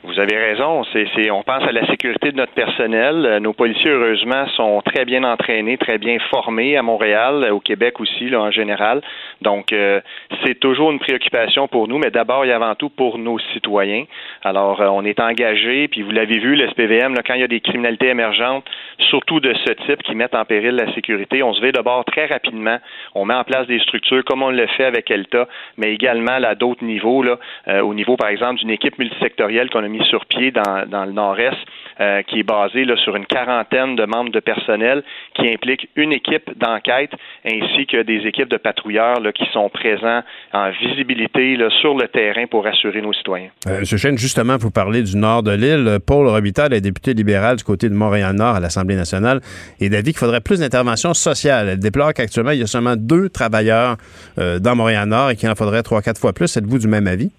[0.07, 0.85] Vous avez raison.
[0.93, 3.27] C'est, on pense à la sécurité de notre personnel.
[3.27, 7.99] Euh, nos policiers, heureusement, sont très bien entraînés, très bien formés à Montréal, au Québec
[7.99, 9.03] aussi, en général.
[9.43, 10.01] Donc, euh,
[10.45, 14.05] c'est toujours une préoccupation pour nous, mais d'abord et avant tout pour nos citoyens.
[14.45, 17.49] Alors, euh, on est engagé, puis vous l'avez vu, le SPVM, quand il y a
[17.49, 18.65] des criminalités émergentes,
[19.11, 22.27] surtout de ce type qui mettent en péril la sécurité, on se met d'abord très
[22.27, 22.79] rapidement.
[23.17, 26.55] On met en place des structures comme on le fait avec ELTA, mais également à
[26.55, 27.25] d'autres niveaux,
[27.67, 31.57] au niveau, par exemple, d'une équipe multisectorielle qu'on a mis sur pied dans, le nord-est,
[32.01, 35.03] euh, qui est basé sur une quarantaine de membres de personnel
[35.35, 37.13] qui implique une équipe d'enquête
[37.45, 42.65] ainsi que des équipes de patrouilleurs qui sont présents en visibilité sur le terrain pour
[42.65, 43.51] rassurer nos citoyens.
[43.67, 43.85] Euh, M.
[43.85, 45.99] Chêne, justement, vous parlez du nord de l'île.
[46.07, 49.41] Paul Robitaille est député libéral du côté de Montréal-Nord à l'Assemblée nationale
[49.81, 51.69] et d'avis qu'il faudrait plus d'intervention sociale.
[51.69, 53.97] Elle déplore qu'actuellement, il y a seulement deux travailleurs
[54.39, 56.57] euh, dans Montréal-Nord et qu'il en faudrait trois, quatre fois plus.
[56.57, 57.31] Êtes-vous du même avis?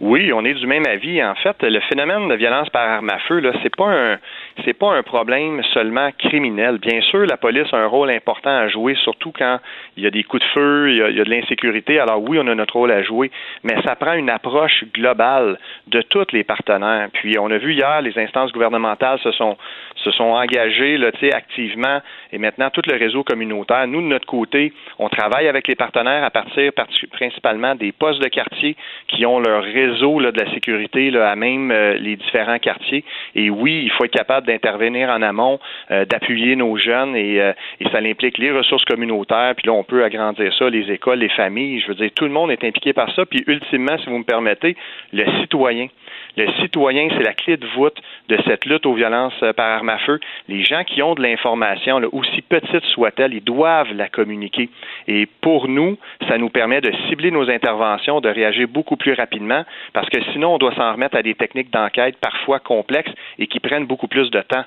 [0.00, 1.22] Oui, on est du même avis.
[1.22, 4.18] En fait, le phénomène de violence par arme à feu, là, c'est pas un,
[4.64, 6.78] c'est pas un problème seulement criminel.
[6.78, 9.58] Bien sûr, la police a un rôle important à jouer, surtout quand
[9.96, 12.00] il y a des coups de feu, il y a, il y a de l'insécurité.
[12.00, 13.30] Alors oui, on a notre rôle à jouer,
[13.62, 17.08] mais ça prend une approche globale de tous les partenaires.
[17.12, 19.56] Puis on a vu hier, les instances gouvernementales se sont
[20.02, 22.00] se sont engagées là, activement
[22.32, 23.86] et maintenant tout le réseau communautaire.
[23.86, 26.72] Nous, de notre côté, on travaille avec les partenaires à partir
[27.12, 28.76] principalement des postes de quartier
[29.08, 33.04] qui ont leur réseau de la sécurité là, à même euh, les différents quartiers.
[33.34, 35.58] Et oui, il faut être capable d'intervenir en amont,
[35.90, 39.54] euh, d'appuyer nos jeunes et, euh, et ça implique les ressources communautaires.
[39.56, 41.80] Puis là, on peut agrandir ça, les écoles, les familles.
[41.80, 43.24] Je veux dire, tout le monde est impliqué par ça.
[43.26, 44.76] Puis ultimement, si vous me permettez,
[45.12, 45.88] le citoyen.
[46.36, 49.98] Le citoyen, c'est la clé de voûte de cette lutte aux violences par arme à
[49.98, 50.18] feu.
[50.48, 54.70] Les gens qui ont de l'information, aussi petite soit-elle, ils doivent la communiquer.
[55.08, 55.98] Et pour nous,
[56.28, 60.54] ça nous permet de cibler nos interventions, de réagir beaucoup plus rapidement, parce que sinon,
[60.54, 64.30] on doit s'en remettre à des techniques d'enquête parfois complexes et qui prennent beaucoup plus
[64.30, 64.64] de temps.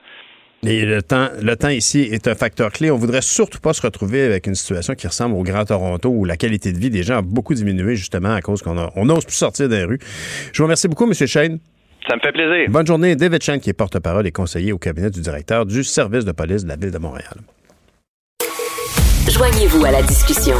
[0.65, 2.89] Et le temps, le temps ici est un facteur clé.
[2.89, 6.25] On voudrait surtout pas se retrouver avec une situation qui ressemble au Grand Toronto où
[6.25, 9.35] la qualité de vie des gens a beaucoup diminué justement à cause qu'on n'ose plus
[9.35, 9.99] sortir des rues.
[10.51, 11.13] Je vous remercie beaucoup, M.
[11.13, 11.59] Shane.
[12.07, 12.69] Ça me fait plaisir.
[12.69, 13.15] Bonne journée.
[13.15, 16.63] David Shane, qui est porte-parole et conseiller au cabinet du directeur du service de police
[16.63, 17.35] de la Ville de Montréal.
[19.29, 20.55] Joignez-vous à la discussion.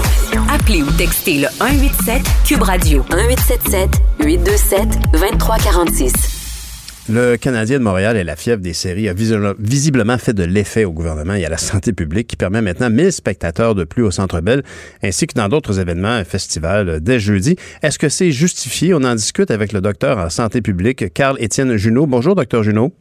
[0.51, 3.89] Appelez ou textez le 187 Cube Radio 1877
[4.23, 4.81] 827
[5.13, 6.44] 2346.
[7.07, 10.91] Le Canadien de Montréal et la fièvre des séries a visiblement fait de l'effet au
[10.91, 14.41] gouvernement et à la santé publique qui permet maintenant 1000 spectateurs de plus au Centre
[14.41, 14.63] Bell
[15.03, 17.57] ainsi que dans d'autres événements, un festival dès jeudi.
[17.83, 18.95] Est-ce que c'est justifié?
[18.95, 22.07] On en discute avec le docteur en santé publique, Carl-Étienne Junot.
[22.07, 22.91] Bonjour, docteur Junot.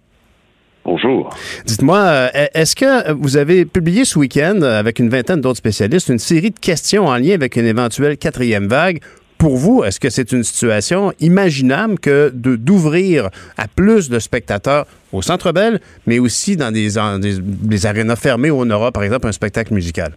[0.85, 1.31] Bonjour.
[1.64, 6.10] Dites-moi, euh, est-ce que vous avez publié ce week-end, euh, avec une vingtaine d'autres spécialistes,
[6.10, 9.01] une série de questions en lien avec une éventuelle quatrième vague?
[9.44, 15.20] Pour vous, est-ce que c'est une situation imaginable que d'ouvrir à plus de spectateurs au
[15.20, 19.26] Centre Bell, mais aussi dans des, des, des arénas fermées où on aura, par exemple,
[19.26, 20.14] un spectacle musical?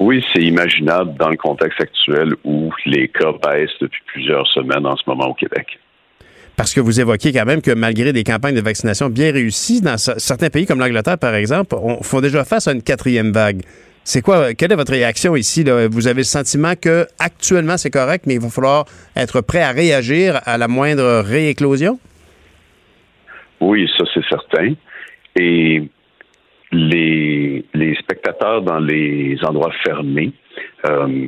[0.00, 4.96] Oui, c'est imaginable dans le contexte actuel où les cas baissent depuis plusieurs semaines en
[4.96, 5.78] ce moment au Québec.
[6.56, 9.98] Parce que vous évoquez quand même que malgré des campagnes de vaccination bien réussies, dans
[9.98, 13.60] certains pays comme l'Angleterre, par exemple, on font déjà face à une quatrième vague.
[14.08, 15.64] C'est quoi, quelle est votre réaction ici?
[15.90, 18.84] Vous avez le sentiment que actuellement c'est correct, mais il va falloir
[19.16, 21.98] être prêt à réagir à la moindre rééclosion?
[23.60, 24.74] Oui, ça c'est certain.
[25.34, 25.82] Et
[26.70, 27.64] les,
[27.98, 30.32] spectateurs dans les endroits fermés,
[30.88, 31.26] euh,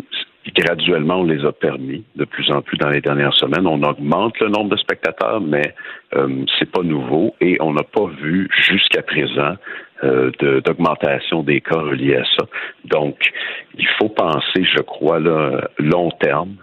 [0.55, 3.67] graduellement, on les a permis de plus en plus dans les dernières semaines.
[3.67, 5.75] On augmente le nombre de spectateurs, mais
[6.15, 9.57] euh, c'est pas nouveau et on n'a pas vu jusqu'à présent
[10.05, 10.31] euh,
[10.65, 12.47] d'augmentation des cas reliés à ça.
[12.85, 13.17] Donc,
[13.77, 16.57] il faut penser, je crois, là, long terme.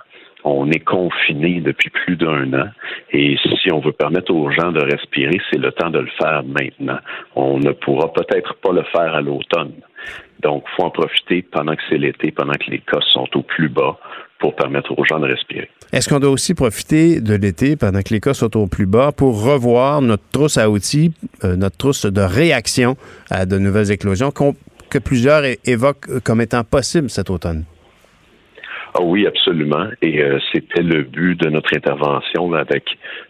[0.44, 2.70] On est confiné depuis plus d'un an
[3.12, 6.44] et si on veut permettre aux gens de respirer, c'est le temps de le faire
[6.44, 7.00] maintenant.
[7.36, 9.74] On ne pourra peut-être pas le faire à l'automne.
[10.42, 13.70] Donc, faut en profiter pendant que c'est l'été, pendant que les cas sont au plus
[13.70, 13.98] bas
[14.40, 15.70] pour permettre aux gens de respirer.
[15.92, 19.12] Est-ce qu'on doit aussi profiter de l'été pendant que les cas sont au plus bas
[19.12, 21.14] pour revoir notre trousse à outils,
[21.44, 22.98] euh, notre trousse de réaction
[23.30, 24.32] à de nouvelles éclosions
[24.90, 27.66] que plusieurs évoquent comme étant possibles cet automne?
[28.98, 29.88] Ah oui, absolument.
[30.02, 32.86] Et euh, c'était le but de notre intervention avec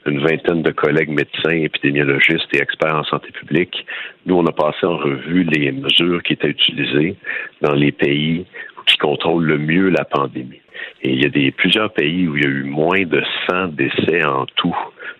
[0.05, 3.83] une vingtaine de collègues médecins, épidémiologistes et experts en santé publique.
[4.27, 7.15] Nous, on a passé en revue les mesures qui étaient utilisées
[7.61, 8.45] dans les pays
[8.85, 10.61] qui contrôlent le mieux la pandémie.
[11.01, 13.67] Et il y a des, plusieurs pays où il y a eu moins de 100
[13.69, 14.75] décès en tout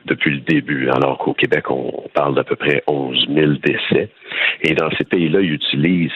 [0.05, 4.09] depuis le début, alors qu'au Québec, on parle d'à peu près 11 000 décès.
[4.61, 6.11] Et dans ces pays-là, ils utilisent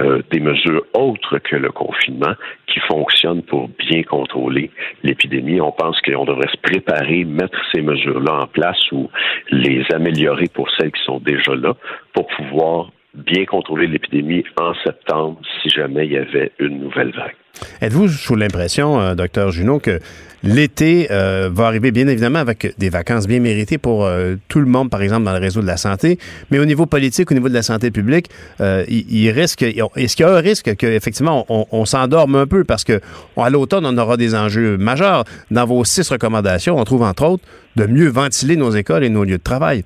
[0.00, 2.34] euh, des mesures autres que le confinement
[2.66, 4.70] qui fonctionnent pour bien contrôler
[5.02, 5.60] l'épidémie.
[5.60, 9.10] On pense qu'on devrait se préparer, mettre ces mesures-là en place ou
[9.50, 11.74] les améliorer pour celles qui sont déjà là
[12.14, 17.36] pour pouvoir bien contrôler l'épidémie en septembre si jamais il y avait une nouvelle vague.
[17.80, 20.00] Êtes-vous sous l'impression, euh, docteur Junot, que
[20.42, 24.66] l'été euh, va arriver bien évidemment avec des vacances bien méritées pour euh, tout le
[24.66, 26.18] monde, par exemple dans le réseau de la santé,
[26.50, 28.28] mais au niveau politique, au niveau de la santé publique,
[28.60, 32.84] il, risque, est-ce qu'il y a un risque qu'effectivement on, on s'endorme un peu parce
[32.84, 33.00] que
[33.36, 35.24] à l'automne on aura des enjeux majeurs?
[35.50, 37.44] Dans vos six recommandations, on trouve entre autres
[37.76, 39.82] de mieux ventiler nos écoles et nos lieux de travail.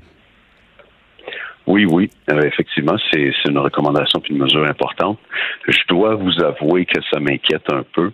[1.69, 5.19] Oui, oui, euh, effectivement, c'est une recommandation puis une mesure importante.
[5.69, 8.11] Je dois vous avouer que ça m'inquiète un peu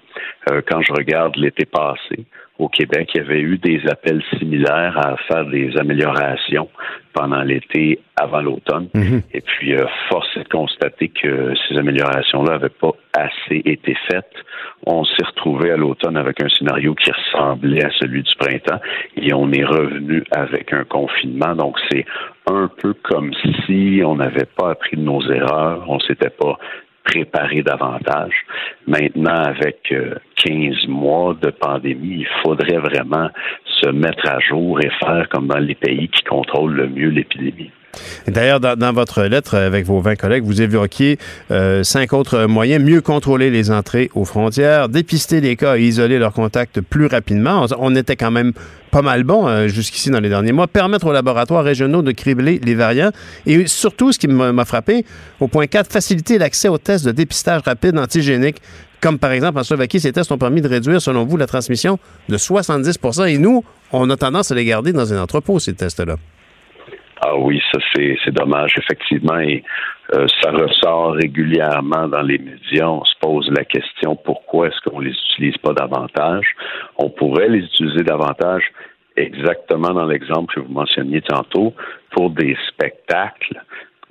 [0.50, 2.26] euh, quand je regarde l'été passé
[2.58, 6.68] au Québec, il y avait eu des appels similaires à faire des améliorations
[7.12, 8.88] pendant l'été, avant l'automne.
[8.94, 9.22] Mhm.
[9.32, 14.34] Et puis, euh, force est de constater que ces améliorations-là n'avaient pas assez été faites.
[14.86, 18.80] On s'est retrouvé à l'automne avec un scénario qui ressemblait à celui du printemps
[19.16, 21.54] et on est revenu avec un confinement.
[21.56, 22.04] Donc, c'est
[22.46, 23.32] un peu comme
[23.66, 26.58] si on n'avait pas appris de nos erreurs, on s'était pas
[27.04, 28.34] préparer davantage.
[28.86, 29.94] Maintenant, avec 15
[30.48, 33.28] euh, mois de pandémie, il faudrait vraiment
[33.66, 37.70] se mettre à jour et faire comme dans les pays qui contrôlent le mieux l'épidémie.
[38.26, 41.18] D'ailleurs, dans, votre lettre avec vos 20 collègues, vous évoquiez
[41.50, 42.82] euh, cinq autres moyens.
[42.84, 47.66] Mieux contrôler les entrées aux frontières, dépister les cas et isoler leurs contacts plus rapidement.
[47.78, 48.52] On, était quand même
[48.90, 50.66] pas mal bon euh, jusqu'ici dans les derniers mois.
[50.66, 53.10] Permettre aux laboratoires régionaux de cribler les variants.
[53.46, 55.04] Et surtout, ce qui m'a frappé,
[55.40, 58.60] au point 4, faciliter l'accès aux tests de dépistage rapide antigénique
[59.04, 61.98] comme par exemple en Slovaquie, ces tests ont permis de réduire, selon vous, la transmission
[62.30, 63.62] de 70% Et nous,
[63.92, 66.16] on a tendance à les garder dans un entrepôt, ces tests-là.
[67.26, 69.64] Ah oui, ça c'est, dommage, effectivement, et
[70.14, 72.86] euh, ça ressort régulièrement dans les médias.
[72.86, 76.44] On se pose la question pourquoi est-ce qu'on les utilise pas davantage?
[76.98, 78.64] On pourrait les utiliser davantage
[79.16, 81.72] exactement dans l'exemple que vous mentionniez tantôt
[82.10, 83.62] pour des spectacles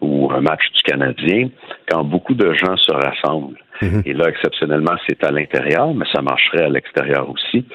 [0.01, 1.49] ou un match du Canadien,
[1.87, 3.62] quand beaucoup de gens se rassemblent.
[3.81, 4.03] Mhm.
[4.05, 7.65] Et là, exceptionnellement, c'est à l'intérieur, mais ça marcherait à l'extérieur aussi.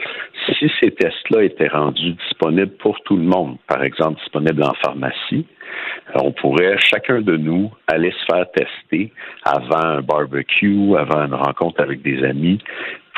[0.47, 5.47] Si ces tests-là étaient rendus disponibles pour tout le monde, par exemple disponibles en pharmacie,
[6.16, 9.12] euh, on pourrait chacun de nous aller se faire tester
[9.45, 12.59] avant un barbecue, avant une rencontre avec des amis,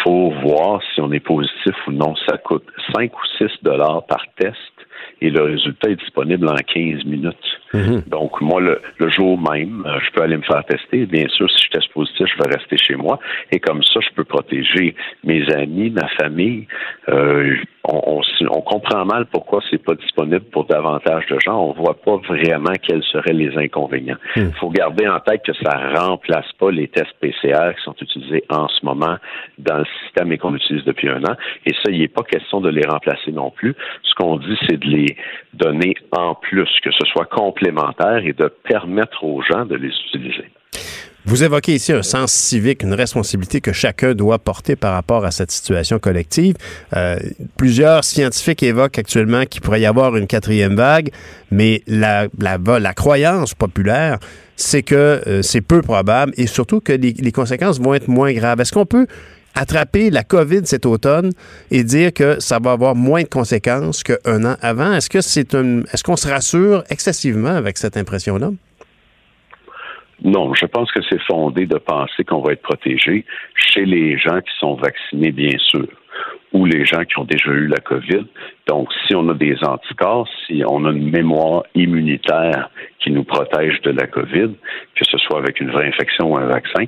[0.03, 2.15] pour voir si on est positif ou non.
[2.29, 4.80] Ça coûte 5 ou 6 dollars par test
[5.21, 7.37] et le résultat est disponible en 15 minutes.
[7.75, 8.03] Mhm.
[8.07, 8.81] Donc, moi, le,
[9.11, 11.07] jour même, euh, je peux aller me faire tester.
[11.07, 13.19] Bien sûr, si je teste positif, je vais rester chez moi.
[13.53, 14.95] Et comme ça, je peux protéger
[15.25, 16.67] mes amis, ma famille.
[17.09, 17.57] Euh,
[17.93, 21.61] on, on, comprend mal pourquoi c'est pas disponible pour davantage de gens.
[21.61, 24.17] On voit pas vraiment quels seraient les inconvénients.
[24.37, 24.53] Il mhm.
[24.53, 28.69] faut garder en tête que ça remplace pas les tests PCR qui sont utilisés en
[28.69, 29.17] ce moment
[29.59, 31.37] dans le système et qu'on utilise depuis un an.
[31.67, 33.75] Et ça, il n'est pas question de les remplacer non plus.
[34.03, 35.17] Ce qu'on dit, c'est de les
[35.55, 40.51] donner en plus, que ce soit complémentaire et de permettre aux gens de les utiliser.
[41.27, 45.31] Vous évoquez ici un sens civique, une responsabilité que chacun doit porter par rapport à
[45.31, 46.55] cette situation collective.
[46.97, 47.19] Euh,
[47.59, 51.11] plusieurs scientifiques évoquent actuellement qu'il pourrait y avoir une quatrième vague,
[51.51, 54.19] mais la, la, croyance populaire,
[54.57, 58.33] c'est que euh, c'est peu probable et surtout que les, les conséquences vont être moins
[58.33, 58.61] graves.
[58.61, 59.07] Est-ce qu'on peut
[59.55, 61.33] attraper la COVID cet automne
[61.71, 64.95] et dire que ça va avoir moins de conséquences qu'un an avant?
[64.95, 68.53] Est-ce que c'est est-ce qu'on se rassure excessivement avec cette impression-là?
[70.23, 73.25] Non, je pense que c'est fondé de penser qu'on va être protégé
[73.55, 75.87] chez les gens qui sont vaccinés, bien sûr
[76.53, 78.25] ou les gens qui ont déjà eu la COVID.
[78.67, 83.81] Donc, si on a des anticorps, si on a une mémoire immunitaire qui nous protège
[83.83, 84.51] de la COVID,
[84.95, 86.85] que ce soit avec une vraie infection ou un vaccin,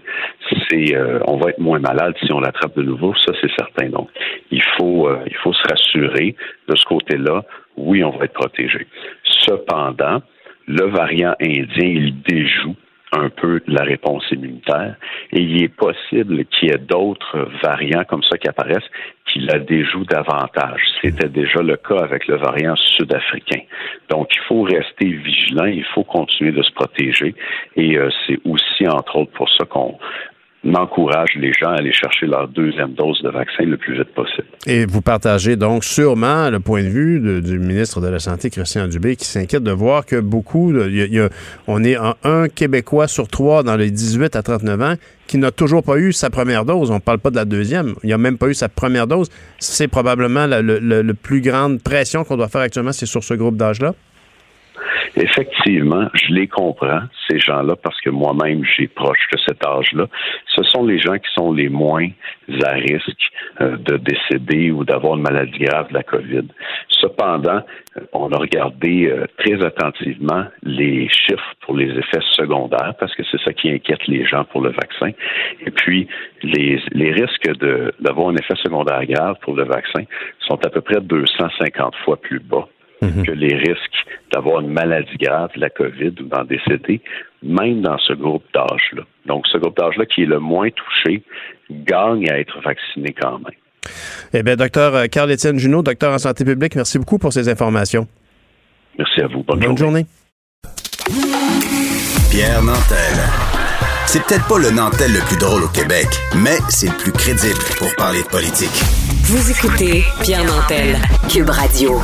[0.69, 3.89] c'est euh, on va être moins malade si on l'attrape de nouveau, ça c'est certain.
[3.89, 4.09] Donc,
[4.51, 6.35] il faut euh, il faut se rassurer
[6.69, 7.43] de ce côté-là.
[7.77, 8.87] Oui, on va être protégé.
[9.25, 10.23] Cependant,
[10.67, 12.77] le variant indien, il déjoue
[13.13, 14.97] un peu la réponse immunitaire.
[15.33, 18.91] Et il est possible qu'il y ait d'autres variants comme ça qui apparaissent
[19.27, 20.83] qui la déjouent davantage.
[21.01, 23.61] C'était déjà le cas avec le variant sud-africain.
[24.11, 27.35] Donc, il faut rester vigilant, il faut continuer de se protéger.
[27.77, 29.99] Et euh, c'est aussi, entre autres, pour ça qu'on
[30.75, 34.47] encourage les gens à aller chercher leur deuxième dose de vaccin le plus vite possible.
[34.67, 38.87] Et vous partagez donc sûrement le point de vue du ministre de la Santé, Christian
[38.87, 40.73] Dubé, qui s'inquiète de voir que beaucoup,
[41.67, 44.95] on est un Québécois sur trois dans les 18 à 39 ans
[45.27, 46.91] qui n'a toujours pas eu sa première dose.
[46.91, 47.95] On ne parle pas de la deuxième.
[48.03, 49.31] Il n'a même pas eu sa première dose.
[49.59, 53.57] C'est probablement la, le, plus grande pression qu'on doit faire actuellement, c'est sur ce groupe
[53.57, 53.95] d'âge-là?
[55.17, 60.07] Effectivement, je les comprends, ces gens-là, parce que moi-même, j'ai proche de cet âge-là.
[60.55, 62.09] Ce sont les gens qui sont les moins
[62.65, 63.31] à risque
[63.61, 66.47] euh, de décéder ou d'avoir une maladie grave de la COVID.
[66.89, 67.63] Cependant,
[68.13, 73.41] on a regardé euh, très attentivement les chiffres pour les effets secondaires, parce que c'est
[73.43, 75.11] ça qui inquiète les gens pour le vaccin.
[75.67, 76.09] Et puis,
[76.43, 77.51] les, les risques
[78.01, 80.05] d'avoir un effet secondaire grave pour le vaccin
[80.41, 82.69] sont à peu près 250 fois plus bas
[83.03, 83.25] Mhm.
[83.27, 87.01] que les risques d'avoir une maladie grave, la COVID ou d'en décéder,
[87.43, 89.03] même dans ce groupe d'âge-là.
[89.27, 91.23] Donc, ce groupe d'âge-là qui est le moins touché
[91.71, 93.59] gagne à être vacciné quand même.
[94.33, 98.07] Eh bien, docteur euh, Carl-Étienne Junot, docteur en santé publique, merci beaucoup pour ces informations.
[98.99, 99.43] Merci à vous.
[99.43, 100.07] Bonne, journée.
[102.31, 103.19] Pierre Nantel.
[104.07, 106.07] C'est peut-être pas le Nantel le plus drôle au Québec,
[106.37, 108.71] mais c'est le plus crédible pour parler de politique.
[109.25, 110.97] Vous écoutez Pierre Nantel,
[111.31, 112.01] Cube Radio.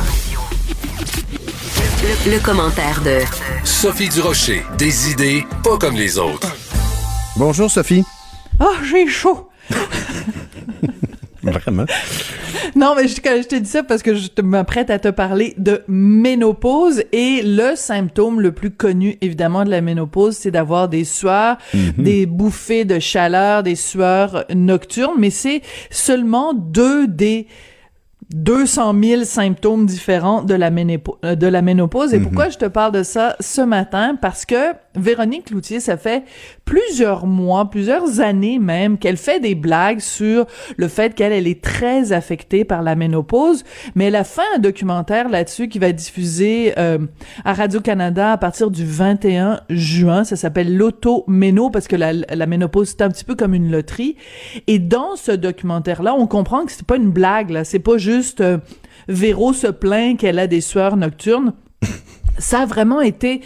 [2.01, 3.19] Le, le commentaire de
[3.65, 4.61] Sophie Durocher.
[4.77, 6.55] Des idées pas comme les autres.
[7.37, 8.03] Bonjour, Sophie.
[8.59, 9.49] Oh, j'ai chaud.
[11.43, 11.85] Vraiment?
[12.75, 15.83] Non, mais je, je te dis ça parce que je m'apprête à te parler de
[15.87, 21.57] ménopause et le symptôme le plus connu, évidemment, de la ménopause, c'est d'avoir des sueurs,
[21.73, 21.93] Mhm.
[22.03, 27.47] des bouffées de chaleur, des sueurs nocturnes, mais c'est seulement deux des
[28.33, 32.13] 200 000 symptômes différents de la, ménépo- euh, de la ménopause.
[32.13, 32.25] Et Mhm.
[32.25, 34.15] pourquoi je te parle de ça ce matin?
[34.21, 36.23] Parce que Véronique Cloutier, ça fait
[36.65, 40.45] plusieurs mois, plusieurs années même, qu'elle fait des blagues sur
[40.77, 43.63] le fait qu'elle elle est très affectée par la ménopause.
[43.95, 46.99] Mais elle a fait un documentaire là-dessus qui va diffusé euh,
[47.45, 50.23] à Radio-Canada à partir du 21 juin.
[50.23, 54.15] Ça s'appelle l'auto-méno parce que la, la ménopause, c'est un petit peu comme une loterie.
[54.67, 57.63] Et dans ce documentaire-là, on comprend que c'est pas une blague, là.
[57.63, 58.57] C'est pas juste euh,
[59.07, 61.53] Véro se plaint qu'elle a des sueurs nocturnes.
[62.39, 63.41] Ça a vraiment été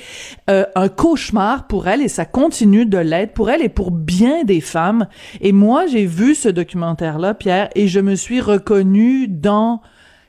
[0.50, 4.44] euh, un cauchemar pour elle et ça continue de l'être pour elle et pour bien
[4.46, 5.08] des femmes.
[5.42, 9.82] Et moi, j'ai vu ce documentaire-là, Pierre, et je me suis reconnue dans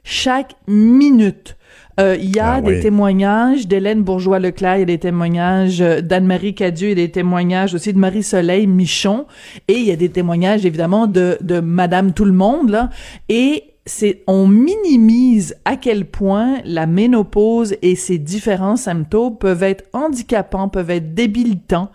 [0.03, 1.57] chaque minute.
[2.01, 2.81] Euh, Il y a Ah des oui.
[2.81, 7.12] témoignages d'Hélène Bourgeois-Leclerc, il y a des témoignages euh, d'Anne-Marie Cadieux, il y a des
[7.12, 9.27] témoignages aussi de Marie-Soleil Michon,
[9.69, 12.91] et il y a des témoignages évidemment de, de Madame Tout-le-Monde, là.
[13.28, 19.85] Et c'est, on minimise à quel point la ménopause et ses différents symptômes peuvent être
[19.93, 21.90] handicapants, peuvent être débilitants.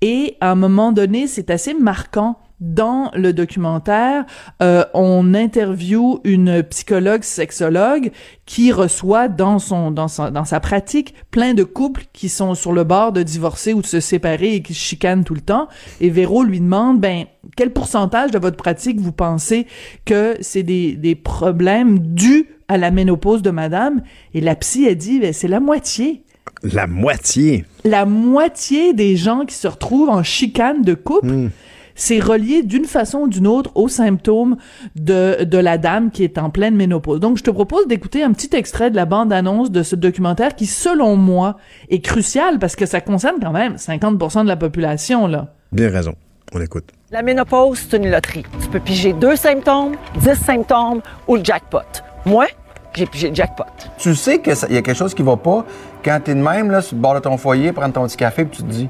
[0.00, 4.24] Et à un moment donné, c'est assez marquant dans le documentaire,
[4.62, 8.10] euh, on interviewe une psychologue sexologue
[8.46, 12.72] qui reçoit dans son dans sa, dans sa pratique plein de couples qui sont sur
[12.72, 15.68] le bord de divorcer ou de se séparer et qui se chicanent tout le temps.
[16.00, 17.26] Et Véro lui demande ben
[17.56, 19.66] quel pourcentage de votre pratique vous pensez
[20.04, 24.02] que c'est des, des problèmes dus à la ménopause de madame?
[24.34, 26.22] Et la psy a dit ben, c'est la moitié
[26.64, 27.64] La moitié.
[27.84, 31.50] la moitié des gens qui se retrouvent en chicane de couple, Hmm.
[31.98, 34.56] C'est relié d'une façon ou d'une autre aux symptômes
[34.94, 37.20] de, de la dame qui est en pleine ménopause.
[37.20, 40.66] Donc, je te propose d'écouter un petit extrait de la bande-annonce de ce documentaire qui,
[40.66, 41.56] selon moi,
[41.90, 45.54] est crucial parce que ça concerne quand même 50% de la population, là.
[45.72, 46.14] Bien raison.
[46.54, 46.84] On écoute.
[47.10, 48.44] La ménopause, c'est une loterie.
[48.62, 51.80] Tu peux piger deux symptômes, dix symptômes ou le jackpot.
[52.24, 52.46] Moi,
[52.94, 53.64] j'ai pigé le jackpot.
[53.98, 55.66] Tu sais qu'il y a quelque chose qui va pas
[56.04, 58.44] quand t'es de même, là, sur le bord de ton foyer, prendre ton petit café,
[58.44, 58.88] puis tu te dis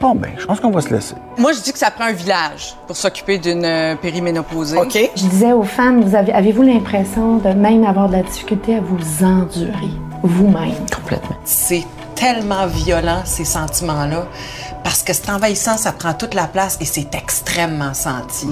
[0.00, 1.14] Bon, ben, je pense qu'on va se laisser.
[1.38, 4.78] Moi, je dis que ça prend un village pour s'occuper d'une euh, périménopausée.
[4.78, 4.96] OK.
[5.16, 8.80] Je disais aux femmes, vous avez, avez-vous l'impression de même avoir de la difficulté à
[8.80, 9.90] vous endurer
[10.22, 10.74] vous-même?
[10.94, 11.36] Complètement.
[11.44, 11.84] C'est
[12.14, 14.26] tellement violent, ces sentiments-là,
[14.84, 18.46] parce que c'est envahissant, ça prend toute la place et c'est extrêmement senti.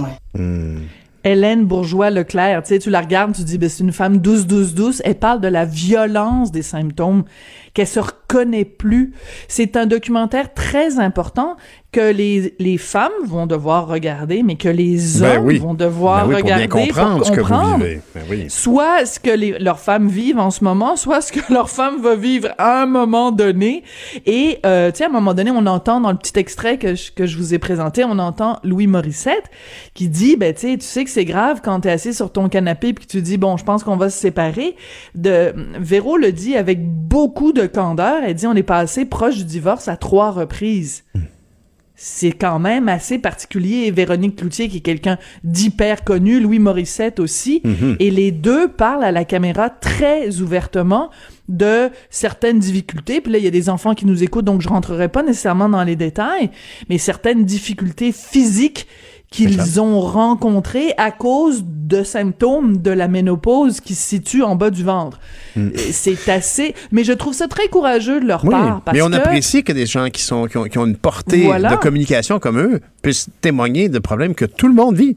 [1.26, 4.74] Hélène Bourgeois-Leclerc, tu sais, tu la regardes, tu dis, ben, c'est une femme douce, douce,
[4.74, 5.02] douce.
[5.04, 7.24] Elle parle de la violence des symptômes,
[7.74, 9.12] qu'elle se reconnaît plus.
[9.48, 11.56] C'est un documentaire très important
[11.96, 15.58] que les, les femmes vont devoir regarder, mais que les hommes Ben oui.
[15.58, 18.00] vont devoir Ben oui, pour bien regarder comprendre ce que vous comprendre vivez.
[18.14, 18.44] Ben oui.
[18.50, 22.02] soit ce que les, leurs femmes vivent en ce moment, soit ce que leur femme
[22.02, 23.82] va vivre à un moment donné.
[24.26, 26.94] Et, euh, tu sais, à un moment donné, on entend dans le petit extrait que
[26.94, 29.50] je, que je vous ai présenté, on entend Louis Morissette
[29.94, 32.50] qui dit, ben, tu sais, tu sais que c'est grave quand t'es assis sur ton
[32.50, 34.76] canapé puis que tu dis, bon, je pense qu'on va se séparer.
[35.14, 38.18] De, Véro le dit avec beaucoup de candeur.
[38.22, 41.04] Elle dit, on est passé proche du divorce à trois reprises
[41.96, 43.84] c'est quand même assez particulier.
[43.86, 47.96] Et Véronique Cloutier, qui est quelqu'un d'hyper connu, Louis Morissette aussi, Mhm.
[47.98, 51.10] et les deux parlent à la caméra très ouvertement
[51.48, 53.20] de certaines difficultés.
[53.20, 55.68] Puis là, il y a des enfants qui nous écoutent, donc je rentrerai pas nécessairement
[55.68, 56.50] dans les détails,
[56.88, 58.86] mais certaines difficultés physiques
[59.36, 64.70] qu'ils ont rencontrées à cause de symptômes de la ménopause qui se situent en bas
[64.70, 65.20] du ventre.
[65.54, 65.68] Hmm.
[65.74, 66.74] Et C'est assez...
[66.90, 68.80] Mais je trouve ça très courageux de leur Oui, part.
[68.82, 69.14] Parce mais on que...
[69.16, 71.70] apprécie que des gens qui, sont, qui, ont, qui ont une portée Voilà.
[71.70, 75.16] de communication comme eux puissent témoigner de problèmes que tout le monde vit.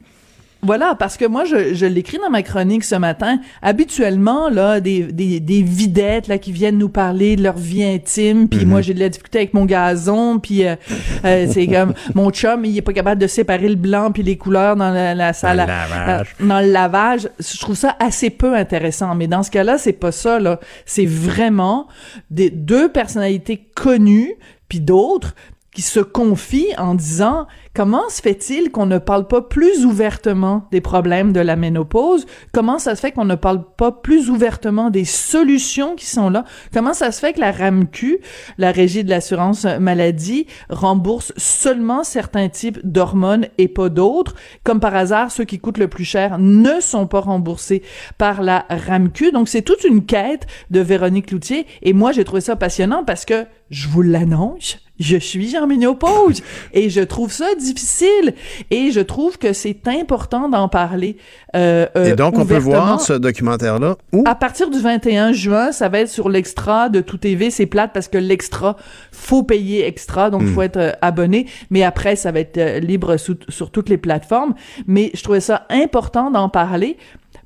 [0.62, 3.38] Voilà, parce que moi, je, je l'écris dans ma chronique ce matin.
[3.62, 8.48] Habituellement, là, des, des, des videttes là qui viennent nous parler de leur vie intime,
[8.48, 8.68] puis Mhm.
[8.68, 10.76] moi, j'ai de la difficulté avec mon gazon, puis euh,
[11.24, 14.36] euh, c'est comme mon chum, il est pas capable de séparer le blanc puis les
[14.36, 16.36] couleurs dans la, la salle, le à- lavage.
[16.40, 17.28] euh, dans le lavage.
[17.38, 19.14] Je trouve ça assez peu intéressant.
[19.14, 20.60] Mais dans ce cas-là, c'est pas ça là.
[20.84, 21.86] C'est vraiment
[22.30, 24.34] des deux personnalités connues
[24.68, 25.34] puis d'autres
[25.74, 30.80] qui se confie en disant comment se fait-il qu'on ne parle pas plus ouvertement des
[30.80, 32.26] problèmes de la ménopause?
[32.52, 36.44] Comment ça se fait qu'on ne parle pas plus ouvertement des solutions qui sont là?
[36.72, 38.20] Comment ça se fait que la RAMQ,
[38.58, 44.34] la Régie de l'assurance maladie, rembourse seulement certains types d'hormones et pas d'autres?
[44.64, 47.82] Comme par hasard, ceux qui coûtent le plus cher ne sont pas remboursés
[48.18, 49.32] par la RAMQ.
[49.32, 53.24] Donc c'est toute une quête de Véronique Loutier et moi j'ai trouvé ça passionnant parce
[53.24, 58.34] que je vous l'annonce, je suis en ménopause et je trouve ça difficile
[58.70, 61.16] et je trouve que c'est important d'en parler.
[61.56, 64.22] Euh, euh, et donc on peut voir ce documentaire-là où?
[64.26, 67.50] À partir du 21 juin, ça va être sur l'extra de Tout TV.
[67.50, 68.76] C'est plate parce que l'extra
[69.10, 71.46] faut payer extra, donc il faut être euh, abonné.
[71.70, 74.54] Mais après, ça va être libre sur toutes les plateformes.
[74.86, 76.96] Mais je trouvais ça important d'en parler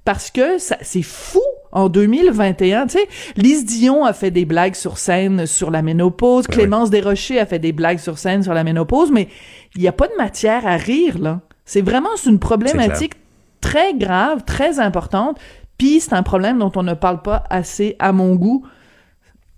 [0.05, 2.87] parce que c'est fou en 2021.
[2.87, 6.91] Tu sais, Lise Dion a fait des blagues sur scène sur la ménopause, ben Clémence
[6.91, 9.29] Desrochers a fait des blagues sur scène sur la ménopause, mais
[9.75, 11.41] il n'y a pas de matière à rire, là.
[11.65, 13.15] C'est vraiment une problématique
[13.61, 15.39] très grave, très importante,
[15.79, 18.67] puis c'est un problème dont on ne parle pas assez, à mon goût,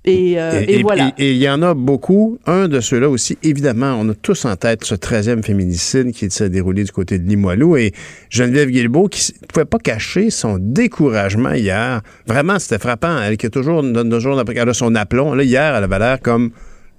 [0.09, 1.13] euh, et, voilà.
[1.19, 2.39] Et il y en a beaucoup.
[2.47, 6.49] Un de ceux-là aussi, évidemment, on a tous en tête ce 13e féminicide qui s'est
[6.49, 7.93] déroulé du côté de Limoilou et
[8.31, 12.03] Geneviève Guilbeault qui ne pouvait pas cacher son découragement hier.
[12.27, 13.21] Vraiment, c'était frappant.
[13.21, 15.35] Elle qui a toujours, elle a son aplomb.
[15.35, 16.51] Là, hier, elle avait l'air comme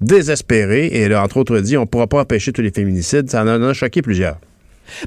[0.02, 3.30] désespérée et elle a entre autres dit on ne pourra pas empêcher tous les féminicides.
[3.30, 4.38] Ça en a choqué plusieurs.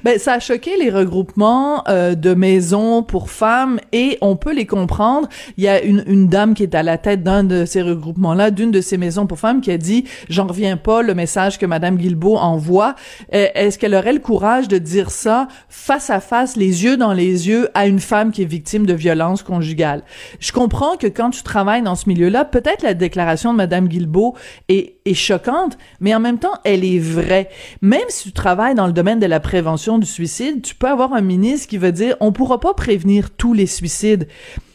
[0.04, 4.66] Ben, ça a choqué les regroupements euh, de maisons pour femmes et on peut les
[4.66, 5.28] comprendre.
[5.56, 8.50] Il y a une, une dame qui est à la tête d'un de ces regroupements-là,
[8.50, 11.66] d'une de ces maisons pour femmes, qui a dit «J'en reviens pas, le message que
[11.66, 12.94] Madame Guilbeault envoie.
[13.34, 17.12] Euh, est-ce qu'elle aurait le courage de dire ça face à face, les yeux dans
[17.12, 20.02] les yeux, à une femme qui est victime de violence conjugale?
[20.40, 24.34] Je comprends que quand tu travailles dans ce milieu-là, peut-être la déclaration de Madame Guilbeault
[24.68, 27.48] est, est choquante, mais en même temps, elle est vraie.
[27.82, 31.12] Même si tu travailles dans le domaine de la prévention, du suicide, tu peux avoir
[31.12, 34.26] un ministre qui va dire on pourra pas prévenir tous les suicides.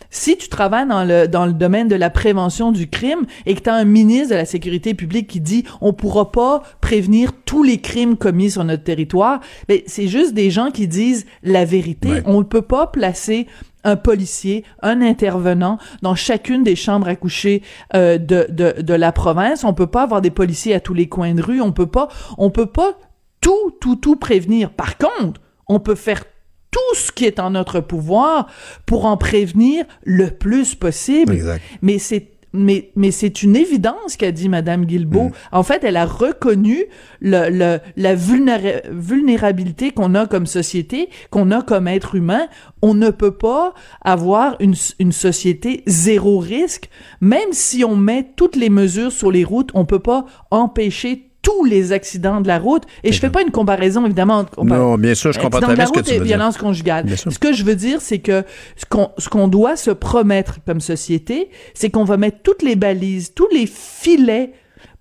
[0.10, 3.60] Si tu travailles dans le, dans le domaine de la prévention du crime et que
[3.60, 7.64] tu as un ministre de la sécurité publique qui dit on pourra pas prévenir tous
[7.64, 12.22] les crimes commis sur notre territoire, ben c'est juste des gens qui disent la vérité.
[12.26, 13.48] On ne peut pas placer
[13.84, 17.62] un policier, un intervenant dans chacune des chambres à coucher
[17.94, 19.64] euh, de, de, de la province.
[19.64, 21.62] On peut pas avoir des policiers à tous les coins de rue.
[21.62, 22.08] On peut pas,
[22.38, 22.98] on peut pas
[23.46, 24.72] tout, tout, tout prévenir.
[24.72, 26.24] Par contre, on peut faire
[26.72, 28.48] tout ce qui est en notre pouvoir
[28.88, 31.34] pour en prévenir le plus possible.
[31.34, 31.62] Exact.
[31.84, 35.26] Mais c'est mais, mais c'est une évidence qu'a dit Madame Guilbeault.
[35.26, 35.32] Mm.
[35.52, 36.86] En fait, elle a reconnu
[37.20, 42.48] le, le la vulnérabilité qu'on a comme société, qu'on a comme être humain.
[42.82, 46.90] On ne peut pas avoir une, une société zéro risque.
[47.22, 51.64] Même si on met toutes les mesures sur les routes, on peut pas empêcher tous
[51.64, 52.84] les accidents de la route.
[53.04, 54.46] Et je fais pas une comparaison, évidemment.
[54.62, 57.06] Non, bien sûr, je comprends très bien ce que tu veux et violence conjugale.
[57.16, 58.44] Ce que je veux dire, c'est que
[58.76, 62.76] ce qu'on, ce qu'on doit se promettre comme société, c'est qu'on va mettre toutes les
[62.76, 64.54] balises, tous les filets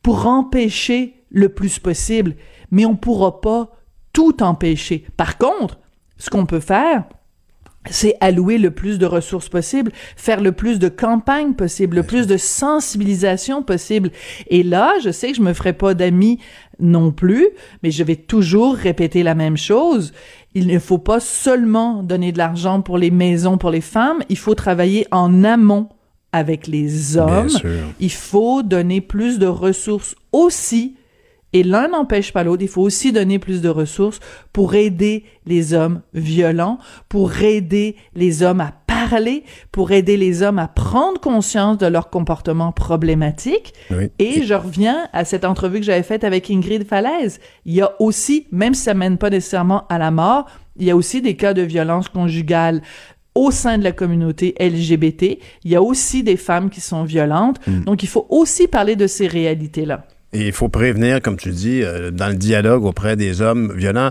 [0.02, 2.34] pour empêcher le plus possible.
[2.70, 3.70] Mais on pourra pas
[4.12, 5.06] tout empêcher.
[5.16, 5.78] Par contre,
[6.18, 7.04] ce qu'on peut faire,
[7.90, 12.26] c'est allouer le plus de ressources possible, faire le plus de campagnes possible, le plus
[12.26, 14.10] de sensibilisation possible.
[14.48, 16.38] Et là, je sais que je me ferai pas d'amis
[16.80, 17.48] non plus,
[17.82, 20.12] mais je vais toujours répéter la même chose.
[20.54, 24.38] Il ne faut pas seulement donner de l'argent pour les maisons pour les femmes, il
[24.38, 25.88] faut travailler en amont
[26.32, 27.48] avec les hommes.
[28.00, 30.96] Il faut donner plus de ressources aussi
[31.54, 32.62] et l'un n'empêche pas l'autre.
[32.62, 34.20] Il faut aussi donner plus de ressources
[34.52, 36.78] pour aider les hommes violents,
[37.08, 42.10] pour aider les hommes à parler, pour aider les hommes à prendre conscience de leur
[42.10, 43.72] comportement problématique.
[44.18, 47.38] Et je reviens à cette entrevue que j'avais faite avec Ingrid Falaise.
[47.64, 50.90] Il y a aussi, même si ça mène pas nécessairement à la mort, il y
[50.90, 52.82] a aussi des cas de violence conjugale
[53.36, 55.38] au sein de la communauté LGBT.
[55.64, 57.64] Il y a aussi des femmes qui sont violentes.
[57.66, 57.84] Mm.
[57.84, 60.06] Donc, il faut aussi parler de ces réalités-là.
[60.34, 64.10] Et il faut prévenir, comme tu dis, euh, dans le dialogue auprès des hommes violents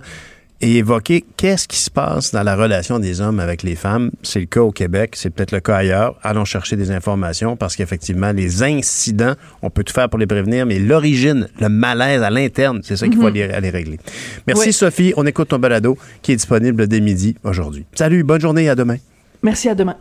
[0.62, 4.12] et évoquer qu'est-ce qui se passe dans la relation des hommes avec les femmes.
[4.24, 6.18] C'est le cas au Québec, c'est peut-être le cas ailleurs.
[6.24, 10.66] Allons chercher des informations parce qu'effectivement, les incidents, on peut tout faire pour les prévenir,
[10.66, 13.52] mais l'origine, le malaise à l'interne, c'est ça qu'il faut mhm.
[13.54, 14.00] aller, régler.
[14.48, 17.86] Merci Sophie, on écoute ton balado qui est disponible dès midi aujourd'hui.
[17.96, 18.98] Salut, bonne journée, à demain.
[19.42, 19.98] Merci, à demain.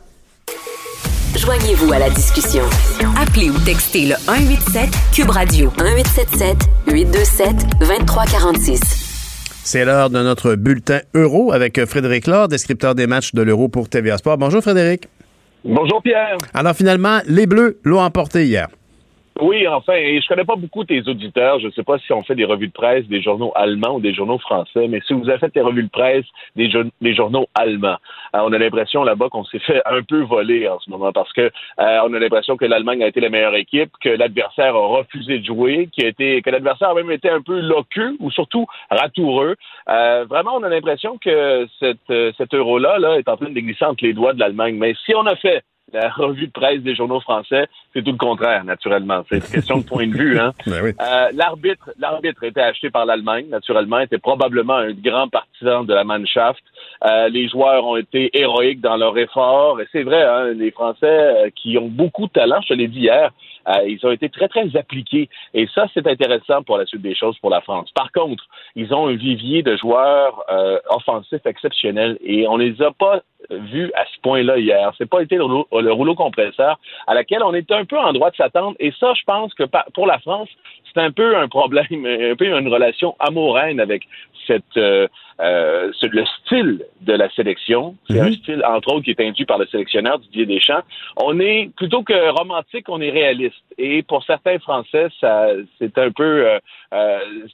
[1.36, 2.62] Joignez-vous à la discussion.
[3.16, 6.56] Appelez ou textez le 187 Cube Radio 1877
[6.86, 7.48] 827
[7.80, 8.80] 2346.
[9.64, 13.88] C'est l'heure de notre bulletin euro avec Frédéric Laure, descripteur des matchs de l'euro pour
[13.88, 14.36] TVA Sport.
[14.36, 15.08] Bonjour Frédéric.
[15.64, 16.36] Bonjour Pierre.
[16.52, 18.68] Alors finalement, les Bleus l'ont emporté hier.
[19.40, 21.58] Oui, enfin, et je connais pas beaucoup tes auditeurs.
[21.58, 24.00] Je ne sais pas si on fait des revues de presse des journaux allemands ou
[24.00, 27.46] des journaux français, mais si vous avez fait des revues de presse des, des journaux
[27.54, 27.96] allemands,
[28.36, 31.32] euh, on a l'impression là-bas qu'on s'est fait un peu voler en ce moment parce
[31.32, 34.86] que euh, on a l'impression que l'Allemagne a été la meilleure équipe, que l'adversaire a
[34.86, 38.30] refusé de jouer, qui a été, que l'adversaire a même été un peu loqueux ou
[38.30, 39.56] surtout ratoureux.
[39.88, 43.86] Euh, vraiment, on a l'impression que cette, cet euro-là là, est en train de glisser
[43.86, 44.76] entre les doigts de l'Allemagne.
[44.78, 48.18] Mais si on a fait la revue de presse des journaux français, c'est tout le
[48.18, 49.22] contraire, naturellement.
[49.28, 50.38] C'est une question de point de vue.
[50.38, 50.52] Hein.
[50.66, 55.92] Ben euh, l'arbitre, l'arbitre était acheté par l'Allemagne, naturellement, était probablement un grand partisan de
[55.92, 56.62] la Mannschaft.
[57.04, 59.80] Euh, les joueurs ont été héroïques dans leur effort.
[59.80, 62.88] Et c'est vrai, hein, les Français euh, qui ont beaucoup de talent, je te l'ai
[62.88, 63.30] dit hier,
[63.86, 65.28] ils ont été très, très appliqués.
[65.54, 67.90] Et ça, c'est intéressant pour la suite des choses pour la France.
[67.94, 68.44] Par contre,
[68.74, 70.44] ils ont un vivier de joueurs
[70.90, 74.92] offensifs exceptionnels et on les a pas vu à ce point-là hier.
[74.98, 78.36] C'est pas été le rouleau, compresseur à laquelle on était un peu en droit de
[78.36, 78.76] s'attendre.
[78.78, 79.64] Et ça, je pense que
[79.94, 80.48] pour la France,
[80.92, 84.02] c'est un peu un problème, un peu une relation amoureuse avec
[84.46, 85.06] cette, euh,
[85.40, 87.96] euh, le style de la sélection.
[88.08, 88.34] C'est un mhm.
[88.34, 90.82] style, entre autres, qui est induit par le sélectionneur Didier Deschamps.
[91.16, 93.56] On est, plutôt que romantique, on est réaliste.
[93.78, 95.46] Et pour certains Français, ça,
[95.78, 96.58] c'est un peu, euh,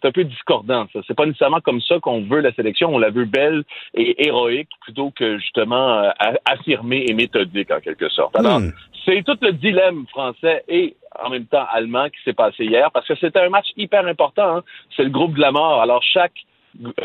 [0.01, 0.87] c'est un peu discordant.
[0.93, 1.01] Ça.
[1.07, 2.95] C'est pas nécessairement comme ça qu'on veut la sélection.
[2.95, 6.11] On la veut belle et héroïque plutôt que justement
[6.45, 8.37] affirmée et méthodique en quelque sorte.
[8.37, 8.73] Alors, hmm.
[9.05, 13.07] c'est tout le dilemme français et en même temps allemand qui s'est passé hier parce
[13.07, 14.59] que c'était un match hyper important.
[14.59, 14.63] Hein.
[14.97, 15.81] C'est le groupe de la mort.
[15.81, 16.45] Alors chaque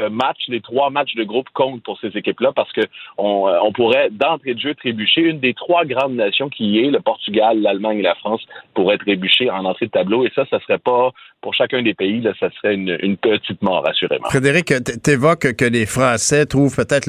[0.10, 2.82] matchs, les trois matchs de groupe comptent pour ces équipes-là parce que
[3.18, 6.91] on, euh, on, pourrait d'entrée de jeu trébucher une des trois grandes nations qui est
[6.91, 8.41] le Portugal, l'Allemagne et la France
[8.74, 12.22] pourraient trébucher en entrée de tableau et ça, ça serait pas pour chacun des pays,
[12.22, 14.30] là, ça serait une, une petite mort assurément.
[14.30, 14.74] Frédéric,
[15.04, 17.08] t'évoques que les Français trouvent peut-être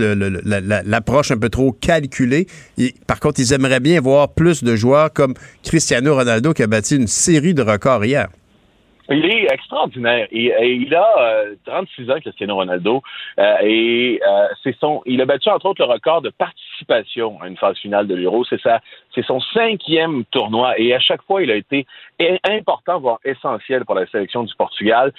[0.84, 2.46] l'approche un peu trop calculée.
[3.06, 6.96] par contre, ils aimeraient bien voir plus de joueurs comme Cristiano Ronaldo qui a bâti
[6.96, 8.28] une série de records hier.
[9.10, 10.26] Il est extraordinaire.
[10.30, 13.02] Et, il a 36 euh, ans, Cristiano Ronaldo,
[13.38, 15.02] euh, et euh, c'est son.
[15.04, 18.44] Il a battu entre autres le record de participation à une phase finale de l'Euro.
[18.48, 18.80] C'est ça,
[19.14, 21.86] c'est son cinquième tournoi, et à chaque fois, il a été
[22.48, 25.12] important, voire essentiel pour la sélection du Portugal.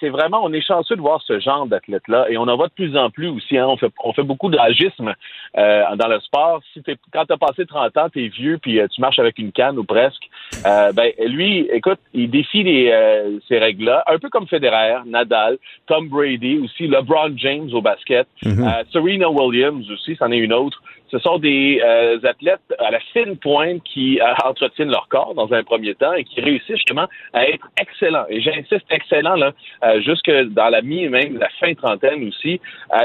[0.00, 2.72] c'est vraiment, on est chanceux de voir ce genre d'athlète-là, et on en voit de
[2.72, 3.58] plus en plus aussi.
[3.58, 3.66] Hein.
[3.68, 5.14] on fait, on fait beaucoup d'agisme
[5.54, 6.60] dans le sport.
[6.72, 9.78] Si es, quand t'as passé 30 ans, t'es vieux, puis tu marches avec une canne
[9.78, 10.22] ou presque.
[10.64, 16.08] ben lui, écoute, il défie les euh, ces règles-là, un peu comme Federer, Nadal, Tom
[16.08, 18.64] Brady aussi, LeBron James au basket, mhm.
[18.64, 20.82] euh, Serena Williams aussi, c'en est une autre.
[21.10, 25.62] Ce sont des euh, athlètes à la fine pointe qui entretiennent leur corps dans un
[25.62, 28.26] premier temps et qui réussissent justement à être excellents.
[28.28, 29.52] Et j'insiste, excellents là,
[30.00, 32.60] jusque dans la mi même la fin trentaine aussi.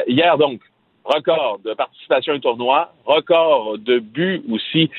[0.07, 0.59] hier donc,
[1.05, 4.89] record de participation au tournoi, record de buts aussi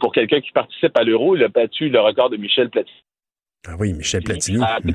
[0.00, 1.36] pour quelqu'un qui participe à l'Euro.
[1.36, 3.04] Il a battu le record de Michel Platini
[3.66, 4.58] ah oui, Michel Platini.
[4.84, 4.92] Il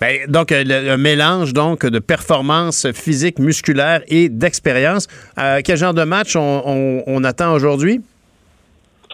[0.00, 5.06] ben, donc, euh, un mélange donc de performance physique, musculaire et d'expérience.
[5.38, 8.00] Euh, quel genre de match on attend aujourd'hui?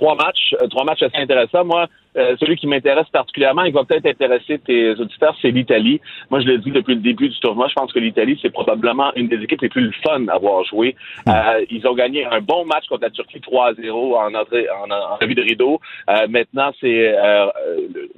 [0.03, 1.65] trois matchs, euh, trois matchs assez intéressants.
[1.65, 1.87] Moi,
[2.17, 6.01] euh, celui qui m'intéresse particulièrement, il va peut-être intéresser tes auditeurs, c'est l'Italie.
[6.31, 9.13] Moi, je l'ai dit depuis le début du tournoi, je pense que l'Italie, c'est probablement
[9.15, 10.95] une des équipes les plus fun à avoir joué.
[11.27, 11.31] Hmm.
[11.31, 15.17] Euh, ils ont gagné un bon match contre la Turquie 3-0 en entrée, en, en,
[15.21, 15.81] revue de rideau.
[16.29, 17.15] maintenant, c'est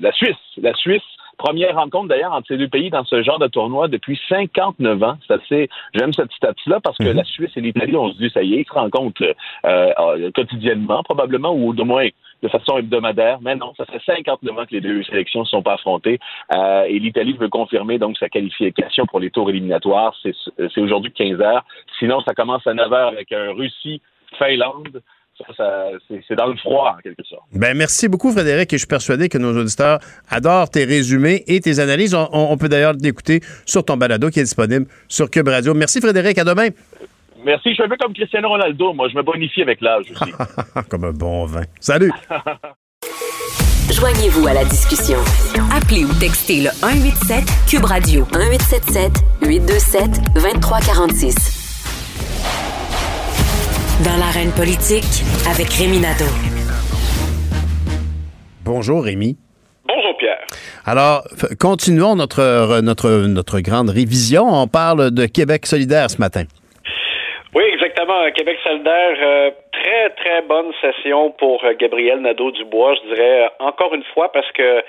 [0.01, 0.37] la Suisse.
[0.61, 1.03] La Suisse
[1.37, 5.17] Première rencontre d'ailleurs entre ces deux pays dans ce genre de tournoi depuis 59 ans.
[5.27, 7.17] C'est assez, j'aime cette stat-là parce que mhm.
[7.17, 10.31] la Suisse et l'Italie, on se dit, ça y est, ils se rencontrent euh, euh,
[10.33, 12.09] quotidiennement, probablement, ou du moins
[12.43, 13.39] de façon hebdomadaire.
[13.41, 16.19] Mais non, ça fait 59 ans que les deux sélections ne sont pas affrontées.
[16.55, 20.15] Euh, et l'Italie veut confirmer donc sa qualification pour les tours éliminatoires.
[20.23, 21.65] C'est aujourd'hui 15 heures.
[21.99, 23.53] Sinon, ça commence à 9 heures avec un
[25.41, 27.43] Russie-Finlande c'est dans le froid, en quelque sorte.
[27.53, 29.99] Ben, merci beaucoup, Frédéric, et je suis persuadé que nos auditeurs
[30.31, 32.15] adorent tes résumés et tes analyses.
[32.15, 35.75] On, peut d'ailleurs t'écouter sur ton balado qui est disponible sur Cube Radio.
[35.75, 36.39] Merci, Frédéric.
[36.39, 36.69] À demain.
[37.45, 37.71] Merci.
[37.71, 38.93] Je suis un peu comme Cristiano Ronaldo.
[38.93, 40.33] Moi, je me bonifie avec l'âge aussi.
[40.89, 41.63] comme un bon vin.
[41.81, 42.13] Salut.
[43.93, 45.19] Joignez-vous à la discussion.
[45.71, 49.13] Appelez ou textez le 187 Cube Radio 1877
[49.43, 51.54] 827 2346.
[54.03, 56.27] Dans l'arène politique, avec Rémi Nadeau.
[58.65, 59.37] Bonjour Rémi.
[59.87, 60.43] Bonjour Pierre.
[60.85, 61.23] Alors,
[61.61, 64.43] continuons notre, notre, notre grande révision.
[64.51, 66.43] On parle de Québec solidaire ce matin.
[67.55, 68.29] Oui, exactement.
[68.35, 73.95] Québec solidaire, euh, très, très bonne session pour euh, Gabriel Nadeau-Dubois, je dirais, euh, encore
[73.95, 74.83] une fois, parce que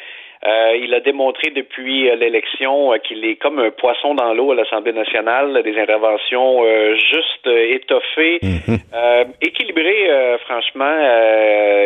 [0.46, 4.52] Euh, il a démontré depuis euh, l'élection euh, qu'il est comme un poisson dans l'eau
[4.52, 6.64] à l'Assemblée nationale, des interventions
[6.94, 8.78] justes, étoffées, mhm.
[9.42, 10.98] équilibrées, franchement.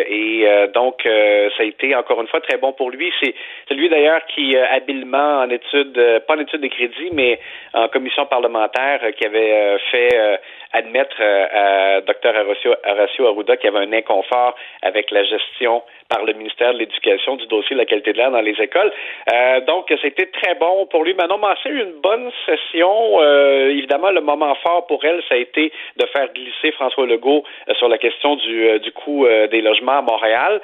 [0.07, 3.11] et donc, ça a été encore une fois très bon pour lui.
[3.21, 7.39] C'est lui d'ailleurs qui, habilement en études, pas en études de crédit, mais
[7.73, 10.39] en commission parlementaire, qui avait fait
[10.73, 16.25] admettre à Dr Horacio, Horacio Arruda qu'il y avait un inconfort avec la gestion par
[16.25, 18.91] le ministère de l'Éducation du dossier de la qualité de l'air dans les écoles.
[19.31, 21.13] Euh, donc, c'était très bon pour lui.
[21.13, 23.21] Manon Massé une bonne session.
[23.21, 27.43] Euh, évidemment, le moment fort pour elle, ça a été de faire glisser François Legault
[27.69, 30.61] euh, sur la question du, du coût des logements à Montréal.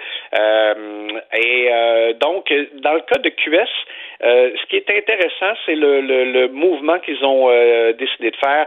[1.34, 1.72] et
[2.20, 2.52] donc,
[2.82, 3.70] dans le cas de QS,
[4.22, 7.50] ce qui est intéressant, c'est le, le, mouvement qu'ils ont
[7.94, 8.66] décidé de faire.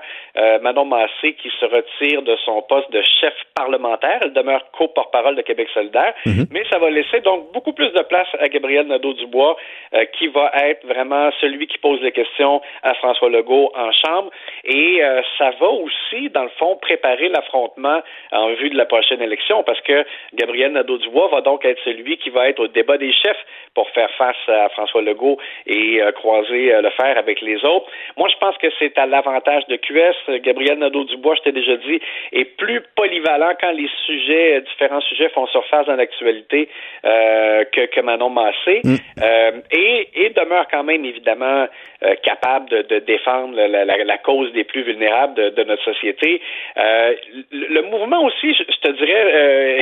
[0.62, 4.18] Manon Massé qui se retire de son poste de chef parlementaire.
[4.22, 6.14] Elle demeure co-porte-parole de Québec solidaire.
[6.26, 6.46] Mm-hmm.
[6.50, 9.56] Mais ça va laisser donc beaucoup plus de place à Gabriel Nadeau-Dubois,
[9.94, 14.30] euh, qui va être vraiment celui qui pose les questions à François Legault en Chambre.
[14.64, 18.00] Et euh, ça va aussi, dans le fond, préparer l'affrontement
[18.32, 20.04] en vue de la prochaine élection, parce que
[20.34, 23.44] Gabriel Nadeau-Dubois va donc être celui qui va être au débat des chefs
[23.74, 27.86] pour faire face à François Legault et euh, croiser le fer avec les autres.
[28.16, 30.27] Moi, je pense que c'est à l'avantage de QS.
[30.38, 32.00] Gabriel Nadeau-Dubois, je t'ai déjà dit,
[32.32, 36.68] est plus polyvalent quand les sujets, différents sujets font surface dans l'actualité
[37.04, 38.94] euh, que, que, Manon Massé, mm.
[39.22, 41.66] euh, et, et, demeure quand même évidemment
[42.04, 45.84] euh, capable de, de défendre la, la, la, cause des plus vulnérables de, de notre
[45.84, 46.40] société.
[46.76, 47.14] Euh,
[47.50, 49.80] le, mouvement aussi, je, je te dirais euh,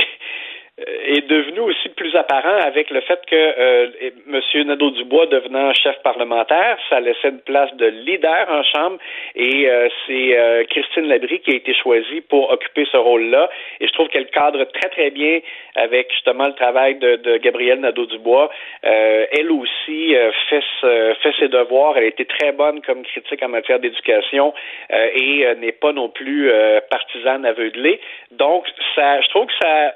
[0.85, 3.87] est devenu aussi plus apparent avec le fait que euh,
[4.31, 4.67] M.
[4.67, 8.97] Nadeau-Dubois devenant chef parlementaire, ça laissait une place de leader en Chambre
[9.35, 13.49] et euh, c'est euh, Christine Labrie qui a été choisie pour occuper ce rôle-là.
[13.79, 15.39] Et je trouve qu'elle cadre très, très bien
[15.75, 18.51] avec justement le travail de, de Gabrielle Nadeau-Dubois.
[18.83, 20.15] elle aussi
[20.49, 21.97] fait, fait ses devoirs.
[21.97, 24.53] Elle a été très bonne comme critique en matière d'éducation
[24.89, 26.51] et n'est pas non plus
[26.89, 27.99] partisane aveuglée.
[28.31, 29.93] Donc, ça, je trouve que ça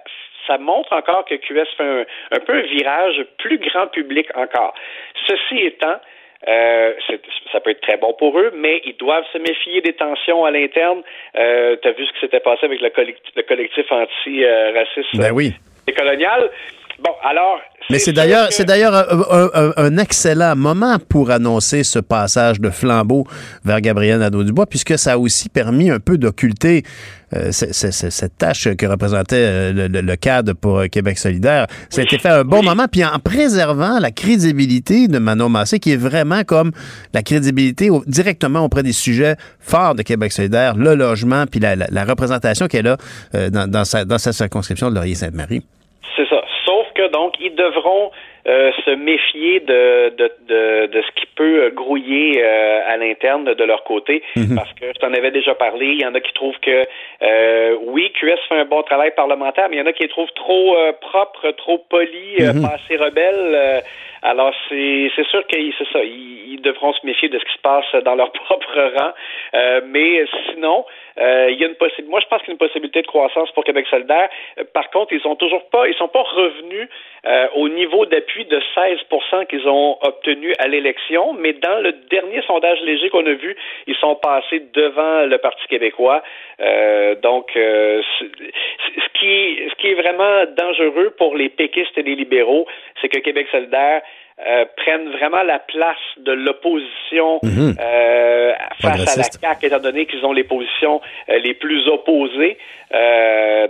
[0.47, 4.73] ça montre encore que QS fait un, peu un virage plus grand public encore.
[5.27, 5.97] Ceci étant,
[6.47, 6.93] euh,
[7.51, 10.51] ça peut être très bon pour eux, mais ils doivent se méfier des tensions à
[10.51, 11.01] l'interne.
[11.37, 15.31] Euh, tu as vu ce qui s'était passé avec le collectif, le collectif anti-raciste ben
[15.31, 15.53] oui.
[15.87, 16.49] et colonial.
[17.03, 17.59] Bon, alors.
[17.89, 23.25] Mais c'est d'ailleurs, c'est d'ailleurs un, excellent moment pour annoncer ce passage de flambeau
[23.65, 27.20] vers Gabriel Nadeau-Dubois, puisque ça a aussi permis un peu d'occulter euh,
[27.51, 31.67] cette tâche que représentait euh, le, cadre pour Québec solidaire.
[31.89, 35.79] Ça a été fait un bon moment, puis en préservant la crédibilité de Manon Massé,
[35.79, 36.71] qui est vraiment comme
[37.13, 42.67] la crédibilité directement auprès des sujets forts de Québec solidaire, le logement, puis la, représentation
[42.67, 42.97] qu'elle a
[43.35, 45.63] euh, dans, dans, sa, dans sa circonscription de Laurier-Sainte-Marie.
[46.15, 46.40] C'est ça
[47.09, 48.11] donc ils devront
[48.47, 53.63] euh, se méfier de, de, de, de, ce qui peut grouiller euh, à l'interne de,
[53.63, 54.55] leur côté, mhm.
[54.55, 56.87] parce que je t'en avais déjà parlé, il y en a qui trouvent que
[57.21, 60.09] euh, oui, QS fait un bon travail parlementaire, mais il y en a qui les
[60.09, 62.63] trouvent trop propre, trop poli, mhm.
[62.63, 63.83] pas assez rebelle.
[64.23, 67.53] alors c'est c'est sûr que c'est ça, ils, ils, devront se méfier de ce qui
[67.53, 69.11] se passe dans leur propre rang,
[69.85, 70.83] mais sinon euh,
[71.49, 72.09] il y a une possibilité.
[72.09, 74.29] Moi, je pense qu'il y a une possibilité de croissance pour Québec solidaire.
[74.59, 76.87] Euh, par contre, ils sont toujours pas, ils sont pas revenus
[77.25, 82.41] euh, au niveau d'appui de 16% qu'ils ont obtenu à l'élection, mais dans le dernier
[82.43, 83.55] sondage léger qu'on a vu,
[83.87, 86.23] ils sont passés devant le Parti québécois.
[87.21, 92.67] donc, ce qui, ce qui est vraiment dangereux pour les péquistes et les libéraux,
[93.01, 94.01] c'est que Québec solidaire
[94.47, 97.75] euh, prennent vraiment la place de l'opposition mhm.
[97.79, 100.99] euh, face à la CAQ, étant donné qu'ils ont les positions
[101.29, 102.57] euh, les plus opposées.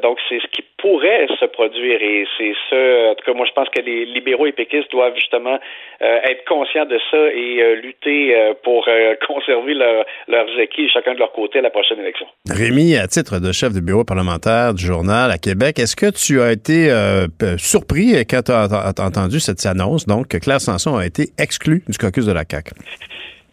[0.01, 3.53] donc, c'est ce qui pourrait se produire et c'est ça, en tout cas, moi, je
[3.53, 5.59] pense que les libéraux et péquistes doivent justement
[6.01, 8.87] être conscients de ça et lutter pour
[9.27, 12.25] conserver leurs acquis chacun de leur côté à la prochaine élection.
[12.49, 16.41] Rémi, à titre de chef de bureau parlementaire du journal à Québec, est-ce que tu
[16.41, 16.89] as été
[17.57, 21.97] surpris quand tu as entendu cette annonce, donc, que Claire Sanson a été exclu du
[21.97, 22.71] caucus de la CAQ?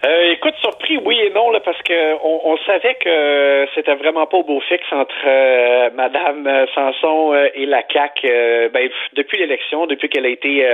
[0.04, 0.54] Euh, écoute,
[0.96, 4.90] oui et non, là, parce que on, savait que c'était vraiment pas au beau fixe
[4.92, 8.20] entre euh, Madame Sanson euh, et la CAC.
[8.22, 10.66] ben, depuis l'élection, depuis qu'elle a été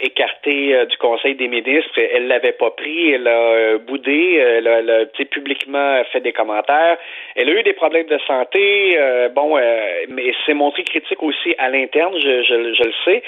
[0.00, 6.02] écartée du Conseil des ministres, elle l'avait pas pris, elle a boudé, elle a, publiquement
[6.12, 6.96] fait des commentaires.
[7.36, 8.98] Elle a eu des problèmes de santé,
[9.34, 9.56] bon,
[10.08, 13.22] mais c'est montré critique aussi à l'interne, je, je, je, le sais.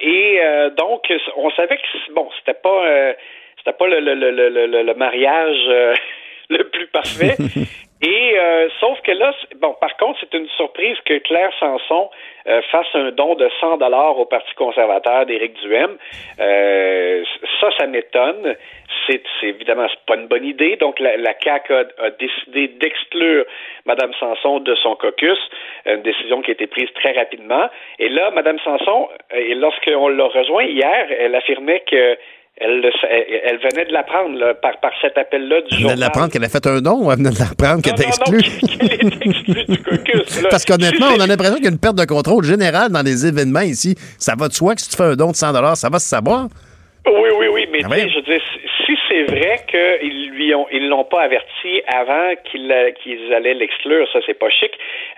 [0.00, 0.40] et
[0.76, 3.14] donc, on savait que bon, c'était pas
[3.68, 5.94] c'était pas le, le, le, le, mariage euh,
[6.50, 7.36] le plus parfait.
[8.00, 12.10] Et euh, sauf que là, bon, par contre, c'est une surprise que Claire Sanson
[12.46, 15.96] euh, fasse un don de 100 dollars au Parti conservateur d'Éric Duhem.
[16.38, 17.24] Euh,
[17.60, 18.54] ça, ça m'étonne.
[19.08, 20.76] C'est, évidemment c'est pas une bonne idée.
[20.76, 23.44] Donc la, la CAQ a, décidé d'exclure
[23.84, 25.38] Mme Sanson de son caucus,
[25.86, 27.68] une décision qui a été prise très rapidement.
[27.98, 32.16] Et là, Mme Sanson, et lorsqu'on l'a rejoint hier, elle affirmait que
[32.60, 32.90] elle,
[33.44, 35.78] elle, venait de l'apprendre par, par cet appel-là du journal.
[35.78, 37.94] Elle venait de l'apprendre qu'elle a fait un don ou elle venait de l'apprendre qu'elle
[37.94, 38.42] était exclue?
[38.42, 40.42] qu'elle est exclue du caucus.
[40.50, 43.26] Parce qu'honnêtement, on a l'impression qu'il y a une perte de contrôle générale dans les
[43.26, 43.94] événements ici.
[44.18, 46.08] Ça va de soi que si tu fais un don de 100 ça va se
[46.08, 46.48] savoir.
[47.06, 48.42] Oui, oui, oui, mais ah je veux dire,
[48.86, 54.06] si c'est vrai qu'ils lui ont, ils l'ont pas averti avant qu'ils qu'ils allaient l'exclure,
[54.12, 54.72] ça c'est pas chic.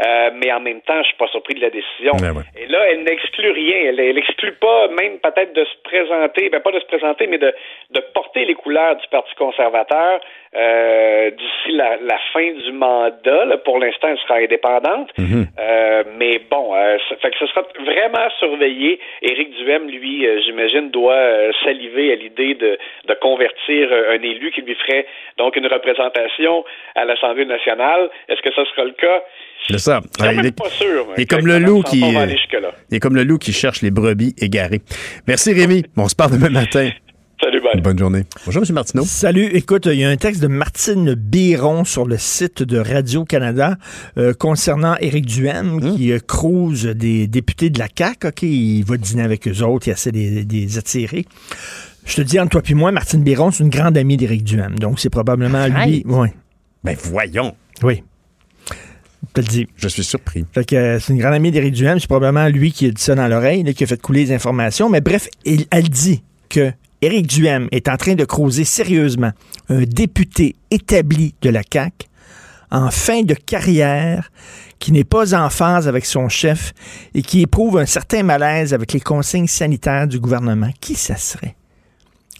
[0.05, 2.13] Euh, mais en même temps, je suis pas surpris de la décision.
[2.59, 3.89] Et là, elle n'exclut rien.
[3.89, 7.39] Elle, elle exclut pas même peut-être de se présenter, ben pas de se présenter, mais
[7.39, 7.53] de,
[7.91, 10.21] de porter les couleurs du Parti conservateur
[10.57, 13.45] euh, d'ici la, la, fin du mandat.
[13.45, 15.11] Là, pour l'instant, elle sera indépendante.
[15.17, 15.47] Mhm.
[15.59, 18.99] euh, mais bon, euh, ça, fait que ce sera vraiment surveillé.
[19.23, 24.51] Éric Duhem, lui, euh, j'imagine, doit euh, saliver à l'idée de, de convertir un élu
[24.53, 25.07] qui lui ferait
[25.39, 28.11] donc une représentation à l'Assemblée nationale.
[28.29, 29.23] Est-ce que ça sera le cas?
[29.69, 30.01] C'est ça.
[30.33, 31.07] il est, pas sûr.
[31.17, 32.01] Il est comme le loup qui.
[32.01, 34.81] Il est comme le loup qui cherche les brebis égarées.
[35.27, 35.85] Merci Rémi.
[35.97, 36.91] on se parle demain matin.
[37.43, 37.81] Salut, bye.
[37.81, 38.25] Bonne journée.
[38.45, 38.75] Bonjour, M.
[38.75, 39.03] Martineau.
[39.05, 39.49] Salut.
[39.55, 43.77] Écoute, il y a un texte de Martine Biron sur le site de Radio-Canada
[44.19, 45.97] euh, concernant Éric Duhem hum.
[45.97, 48.27] qui euh, crouse des députés de la CAQ.
[48.27, 51.25] OK, il va dîner avec eux autres, il essaie de les attirer.
[52.05, 54.79] Je te dis, entre toi et moi, Martine Biron, c'est une grande amie d'Éric Duhem.
[54.79, 56.03] Donc, c'est probablement lui.
[56.07, 56.29] Oui.
[56.83, 57.55] Ben, voyons.
[57.83, 58.03] Oui.
[58.71, 59.69] Je te le dis.
[59.77, 60.45] Je suis surpris.
[60.53, 62.01] Fait que euh, c'est une grande amie d'Éric Duhem.
[62.01, 64.89] C'est probablement lui qui a dit ça dans l'oreille, qui a fait couler les informations.
[64.89, 66.73] Mais bref, elle dit que
[67.03, 69.33] Éric Duhem est en train de creuser sérieusement
[69.69, 72.07] un député établi de la CAQ
[72.71, 74.31] en fin de carrière
[74.79, 76.73] qui n'est pas en phase avec son chef
[77.15, 80.71] et qui éprouve un certain malaise avec les consignes sanitaires du gouvernement.
[80.81, 81.55] Qui ça serait?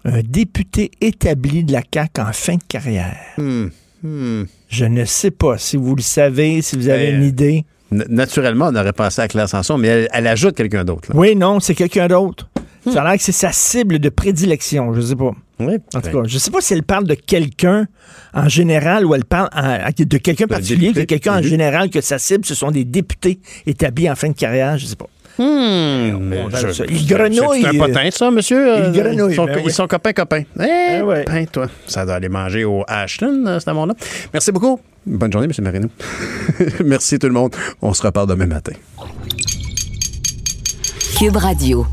[0.05, 3.17] Un député établi de la CAQ en fin de carrière.
[3.37, 3.67] Hmm.
[4.03, 4.45] Hmm.
[4.69, 7.65] Je ne sais pas si vous le savez, si vous avez une idée.
[7.91, 11.11] Naturellement, on aurait pensé à Claire Sanson, mais elle, ajoute quelqu'un d'autre.
[11.13, 12.49] Oui, non, c'est quelqu'un d'autre.
[12.91, 15.33] Ça a l'air que c'est sa cible de prédilection, je sais pas.
[15.59, 15.75] Oui.
[15.95, 17.87] En tout cas, je sais pas si elle parle de quelqu'un
[18.33, 19.51] en général ou elle parle
[19.99, 24.09] de quelqu'un particulier, de quelqu'un en général que sa cible, ce sont des députés établis
[24.09, 25.09] en fin de carrière, je sais pas.
[25.41, 27.63] Il grenouille.
[27.63, 28.87] C'est un potin, ça, monsieur?
[28.87, 29.35] Il grenouille.
[29.35, 30.43] Ils ben sont, copains, copains.
[30.59, 31.67] Eh, ben toi.
[31.87, 33.95] Ça doit aller manger au Ashton, euh, ce moment-là.
[34.33, 34.81] Merci beaucoup.
[35.07, 35.89] Bonne journée, monsieur Marino.
[36.85, 37.55] Merci tout le monde.
[37.81, 38.73] On se reparle demain matin.
[41.19, 41.87] Cube Radio.